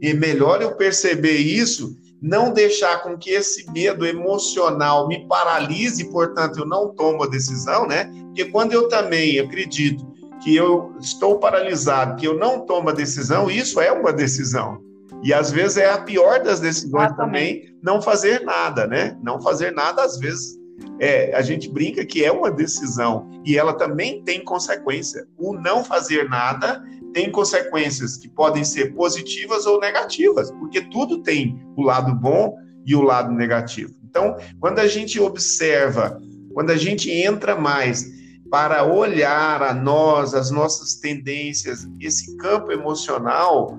E 0.02 0.12
melhor 0.12 0.60
eu 0.60 0.74
perceber 0.74 1.36
isso, 1.36 1.96
não 2.20 2.52
deixar 2.52 3.02
com 3.02 3.16
que 3.16 3.30
esse 3.30 3.70
medo 3.70 4.04
emocional 4.04 5.06
me 5.06 5.26
paralise, 5.28 6.10
portanto, 6.10 6.60
eu 6.60 6.66
não 6.66 6.94
tomo 6.94 7.22
a 7.22 7.28
decisão, 7.28 7.86
né? 7.86 8.10
Porque 8.26 8.46
quando 8.46 8.72
eu 8.72 8.88
também 8.88 9.38
acredito 9.38 10.04
que 10.42 10.54
eu 10.54 10.94
estou 11.00 11.38
paralisado, 11.38 12.16
que 12.16 12.26
eu 12.26 12.36
não 12.36 12.66
tomo 12.66 12.90
a 12.90 12.92
decisão, 12.92 13.50
isso 13.50 13.80
é 13.80 13.90
uma 13.92 14.12
decisão. 14.12 14.85
E 15.26 15.34
às 15.34 15.50
vezes 15.50 15.76
é 15.76 15.90
a 15.90 15.98
pior 15.98 16.40
das 16.40 16.60
decisões 16.60 17.06
Exatamente. 17.06 17.16
também, 17.16 17.78
não 17.82 18.00
fazer 18.00 18.42
nada, 18.42 18.86
né? 18.86 19.18
Não 19.24 19.42
fazer 19.42 19.72
nada, 19.72 20.04
às 20.04 20.20
vezes, 20.20 20.56
é, 21.00 21.34
a 21.34 21.42
gente 21.42 21.68
brinca 21.68 22.06
que 22.06 22.24
é 22.24 22.30
uma 22.30 22.48
decisão 22.48 23.28
e 23.44 23.58
ela 23.58 23.72
também 23.72 24.22
tem 24.22 24.44
consequência. 24.44 25.26
O 25.36 25.52
não 25.52 25.82
fazer 25.82 26.28
nada 26.28 26.80
tem 27.12 27.28
consequências 27.32 28.16
que 28.16 28.28
podem 28.28 28.62
ser 28.62 28.94
positivas 28.94 29.66
ou 29.66 29.80
negativas, 29.80 30.48
porque 30.52 30.80
tudo 30.80 31.24
tem 31.24 31.60
o 31.76 31.82
lado 31.82 32.14
bom 32.14 32.56
e 32.86 32.94
o 32.94 33.02
lado 33.02 33.32
negativo. 33.32 33.96
Então, 34.08 34.36
quando 34.60 34.78
a 34.78 34.86
gente 34.86 35.18
observa, 35.18 36.22
quando 36.54 36.70
a 36.70 36.76
gente 36.76 37.10
entra 37.10 37.56
mais 37.56 38.06
para 38.48 38.84
olhar 38.84 39.60
a 39.60 39.74
nós, 39.74 40.34
as 40.34 40.52
nossas 40.52 40.94
tendências, 40.94 41.84
esse 42.00 42.36
campo 42.36 42.70
emocional, 42.70 43.76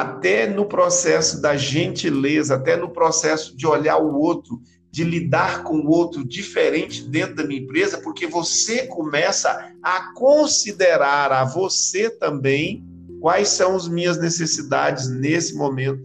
até 0.00 0.46
no 0.46 0.66
processo 0.66 1.40
da 1.40 1.56
gentileza, 1.56 2.56
até 2.56 2.76
no 2.76 2.90
processo 2.90 3.56
de 3.56 3.66
olhar 3.66 3.96
o 3.96 4.20
outro 4.20 4.60
de 4.90 5.04
lidar 5.04 5.62
com 5.62 5.80
o 5.80 5.90
outro 5.90 6.24
diferente 6.24 7.02
dentro 7.02 7.36
da 7.36 7.44
minha 7.44 7.60
empresa, 7.60 7.98
porque 7.98 8.26
você 8.26 8.86
começa 8.86 9.70
a 9.82 10.12
considerar 10.14 11.30
a 11.32 11.44
você 11.44 12.08
também 12.08 12.82
quais 13.20 13.48
são 13.48 13.76
as 13.76 13.88
minhas 13.88 14.18
necessidades 14.18 15.08
nesse 15.08 15.54
momento, 15.54 16.00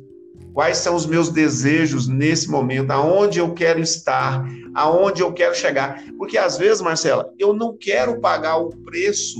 quais 0.53 0.77
são 0.77 0.95
os 0.95 1.05
meus 1.05 1.29
desejos 1.29 2.07
nesse 2.07 2.49
momento, 2.49 2.91
aonde 2.91 3.39
eu 3.39 3.53
quero 3.53 3.79
estar, 3.79 4.45
aonde 4.73 5.21
eu 5.21 5.31
quero 5.31 5.55
chegar. 5.55 6.03
Porque 6.17 6.37
às 6.37 6.57
vezes, 6.57 6.81
Marcela, 6.81 7.29
eu 7.39 7.53
não 7.53 7.77
quero 7.77 8.19
pagar 8.19 8.57
o 8.57 8.69
preço 8.69 9.39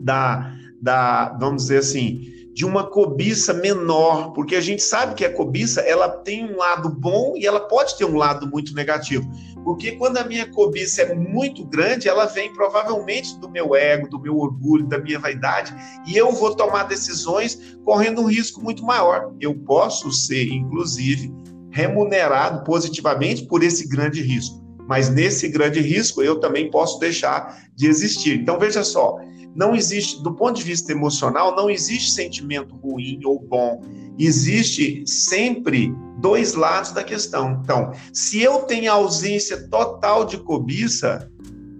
da, 0.00 0.54
da 0.80 1.36
vamos 1.38 1.64
dizer 1.64 1.78
assim, 1.78 2.35
de 2.56 2.64
uma 2.64 2.84
cobiça 2.84 3.52
menor, 3.52 4.32
porque 4.32 4.56
a 4.56 4.62
gente 4.62 4.82
sabe 4.82 5.14
que 5.14 5.26
a 5.26 5.30
cobiça 5.30 5.82
ela 5.82 6.08
tem 6.08 6.42
um 6.50 6.56
lado 6.56 6.88
bom 6.88 7.34
e 7.36 7.44
ela 7.44 7.60
pode 7.60 7.98
ter 7.98 8.06
um 8.06 8.16
lado 8.16 8.50
muito 8.50 8.74
negativo. 8.74 9.30
Porque 9.62 9.92
quando 9.92 10.16
a 10.16 10.24
minha 10.24 10.50
cobiça 10.50 11.02
é 11.02 11.14
muito 11.14 11.66
grande, 11.66 12.08
ela 12.08 12.24
vem 12.24 12.50
provavelmente 12.54 13.38
do 13.40 13.50
meu 13.50 13.76
ego, 13.76 14.08
do 14.08 14.18
meu 14.18 14.38
orgulho, 14.38 14.86
da 14.86 14.96
minha 14.96 15.18
vaidade, 15.18 15.74
e 16.06 16.16
eu 16.16 16.32
vou 16.32 16.56
tomar 16.56 16.84
decisões 16.84 17.76
correndo 17.84 18.22
um 18.22 18.26
risco 18.26 18.62
muito 18.62 18.82
maior. 18.82 19.34
Eu 19.38 19.54
posso 19.54 20.10
ser, 20.10 20.48
inclusive, 20.50 21.30
remunerado 21.70 22.64
positivamente 22.64 23.44
por 23.44 23.62
esse 23.62 23.86
grande 23.86 24.22
risco. 24.22 24.64
Mas 24.88 25.10
nesse 25.10 25.46
grande 25.48 25.80
risco 25.80 26.22
eu 26.22 26.40
também 26.40 26.70
posso 26.70 26.98
deixar 26.98 27.68
de 27.74 27.86
existir. 27.86 28.40
Então 28.40 28.58
veja 28.58 28.82
só, 28.82 29.18
não 29.56 29.74
existe, 29.74 30.22
do 30.22 30.34
ponto 30.34 30.56
de 30.56 30.62
vista 30.62 30.92
emocional, 30.92 31.56
não 31.56 31.70
existe 31.70 32.12
sentimento 32.12 32.76
ruim 32.76 33.18
ou 33.24 33.40
bom. 33.40 33.82
Existe 34.18 35.02
sempre 35.06 35.94
dois 36.18 36.52
lados 36.52 36.92
da 36.92 37.02
questão. 37.02 37.58
Então, 37.62 37.90
se 38.12 38.42
eu 38.42 38.60
tenho 38.60 38.92
ausência 38.92 39.66
total 39.68 40.26
de 40.26 40.36
cobiça, 40.36 41.30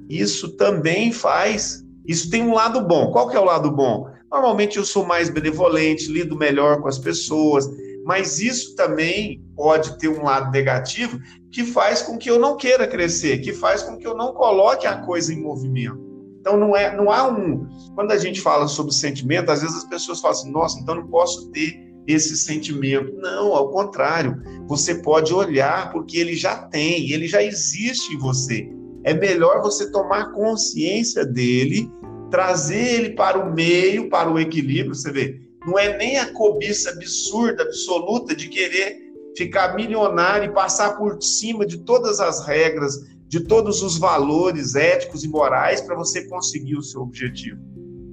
isso 0.09 0.57
também 0.57 1.13
faz. 1.13 1.85
Isso 2.07 2.31
tem 2.31 2.43
um 2.43 2.55
lado 2.55 2.81
bom. 2.81 3.11
Qual 3.13 3.29
que 3.29 3.37
é 3.37 3.41
o 3.41 3.45
lado 3.45 3.71
bom? 3.71 4.09
Normalmente 4.33 4.79
eu 4.79 4.85
sou 4.85 5.05
mais 5.05 5.29
benevolente, 5.29 6.11
lido 6.11 6.35
melhor 6.35 6.81
com 6.81 6.89
as 6.89 6.99
pessoas, 6.99 7.69
mas 8.07 8.41
isso 8.41 8.75
também 8.75 9.43
pode 9.55 9.99
ter 9.99 10.09
um 10.09 10.23
lado 10.23 10.51
negativo 10.51 11.19
que 11.53 11.63
faz 11.63 12.01
com 12.01 12.17
que 12.17 12.31
eu 12.31 12.39
não 12.39 12.57
queira 12.57 12.87
crescer, 12.87 13.39
que 13.39 13.53
faz 13.53 13.83
com 13.83 13.99
que 13.99 14.07
eu 14.07 14.17
não 14.17 14.33
coloque 14.33 14.87
a 14.87 14.97
coisa 14.99 15.33
em 15.33 15.43
movimento. 15.43 16.06
Então 16.47 16.57
não 16.57 16.77
é, 16.77 16.97
não 16.97 17.11
há 17.11 17.29
um. 17.29 17.67
Quando 17.97 18.13
a 18.13 18.17
gente 18.17 18.41
fala 18.41 18.69
sobre 18.69 18.95
sentimento, 18.95 19.51
às 19.51 19.63
vezes 19.63 19.79
as 19.79 19.85
pessoas 19.85 20.21
falam 20.21 20.37
assim: 20.37 20.53
"Nossa, 20.53 20.79
então 20.79 20.95
não 20.95 21.09
posso 21.09 21.51
ter 21.51 21.77
esse 22.07 22.37
sentimento". 22.37 23.13
Não, 23.17 23.53
ao 23.53 23.73
contrário. 23.73 24.41
Você 24.69 24.95
pode 25.03 25.35
olhar 25.35 25.91
porque 25.91 26.17
ele 26.17 26.37
já 26.37 26.57
tem, 26.57 27.11
ele 27.11 27.27
já 27.27 27.43
existe 27.43 28.15
em 28.15 28.19
você. 28.19 28.71
É 29.03 29.13
melhor 29.13 29.61
você 29.61 29.91
tomar 29.91 30.31
consciência 30.33 31.27
dele, 31.27 31.91
trazer 32.31 32.95
ele 32.95 33.11
para 33.11 33.41
o 33.41 33.53
meio, 33.53 34.09
para 34.09 34.31
o 34.31 34.39
equilíbrio, 34.39 34.95
você 34.95 35.11
vê. 35.11 35.41
Não 35.67 35.77
é 35.77 35.99
nem 35.99 36.17
a 36.17 36.33
cobiça 36.33 36.91
absurda, 36.91 37.65
absoluta 37.65 38.37
de 38.37 38.49
querer 38.49 39.07
ficar 39.37 39.75
milionário 39.75 40.51
e 40.51 40.55
passar 40.55 40.97
por 40.97 41.21
cima 41.21 41.67
de 41.67 41.79
todas 41.79 42.21
as 42.21 42.47
regras, 42.47 42.95
de 43.29 43.41
todos 43.41 43.83
os 43.83 43.99
valores 43.99 44.75
éticos 44.75 45.25
e 45.25 45.29
morais 45.29 45.81
para 45.81 45.97
você 45.97 46.27
conseguir 46.29 46.77
o 46.77 46.83
seu 46.83 47.03
objetivo. 47.03 47.61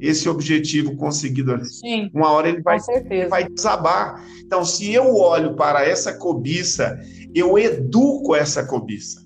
Esse 0.02 0.28
objetivo 0.28 0.96
conseguido 0.98 1.54
ali, 1.54 1.66
Sim, 1.66 2.10
uma 2.14 2.30
hora 2.32 2.50
ele 2.50 2.62
vai, 2.62 2.78
ele 3.10 3.28
vai 3.28 3.48
desabar. 3.48 4.26
Então, 4.44 4.66
se 4.66 4.92
eu 4.92 5.16
olho 5.16 5.56
para 5.56 5.86
essa 5.86 6.14
cobiça, 6.14 7.00
eu 7.34 7.58
educo 7.58 8.36
essa 8.36 8.66
cobiça. 8.66 9.24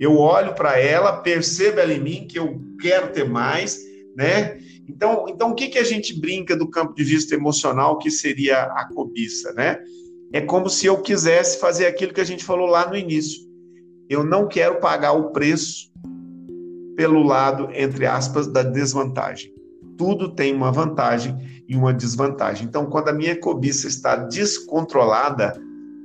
Eu 0.00 0.16
olho 0.16 0.54
para 0.54 0.78
ela, 0.78 1.18
percebo 1.18 1.80
ela 1.80 1.92
em 1.92 2.00
mim 2.00 2.26
que 2.26 2.38
eu 2.38 2.60
quero 2.80 3.12
ter 3.12 3.28
mais, 3.28 3.78
né? 4.16 4.58
Então, 4.88 5.26
então 5.28 5.50
o 5.50 5.54
que, 5.54 5.68
que 5.68 5.78
a 5.78 5.84
gente 5.84 6.18
brinca 6.18 6.56
do 6.56 6.68
campo 6.68 6.94
de 6.94 7.04
vista 7.04 7.34
emocional 7.34 7.98
que 7.98 8.10
seria 8.10 8.62
a 8.62 8.88
cobiça, 8.94 9.52
né? 9.52 9.78
É 10.32 10.40
como 10.40 10.70
se 10.70 10.86
eu 10.86 11.00
quisesse 11.02 11.60
fazer 11.60 11.86
aquilo 11.86 12.12
que 12.14 12.20
a 12.20 12.26
gente 12.26 12.44
falou 12.44 12.66
lá 12.66 12.88
no 12.88 12.96
início 12.96 13.44
eu 14.08 14.24
não 14.24 14.46
quero 14.46 14.80
pagar 14.80 15.12
o 15.12 15.30
preço 15.30 15.92
pelo 16.96 17.22
lado, 17.22 17.68
entre 17.72 18.06
aspas, 18.06 18.46
da 18.46 18.62
desvantagem. 18.62 19.52
Tudo 19.96 20.34
tem 20.34 20.54
uma 20.54 20.70
vantagem 20.70 21.36
e 21.68 21.76
uma 21.76 21.92
desvantagem. 21.92 22.66
Então, 22.66 22.86
quando 22.86 23.08
a 23.08 23.12
minha 23.12 23.38
cobiça 23.38 23.86
está 23.86 24.16
descontrolada, 24.16 25.54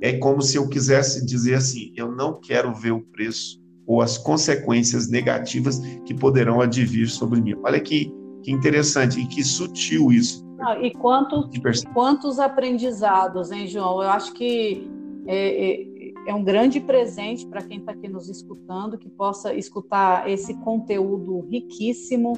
é 0.00 0.14
como 0.14 0.40
se 0.40 0.56
eu 0.56 0.68
quisesse 0.68 1.24
dizer 1.24 1.54
assim: 1.54 1.92
eu 1.96 2.10
não 2.10 2.40
quero 2.40 2.72
ver 2.74 2.92
o 2.92 3.00
preço 3.00 3.60
ou 3.86 4.00
as 4.00 4.16
consequências 4.16 5.08
negativas 5.08 5.80
que 6.04 6.14
poderão 6.14 6.60
advir 6.60 7.08
sobre 7.08 7.40
mim. 7.40 7.54
Olha 7.62 7.80
que, 7.80 8.12
que 8.42 8.52
interessante 8.52 9.20
e 9.20 9.26
que 9.26 9.42
sutil 9.42 10.12
isso. 10.12 10.48
Ah, 10.60 10.78
e 10.78 10.92
quantos, 10.92 11.48
quantos 11.92 12.38
aprendizados, 12.38 13.50
hein, 13.50 13.66
João? 13.66 14.02
Eu 14.02 14.10
acho 14.10 14.32
que 14.34 14.88
é, 15.26 15.70
é, 15.70 15.86
é 16.30 16.34
um 16.34 16.44
grande 16.44 16.80
presente 16.80 17.46
para 17.46 17.62
quem 17.62 17.78
está 17.78 17.92
aqui 17.92 18.08
nos 18.08 18.28
escutando, 18.28 18.96
que 18.96 19.08
possa 19.08 19.52
escutar 19.52 20.30
esse 20.30 20.54
conteúdo 20.60 21.40
riquíssimo, 21.40 22.34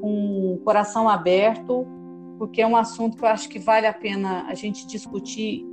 com 0.00 0.54
um 0.54 0.58
coração 0.58 1.08
aberto, 1.08 1.86
porque 2.38 2.60
é 2.60 2.66
um 2.66 2.76
assunto 2.76 3.16
que 3.16 3.24
eu 3.24 3.28
acho 3.28 3.48
que 3.48 3.58
vale 3.58 3.86
a 3.86 3.92
pena 3.92 4.44
a 4.48 4.54
gente 4.54 4.86
discutir 4.86 5.64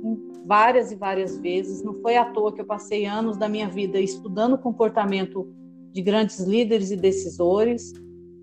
várias 0.46 0.90
e 0.90 0.96
várias 0.96 1.38
vezes. 1.38 1.82
Não 1.82 1.94
foi 2.00 2.16
à 2.16 2.24
toa 2.24 2.52
que 2.52 2.60
eu 2.60 2.64
passei 2.66 3.04
anos 3.04 3.36
da 3.36 3.48
minha 3.48 3.68
vida 3.68 4.00
estudando 4.00 4.54
o 4.54 4.58
comportamento 4.58 5.52
de 5.92 6.00
grandes 6.00 6.40
líderes 6.40 6.90
e 6.90 6.96
decisores, 6.96 7.92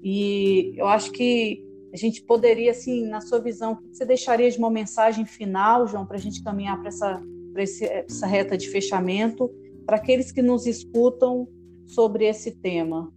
e 0.03 0.73
eu 0.77 0.87
acho 0.87 1.11
que 1.11 1.65
a 1.91 1.97
gente 1.97 2.21
poderia, 2.21 2.71
assim, 2.71 3.07
na 3.07 3.21
sua 3.21 3.39
visão, 3.39 3.71
o 3.73 3.77
que 3.77 3.95
você 3.95 4.05
deixaria 4.05 4.51
de 4.51 4.57
uma 4.57 4.69
mensagem 4.69 5.25
final, 5.25 5.87
João, 5.87 6.05
para 6.05 6.17
a 6.17 6.19
gente 6.19 6.43
caminhar 6.43 6.77
para 6.77 6.89
essa, 6.89 7.23
essa 7.61 8.27
reta 8.27 8.57
de 8.57 8.69
fechamento, 8.69 9.49
para 9.85 9.97
aqueles 9.97 10.31
que 10.31 10.41
nos 10.41 10.65
escutam 10.65 11.47
sobre 11.85 12.25
esse 12.25 12.51
tema? 12.51 13.11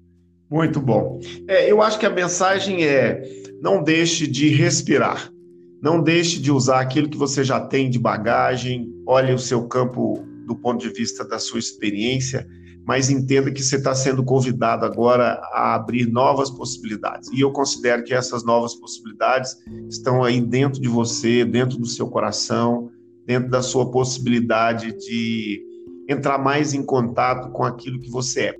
Muito 0.50 0.80
bom. 0.80 1.20
É, 1.46 1.70
eu 1.70 1.80
acho 1.80 1.98
que 1.98 2.06
a 2.06 2.10
mensagem 2.10 2.84
é: 2.84 3.22
não 3.60 3.82
deixe 3.82 4.26
de 4.26 4.48
respirar, 4.48 5.30
não 5.82 6.02
deixe 6.02 6.40
de 6.40 6.50
usar 6.50 6.80
aquilo 6.80 7.08
que 7.08 7.16
você 7.16 7.44
já 7.44 7.60
tem 7.60 7.88
de 7.88 7.98
bagagem, 7.98 8.92
olhe 9.06 9.32
o 9.32 9.38
seu 9.38 9.66
campo 9.68 10.24
do 10.46 10.56
ponto 10.56 10.80
de 10.80 10.92
vista 10.92 11.24
da 11.24 11.38
sua 11.38 11.60
experiência, 11.60 12.46
mas 12.84 13.08
entenda 13.08 13.52
que 13.52 13.62
você 13.62 13.76
está 13.76 13.94
sendo 13.94 14.24
convidado 14.24 14.84
agora 14.84 15.40
a 15.52 15.74
abrir 15.74 16.06
novas 16.06 16.50
possibilidades. 16.50 17.30
E 17.32 17.40
eu 17.40 17.52
considero 17.52 18.02
que 18.02 18.12
essas 18.12 18.44
novas 18.44 18.74
possibilidades 18.74 19.56
estão 19.88 20.24
aí 20.24 20.40
dentro 20.40 20.80
de 20.80 20.88
você, 20.88 21.44
dentro 21.44 21.78
do 21.78 21.86
seu 21.86 22.08
coração, 22.08 22.90
dentro 23.30 23.48
da 23.48 23.62
sua 23.62 23.88
possibilidade 23.88 24.90
de 24.98 25.64
entrar 26.08 26.36
mais 26.36 26.74
em 26.74 26.84
contato 26.84 27.52
com 27.52 27.62
aquilo 27.62 28.00
que 28.00 28.10
você 28.10 28.46
é. 28.46 28.56